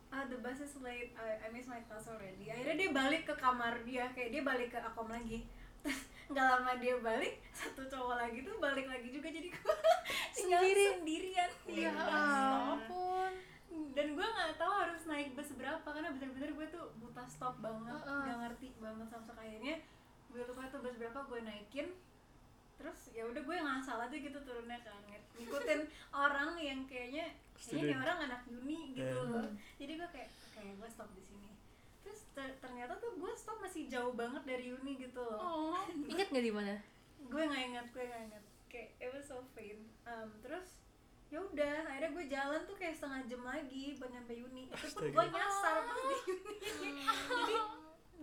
ah 0.09 0.23
the 0.31 0.39
bus 0.39 0.63
is 0.63 0.79
late 0.79 1.11
I, 1.19 1.43
I 1.43 1.51
miss 1.51 1.67
my 1.67 1.83
class 1.85 2.07
already. 2.07 2.47
Akhirnya 2.47 2.79
dia 2.79 2.91
balik 2.95 3.27
ke 3.27 3.35
kamar 3.35 3.83
dia 3.83 4.07
kayak 4.15 4.31
dia 4.31 4.43
balik 4.47 4.71
ke 4.71 4.79
akom 4.79 5.11
lagi. 5.11 5.43
Terus 5.83 6.01
nggak 6.31 6.47
lama 6.47 6.73
dia 6.79 6.95
balik 6.97 7.43
satu 7.51 7.83
cowok 7.85 8.17
lagi 8.17 8.41
tuh 8.41 8.57
balik 8.57 8.87
lagi 8.87 9.11
juga 9.11 9.29
jadi 9.29 9.51
gue 9.51 9.75
Sendiri. 10.39 10.87
sendirian. 10.97 11.51
Di 11.67 11.83
Ya 11.83 11.93
stop 11.93 12.79
ampun. 12.81 13.33
dan 13.91 14.07
gue 14.15 14.23
nggak 14.25 14.55
tahu 14.55 14.73
harus 14.73 15.03
naik 15.05 15.35
bus 15.35 15.51
berapa 15.59 15.83
karena 15.85 16.15
bener-bener 16.15 16.55
gue 16.55 16.67
tuh 16.71 16.95
buta 17.03 17.27
stop 17.27 17.59
banget 17.59 17.99
nggak 18.01 18.39
ngerti 18.39 18.71
banget 18.79 19.09
sampai 19.11 19.35
akhirnya 19.35 19.77
gue 20.35 20.43
lupa 20.43 20.67
tuh 20.67 20.83
bus 20.83 20.99
berapa 20.99 21.21
gue 21.25 21.41
naikin 21.41 21.89
terus 22.75 22.99
ya 23.15 23.23
udah 23.23 23.39
gue 23.39 23.57
ngasal 23.57 24.03
aja 24.03 24.17
gitu 24.19 24.35
turunnya 24.43 24.83
kan 24.83 24.99
Ng- 25.07 25.23
ngikutin 25.39 25.81
orang 26.27 26.59
yang 26.59 26.83
kayaknya 26.91 27.31
kayaknya 27.55 27.95
nih 27.95 27.99
orang 28.03 28.19
anak 28.27 28.43
uni 28.51 28.99
gitu. 28.99 29.15
Eh. 29.15 29.31
loh 29.31 29.47
jadi 29.79 29.93
gue 29.95 30.09
kayak 30.11 30.31
kayak 30.53 30.75
gue 30.75 30.89
stop 30.91 31.11
di 31.15 31.23
sini. 31.23 31.51
Terus 32.03 32.21
ter- 32.35 32.59
ternyata 32.59 32.99
tuh 32.99 33.15
gue 33.15 33.33
stop 33.39 33.63
masih 33.63 33.87
jauh 33.87 34.11
banget 34.13 34.43
dari 34.43 34.75
uni 34.75 34.99
gitu 34.99 35.23
loh. 35.23 35.39
Oh. 35.39 35.79
Ingat 36.13 36.29
nggak 36.35 36.45
di 36.45 36.55
mana? 36.55 36.75
gue 37.25 37.41
nggak 37.41 37.65
ingat 37.65 37.87
gue 37.89 38.05
nggak 38.05 38.23
ingat. 38.29 38.45
Kayak 38.69 38.89
it 39.01 39.11
was 39.15 39.25
so 39.25 39.41
faint 39.57 39.81
um, 40.05 40.29
terus 40.45 40.77
ya 41.33 41.41
udah 41.41 41.89
akhirnya 41.89 42.11
gue 42.13 42.25
jalan 42.29 42.61
tuh 42.69 42.77
kayak 42.77 42.95
setengah 42.95 43.23
jam 43.25 43.43
lagi 43.47 43.97
buat 43.97 44.11
nyampe 44.13 44.35
uni. 44.35 44.69
Itu 44.69 44.87
pun 44.93 45.09
gue 45.09 45.25
nyasar 45.31 45.77
pas 45.87 45.97
di 45.97 46.15
uni. 46.85 47.05
Jadi 47.39 47.57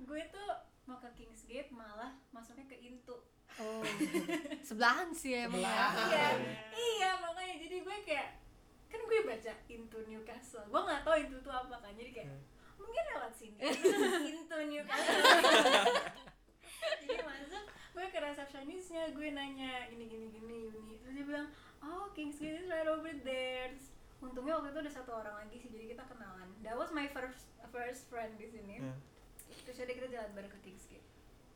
gue 0.06 0.22
tuh 0.30 0.50
mau 0.84 0.98
ke 0.98 1.10
Kingsgate 1.14 1.70
malah 1.70 2.14
masuknya 2.30 2.66
ke 2.66 2.78
Intu 2.78 3.18
Oh. 3.54 3.84
Sebelahan 4.68 5.12
sih 5.12 5.36
emang. 5.36 5.60
ya. 5.60 5.92
Sebelahan. 5.92 6.40
iya 6.40 6.56
iya 6.72 7.10
makanya 7.20 7.56
jadi 7.60 7.76
gue 7.80 7.98
kayak 8.02 8.30
kan 8.88 9.02
gue 9.02 9.20
baca 9.22 9.54
Into 9.68 10.00
Newcastle 10.06 10.64
gue 10.66 10.82
nggak 10.82 11.04
tahu 11.04 11.16
Into 11.20 11.38
tuh 11.40 11.52
apa 11.52 11.76
kan 11.78 11.92
jadi 11.92 12.12
kayak 12.12 12.32
mungkin 12.76 13.04
lewat 13.12 13.34
sini 13.36 13.60
Into 14.32 14.58
Newcastle 14.66 15.20
jadi 17.04 17.20
masuk 17.22 17.64
gue 17.92 18.06
ke 18.08 18.20
resepsionisnya 18.20 19.12
gue 19.12 19.28
nanya 19.30 19.84
gini 19.88 20.08
gini 20.08 20.28
gini 20.30 20.58
Uni 20.72 20.96
terus 20.98 21.14
dia 21.14 21.26
bilang 21.28 21.48
oh 21.84 22.08
Kingsgate 22.12 22.56
is 22.58 22.68
right 22.68 22.88
over 22.88 23.12
there 23.22 23.76
untungnya 24.20 24.56
waktu 24.56 24.72
itu 24.72 24.80
ada 24.80 24.92
satu 24.94 25.12
orang 25.12 25.36
lagi 25.36 25.60
sih 25.60 25.68
jadi 25.68 25.92
kita 25.92 26.04
kenalan 26.08 26.48
that 26.62 26.74
was 26.74 26.88
my 26.90 27.12
first 27.12 27.52
first 27.68 28.08
friend 28.08 28.32
di 28.36 28.48
sini 28.48 28.80
Hmm. 28.80 28.96
Terus 29.62 29.78
jadi 29.78 29.92
kita 29.92 30.08
jalan 30.10 30.30
bareng 30.32 30.52
ke 30.52 30.60
Kingsgate 30.62 31.08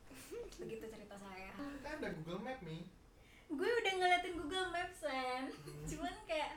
begitu 0.61 0.85
cerita 0.85 1.15
saya. 1.15 1.51
Kan 1.81 1.93
ada 1.95 2.09
Google 2.13 2.41
Map 2.41 2.59
nih. 2.61 2.83
gue 3.45 3.69
udah 3.69 3.93
ngeliatin 3.93 4.33
Google 4.35 4.67
Maps 4.69 4.99
kan 4.99 5.43
cuman 5.85 6.15
kayak 6.25 6.51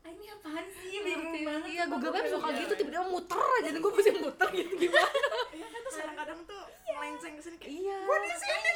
ah, 0.00 0.08
ini 0.08 0.24
apaan 0.26 0.64
sih? 0.66 0.96
Bingung 0.98 1.44
banget 1.44 1.68
Iya, 1.70 1.84
Google 1.86 2.08
gue 2.08 2.18
Maps 2.18 2.30
suka 2.30 2.46
banget. 2.46 2.60
gitu 2.62 2.72
tiba-tiba 2.74 3.04
muter 3.06 3.36
aja 3.38 3.68
dan 3.68 3.78
gue 3.78 3.92
pusing 3.92 4.16
muter 4.18 4.48
gitu 4.50 4.72
gimana? 4.82 5.18
Iya 5.50 5.66
kan 5.66 5.80
terus 5.82 5.96
kadang-kadang 5.98 6.40
tuh 6.42 6.62
melenceng 6.88 7.34
ke 7.34 7.42
sini 7.42 7.56
kayak 7.56 7.72
Iya. 7.74 7.96
Makanya, 8.02 8.72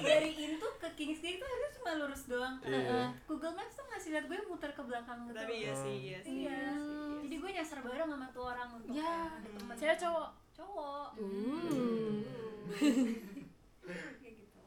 dari 0.00 0.30
Into 0.38 0.68
ke 0.76 0.88
Kingsgate 0.94 1.36
tuh 1.36 1.48
harus 1.48 1.70
cuma 1.74 1.90
lurus 1.96 2.22
doang. 2.24 2.54
Iya. 2.62 3.12
Google 3.24 3.52
Maps 3.52 3.74
tuh 3.74 3.84
ngasih 3.86 4.10
liat 4.12 4.24
gue 4.24 4.38
muter 4.46 4.70
ke 4.70 4.82
belakang 4.82 5.18
gitu. 5.24 5.36
Tapi 5.36 5.54
iya 5.58 5.72
sih 5.74 5.94
iya 5.96 6.18
sih 6.20 6.34
iya. 6.40 6.54
iya 6.54 6.58
iya 6.70 6.72
jadi 7.20 7.34
gue 7.36 7.50
nyasar 7.52 7.78
bareng 7.80 8.06
sama 8.06 8.26
tuh 8.30 8.44
orang 8.44 8.68
untuk 8.72 8.92
Ya. 8.92 9.12
ada 9.28 9.48
temen. 9.50 9.74
Cewek 9.74 9.98
cowok. 9.98 10.28
Cowok 10.54 11.08
Hmm. 11.14 12.22
kayak 13.84 14.34
gitu 14.34 14.58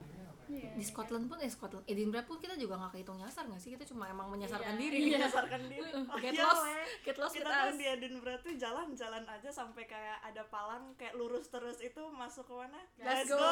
Iya. 0.47 0.71
Di 0.71 0.85
Scotland 0.85 1.27
pun 1.27 1.35
eh 1.37 1.49
Scotland 1.49 1.83
Edinburgh 1.85 2.23
pun 2.23 2.37
kita 2.37 2.55
juga 2.55 2.75
nggak 2.77 2.91
kehitung 2.93 3.17
nyasar 3.17 3.43
nggak 3.45 3.59
sih 3.59 3.67
kita 3.69 3.83
cuma 3.85 4.07
emang 4.07 4.27
menyasarkan 4.29 4.73
Iya. 4.73 4.81
diri 4.81 4.97
Iya, 5.01 5.17
menyasarkan 5.19 5.61
diri 5.65 5.89
Oh, 5.89 6.17
get 6.23 6.31
iya, 6.31 6.43
lost 6.45 6.63
get 7.03 7.17
lost 7.17 7.33
kita 7.33 7.47
tuh 7.47 7.67
us 7.67 7.75
di 7.75 7.85
Edinburgh 7.85 8.39
tuh 8.41 8.53
jalan-jalan 8.53 9.23
aja 9.25 9.49
sampai 9.49 9.83
kayak 9.83 10.17
ada 10.21 10.43
palang 10.45 10.95
kayak 10.95 11.13
lurus 11.13 11.47
terus 11.47 11.79
itu 11.79 11.99
masuk 12.13 12.43
ke 12.43 12.53
mana? 12.55 12.79
Let's 12.97 13.27
go. 13.27 13.43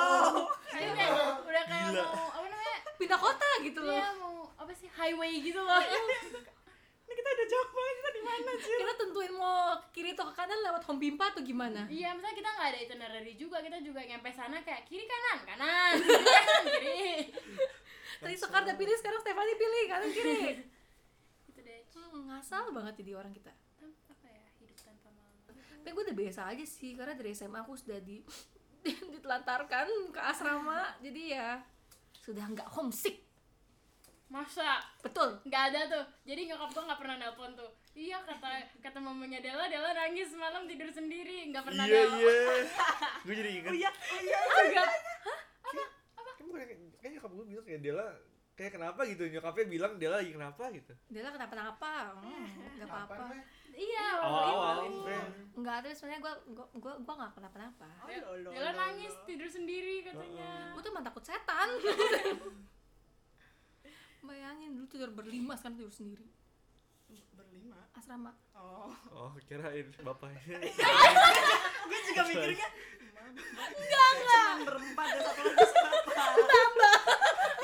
Jadi 0.69 0.87
kayak 0.89 1.11
udah 1.41 1.63
kayak 1.65 1.87
Gila. 1.89 2.03
mau 2.05 2.27
apa 2.31 2.45
namanya? 2.45 2.77
pindah 2.95 3.19
kota 3.19 3.49
gitu 3.59 3.79
loh 3.81 3.91
Iya 3.93 4.09
mau 4.15 4.35
apa 4.55 4.71
sih 4.71 4.87
highway 4.89 5.31
gitu 5.41 5.59
loh. 5.59 5.75
Ini 7.05 7.13
kita 7.13 7.29
udah 7.31 7.47
jauh 7.47 7.69
banget 7.69 7.95
kita 7.95 8.09
di 8.09 8.21
mana 8.21 8.51
sih? 8.57 8.75
kita 8.75 8.93
tentuin 8.95 9.31
mau 9.31 9.57
ke 9.77 9.87
kiri 9.93 10.09
atau 10.11 10.25
ke 10.25 10.33
kanan 10.33 10.59
lewat 10.59 10.81
home 10.83 10.99
pimpa 10.99 11.25
atau 11.27 11.41
gimana 11.41 11.81
Iya, 11.85 12.09
misalnya 12.11 12.35
kita 12.35 12.49
nggak 12.51 12.67
ada 12.67 12.79
itinerary 12.79 13.33
juga, 13.35 13.57
kita 13.59 13.77
juga 13.79 14.01
nyampe 14.01 14.29
sana 14.29 14.57
kayak 14.59 14.83
kiri 14.83 15.05
kanan, 15.05 15.37
kanan, 15.43 15.91
kiri 16.01 16.25
kanan, 16.25 16.63
kiri. 16.73 17.03
tadi 18.17 18.35
Soekarno 18.35 18.73
pilih 18.73 18.95
sekarang 18.95 19.19
Stefani 19.19 19.53
pilih 19.55 19.83
kanan 19.85 20.09
kiri 20.09 20.39
Itu 21.49 21.59
deh. 21.59 21.79
hmm, 21.87 22.21
ngasal 22.27 22.69
banget 22.71 22.93
jadi 22.97 23.11
orang 23.15 23.31
kita 23.31 23.51
Apa 24.07 24.27
ya 24.27 24.45
hidup 24.57 24.77
tanpa 24.79 25.09
malu. 25.11 25.37
tapi 25.77 25.89
gue 25.91 26.03
udah 26.03 26.17
biasa 26.17 26.41
aja 26.47 26.65
sih 26.65 26.91
karena 26.93 27.13
dari 27.13 27.31
SMA 27.31 27.59
aku 27.59 27.73
sudah 27.75 27.99
di 27.99 28.25
ditelantarkan 29.13 29.85
ke 30.09 30.19
asrama 30.19 30.89
jadi 30.99 31.21
ya 31.31 31.49
sudah 32.17 32.45
nggak 32.47 32.69
homesick 32.71 33.24
Masa 34.27 34.81
betul 34.99 35.37
nggak 35.43 35.63
ada 35.69 35.81
tuh. 35.87 36.03
Jadi 36.23 36.49
nyokap 36.49 36.69
gua 36.71 36.83
nggak 36.85 36.99
pernah 36.99 37.15
nelpon 37.17 37.51
tuh. 37.53 37.71
Iya 37.91 38.19
kata 38.21 38.49
kata 38.79 38.97
mamanya 38.97 39.39
Dela, 39.39 39.65
Dela 39.65 39.89
nangis 39.91 40.33
malam 40.33 40.65
tidur 40.65 40.89
sendiri, 40.89 41.47
nggak 41.47 41.63
pernah 41.63 41.83
Iya 41.83 42.01
nelpon. 42.03 42.19
iya. 42.19 42.35
Gue 43.25 43.35
jadi 43.35 43.49
ingat. 43.55 43.69
Oh 43.69 43.75
iya, 43.75 43.89
oh 43.89 44.19
iya. 44.19 44.39
enggak 44.65 44.87
Kan 46.35 46.45
bukan 46.45 46.59
kayak 46.97 47.11
nyokap 47.13 47.31
gue 47.31 47.45
bilang 47.47 47.65
kayak 47.65 47.81
Dela 47.81 48.07
kayak 48.55 48.71
kenapa 48.71 49.01
gitu 49.03 49.23
nyokapnya 49.27 49.65
bilang 49.67 49.91
Dela 49.95 50.15
lagi 50.17 50.31
kenapa 50.31 50.63
gitu. 50.71 50.93
Dela 51.07 51.29
kenapa-napa 51.29 51.91
hmm, 52.17 52.45
nggak 52.75 52.87
Kapan, 52.87 53.07
apa-apa? 53.07 53.35
Iya, 53.75 54.05
waktu 54.15 54.39
itu. 54.87 54.99
Friend. 55.03 55.33
nggak 55.55 55.75
ada 55.75 55.89
sebenarnya 55.91 56.21
gue 56.21 56.33
gue 56.49 56.65
gue 56.75 56.93
gue 56.97 57.13
nggak 57.13 57.33
kenapa-napa 57.33 57.87
Oh, 58.01 58.09
lolo, 58.31 58.49
Dela 58.49 58.71
nangis 58.73 59.13
tidur 59.25 59.47
sendiri 59.47 60.03
katanya. 60.03 60.71
gue 60.71 60.81
tuh 60.81 60.89
emang 60.89 61.03
takut 61.03 61.21
setan 61.21 61.69
bayangin 64.25 64.75
dulu 64.75 64.85
tidur 64.85 65.09
berlima 65.09 65.53
sekarang 65.55 65.77
tidur 65.77 65.93
sendiri 65.93 66.25
berlima. 67.31 67.77
asrama 67.93 68.31
Oh, 68.57 68.91
Oh 69.13 69.31
kirain 69.45 69.87
bapaknya. 70.01 70.57
gue 71.87 71.99
juga 72.11 72.21
mikirnya 72.25 72.67
enggak 73.35 74.05
enggak 74.15 74.41
cuman 74.41 74.59
berempat 74.65 75.05
ada 75.05 75.21
satu 75.23 75.41
lagi 75.43 75.65
siapa 75.65 76.89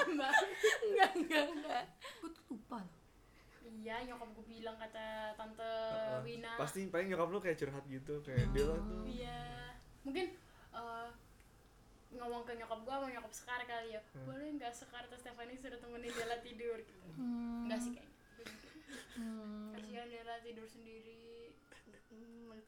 enggak 0.08 1.12
enggak 1.16 1.46
enggak 1.52 1.84
gue 2.22 2.30
tuh 2.32 2.44
lupa 2.50 2.80
loh 2.84 3.00
Iya, 3.82 3.98
nyokap 4.06 4.30
gue 4.38 4.46
bilang 4.46 4.78
kata 4.78 5.34
tante. 5.34 5.74
Wina. 6.22 6.54
Pasti 6.54 6.86
paling 6.86 7.10
nyokap 7.10 7.34
lu 7.34 7.42
kayak 7.42 7.58
curhat 7.58 7.82
gitu 7.90 8.22
kayak 8.22 8.46
Dela 8.54 8.78
tuh. 8.78 9.02
Iya. 9.10 9.74
Mungkin 10.06 10.38
eh, 10.78 11.08
ngomong 12.12 12.44
ke 12.44 12.52
nyokap 12.60 12.80
gue 12.84 12.94
sama 12.94 13.08
nyokap 13.08 13.34
Sekar 13.34 13.62
kali 13.64 13.96
ya. 13.96 14.02
Hmm. 14.12 14.26
Boleh 14.28 14.48
nggak 14.60 14.74
Sekar 14.76 15.08
atau 15.08 15.18
Stefani 15.18 15.56
suruh 15.56 15.80
temenin 15.80 16.12
Dela 16.12 16.38
tidur 16.44 16.78
gitu. 16.80 17.08
hmm. 17.16 17.68
Enggak 17.68 17.80
sih 17.80 17.92
kayaknya. 17.96 18.16
hmm. 19.20 19.72
Kasihan 19.76 20.08
Dela 20.12 20.36
tidur 20.44 20.68
sendiri. 20.68 21.20
Hmm, 22.12 22.60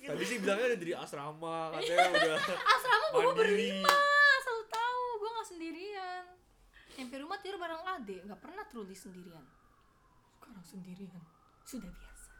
Tadi 0.00 0.24
sih 0.26 0.38
bilangnya 0.38 0.66
udah 0.74 0.78
dari 0.78 0.94
asrama, 0.94 1.74
katanya 1.74 2.06
udah 2.14 2.34
asrama 2.78 3.06
gue 3.10 3.32
berlima 3.34 3.94
asal 4.40 4.52
lu 4.56 4.64
tahu 4.70 5.02
gue 5.18 5.30
nggak 5.30 5.48
sendirian 5.50 6.24
nyampe 6.96 7.14
rumah 7.20 7.38
tidur 7.42 7.58
bareng 7.60 7.82
ade 7.84 8.16
nggak 8.24 8.40
pernah 8.40 8.64
truly 8.70 8.96
sendirian 8.96 9.44
sekarang 10.38 10.64
sendirian 10.64 11.22
sudah 11.66 11.90
biasa 11.90 12.30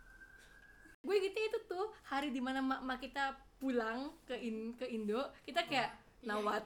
gue 1.01 1.17
gitu 1.21 1.39
itu 1.39 1.59
tuh 1.69 1.87
hari 2.07 2.29
di 2.33 2.41
mana 2.43 2.61
mak 2.65 2.81
mak 2.85 2.99
kita 3.01 3.37
pulang 3.61 4.13
ke 4.25 4.37
in 4.41 4.73
ke 4.77 4.89
Indo 4.89 5.31
kita 5.45 5.65
kayak 5.69 6.00
nawat. 6.23 6.63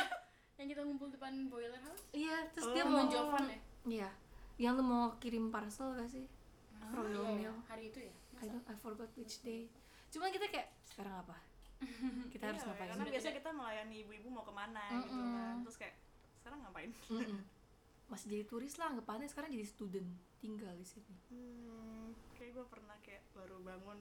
Yang 0.58 0.68
kita 0.72 0.80
ngumpul 0.82 1.08
depan 1.10 1.32
boiler 1.46 1.76
house? 1.78 2.04
Iya 2.10 2.48
terus 2.50 2.66
Oh. 2.66 2.72
dia 2.72 2.84
mau 2.84 3.04
Jovan 3.06 3.44
ya? 3.44 3.58
Iya. 3.84 4.08
Yang 4.58 4.72
lu 4.74 4.84
mau 4.84 5.04
kirim 5.16 5.48
parcel 5.48 5.92
gak 5.94 6.08
sih? 6.08 6.24
Royal 6.86 7.12
Iya, 7.12 7.20
iya. 7.20 7.36
mail 7.42 7.54
hari 7.66 7.84
itu 7.88 7.98
ya? 8.00 8.14
I 8.36 8.46
don't 8.46 8.64
I 8.64 8.74
forgot 8.74 9.10
which 9.14 9.42
day. 9.42 9.68
Cuma 10.08 10.28
kita 10.28 10.46
kayak 10.46 10.72
sekarang 10.86 11.12
apa? 11.18 11.36
Kita 12.32 12.44
harus 12.46 12.62
Iya, 12.62 12.68
ngapain? 12.70 12.88
karena 12.90 13.04
biasa 13.06 13.28
kita 13.30 13.50
melayani 13.50 13.96
ibu-ibu 14.00 14.28
mau 14.30 14.40
ke 14.40 14.50
mana 14.50 14.80
gitu 14.96 15.12
Mm-mm. 15.12 15.34
kan 15.34 15.56
terus 15.60 15.76
kayak 15.76 15.94
sekarang 16.34 16.58
ngapain? 16.62 16.90
Mm-mm. 17.10 17.40
masih 18.06 18.26
jadi 18.30 18.44
turis 18.46 18.78
lah 18.78 18.86
anggapannya 18.88 19.26
sekarang 19.26 19.50
jadi 19.50 19.66
student 19.66 20.06
tinggal 20.38 20.70
di 20.72 20.86
sini. 20.86 21.10
Hmm, 21.26 22.14
kayak 22.32 22.54
gue 22.54 22.64
pernah 22.66 22.94
kayak 23.02 23.18
baru 23.34 23.58
bangun 23.60 23.98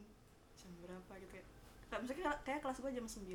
jam 0.55 0.71
berapa 0.79 1.13
gitu 1.17 1.33
ya. 1.35 1.45
Kayak 1.85 1.99
misalnya 1.99 2.21
kayak, 2.21 2.37
kayak 2.45 2.59
kelas 2.61 2.77
gue 2.79 2.91
jam 2.93 3.05
9 3.09 3.25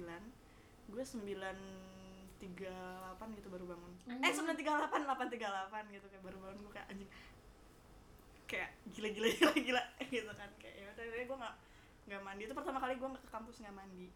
gue 0.91 1.05
9.38 1.07 3.39
gitu 3.39 3.49
baru 3.49 3.65
bangun. 3.71 3.93
Eh 4.21 4.33
9.38 4.35 5.07
8.38 5.07 5.95
gitu 5.95 6.07
kayak 6.11 6.25
baru 6.27 6.37
bangun 6.43 6.59
gue 6.67 6.73
kayak 6.75 6.91
anjing. 6.91 7.11
Kayak 8.51 8.75
gila 8.91 9.09
gila 9.15 9.29
gila 9.31 9.55
gila 9.55 9.83
gitu 10.11 10.33
kan. 10.35 10.51
Kayak 10.59 10.75
ya 10.83 10.87
udah 10.91 11.05
gue 11.07 11.37
nggak 11.39 11.55
nggak 12.11 12.21
mandi. 12.27 12.43
Itu 12.51 12.55
pertama 12.59 12.83
kali 12.83 12.99
gue 12.99 13.09
ke 13.15 13.31
kampus 13.31 13.63
nggak 13.63 13.77
mandi. 13.77 14.11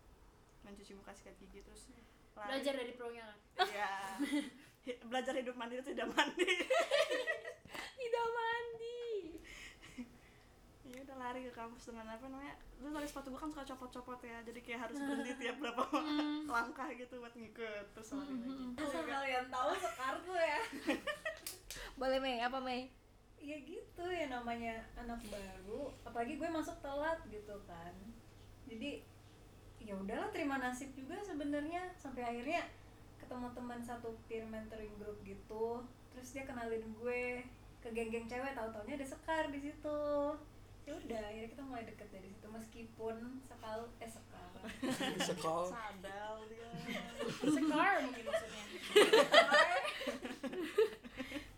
Mencuci 0.66 0.98
muka 0.98 1.14
sikat 1.14 1.38
gigi 1.38 1.62
terus 1.62 1.94
lari. 2.34 2.50
belajar 2.50 2.74
dari 2.74 2.92
pronya 2.98 3.22
kan? 3.30 3.38
Iya. 3.70 3.94
Belajar 5.10 5.32
hidup 5.38 5.56
mandiri 5.56 5.80
itu 5.80 5.96
tidak 5.96 6.12
mandi. 6.12 6.44
Tidak 7.74 8.26
mandi 8.36 9.03
ya 10.94 11.02
udah 11.02 11.18
lari 11.18 11.40
ke 11.42 11.52
kampus 11.52 11.90
dengan 11.90 12.06
apa 12.06 12.30
namanya 12.30 12.54
lu 12.78 12.94
tadi 12.94 13.06
sepatu 13.10 13.34
gua 13.34 13.40
kan 13.42 13.50
suka 13.50 13.64
copot-copot 13.74 14.20
ya 14.22 14.38
jadi 14.46 14.60
kayak 14.62 14.80
harus 14.86 14.96
berhenti 15.02 15.32
tiap 15.42 15.56
berapa 15.58 15.82
langkah 16.46 16.88
gitu 16.94 17.14
buat 17.18 17.34
ngikut 17.34 17.86
terus 17.98 18.08
lari 18.14 18.30
lagi. 18.30 18.78
asal 18.78 19.02
kalian 19.02 19.46
tahu 19.50 19.70
sekar 19.74 20.14
tuh 20.22 20.38
ya. 20.38 20.60
Boleh 22.00 22.18
Mei 22.22 22.38
apa 22.38 22.58
Mei? 22.62 22.94
Ya 23.42 23.58
gitu 23.58 24.04
ya 24.06 24.30
namanya 24.30 24.86
anak 24.94 25.18
baru 25.26 25.90
apalagi 26.06 26.38
gue 26.38 26.46
masuk 26.46 26.78
telat 26.78 27.18
gitu 27.26 27.58
kan. 27.66 27.94
Jadi 28.70 29.02
ya 29.82 29.98
udahlah 29.98 30.30
terima 30.30 30.62
nasib 30.62 30.94
juga 30.94 31.18
sebenarnya. 31.26 31.90
Sampai 31.98 32.22
akhirnya 32.22 32.62
ketemu 33.24 33.48
teman 33.56 33.80
satu 33.82 34.14
peer 34.30 34.44
mentoring 34.46 34.92
group 35.00 35.18
gitu 35.24 35.80
terus 36.14 36.28
dia 36.30 36.44
kenalin 36.46 36.84
gue 37.00 37.42
ke 37.82 37.88
geng-geng 37.90 38.28
cewek 38.28 38.52
tahu 38.54 38.68
taunya 38.70 38.94
ada 39.00 39.06
sekar 39.08 39.50
di 39.50 39.58
situ 39.58 40.00
ya 40.84 40.92
udah 40.92 41.20
akhirnya 41.32 41.48
kita 41.48 41.62
mulai 41.64 41.84
deket 41.88 42.08
dari 42.12 42.28
situ. 42.28 42.46
Meskipun 42.48 43.16
sekal 43.48 43.88
eh 44.00 44.10
sekal. 44.10 44.48
Sekol. 45.28 45.68
sadal 45.68 46.34
dia. 46.48 46.70
Sekar 47.40 47.92
mungkin 48.04 48.24
maksudnya. 48.24 48.62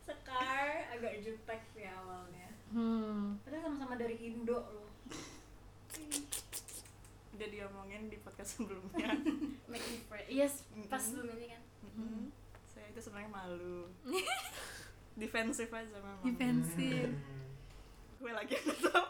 Sekar 0.03 0.67
agak 0.95 1.15
jutek 1.23 1.61
sih 1.75 1.87
awalnya. 1.87 2.49
Hmm. 2.75 3.39
Padahal 3.47 3.63
sama-sama 3.71 3.95
dari 3.95 4.17
Indo 4.27 4.59
loh. 4.59 4.91
Udah 7.37 7.49
diomongin 7.53 8.11
di 8.11 8.19
podcast 8.23 8.59
sebelumnya. 8.59 9.13
Make 9.71 9.87
me 9.87 9.99
friend 10.09 10.27
yes 10.31 10.67
pas 10.91 11.03
sebelum 11.03 11.37
ini 11.39 11.53
kan. 11.55 11.63
Mm-mm. 11.87 12.33
saya 12.67 12.91
itu 12.91 13.01
sebenarnya 13.01 13.31
malu. 13.31 13.87
Defensif 15.21 15.69
aja 15.71 15.97
memang. 16.01 16.27
Defensif 16.27 17.36
gue 18.27 18.35
lagi 18.35 18.59
nutup 18.67 19.07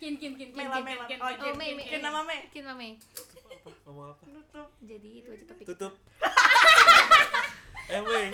kin 0.00 0.16
kin 0.16 0.32
kin 0.32 0.48
kin 0.48 0.56
Mela 0.56 0.80
kin 0.80 0.84
Mela 0.88 1.04
kin 1.04 1.18
oh 1.20 1.28
kin 1.28 1.36
Oh, 1.36 1.44
kin 1.44 1.54
Mei, 1.60 1.68
kin 1.68 1.76
Mei. 1.76 1.86
kin 1.92 2.00
nama 2.00 2.20
Mei 2.24 2.40
Kin 2.48 2.64
Mei 2.72 2.96
Ngomong 3.84 4.16
apa? 4.16 4.24
nutup 4.32 4.68
jadi 4.80 5.08
itu 5.20 5.28
aja 5.28 5.44
topik 5.44 5.64
Tutup. 5.68 5.92
eh, 7.92 8.00
Wei. 8.00 8.32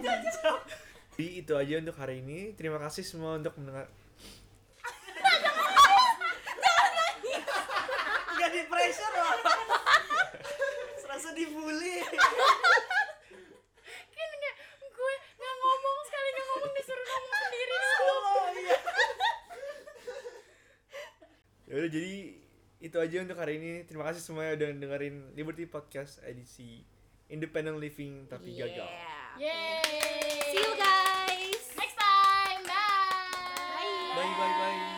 Jadi 0.00 1.26
itu 1.36 1.52
aja 1.52 1.74
untuk 1.76 1.96
hari 2.00 2.24
ini. 2.24 2.56
Terima 2.56 2.80
kasih 2.80 3.04
semua 3.04 3.36
untuk 3.36 3.52
mendengar. 3.60 3.92
gak 8.32 8.50
di 8.56 8.62
pressure 8.64 9.12
loh 9.12 9.36
serasa 10.96 11.36
dibully 11.36 12.00
kan 14.16 14.28
nggak 14.32 14.54
gue 14.80 15.14
nggak 15.36 15.54
ngomong 15.60 15.98
sekali 16.08 16.28
nggak 16.32 16.46
ngomong 16.48 16.72
disuruh 16.72 17.04
ngomong 17.04 17.34
sendiri 17.36 17.76
oh 18.00 18.48
iya 18.56 18.78
Ya 21.70 21.78
udah 21.78 21.86
jadi 21.86 22.34
itu 22.82 22.96
aja 22.98 23.16
untuk 23.22 23.38
hari 23.38 23.62
ini. 23.62 23.86
Terima 23.86 24.02
kasih 24.10 24.18
semuanya 24.18 24.58
udah 24.58 24.68
dengerin 24.74 25.38
Liberty 25.38 25.70
Podcast 25.70 26.18
edisi 26.26 26.82
Independent 27.30 27.78
Living 27.78 28.26
tapi 28.26 28.58
gagal. 28.58 28.90
Yeah. 29.38 29.78
See 30.50 30.58
you 30.58 30.74
guys 30.74 31.62
next 31.78 31.94
time 31.94 32.66
bye 32.66 34.18
Bye 34.18 34.34
bye 34.34 34.54
bye. 34.58 34.89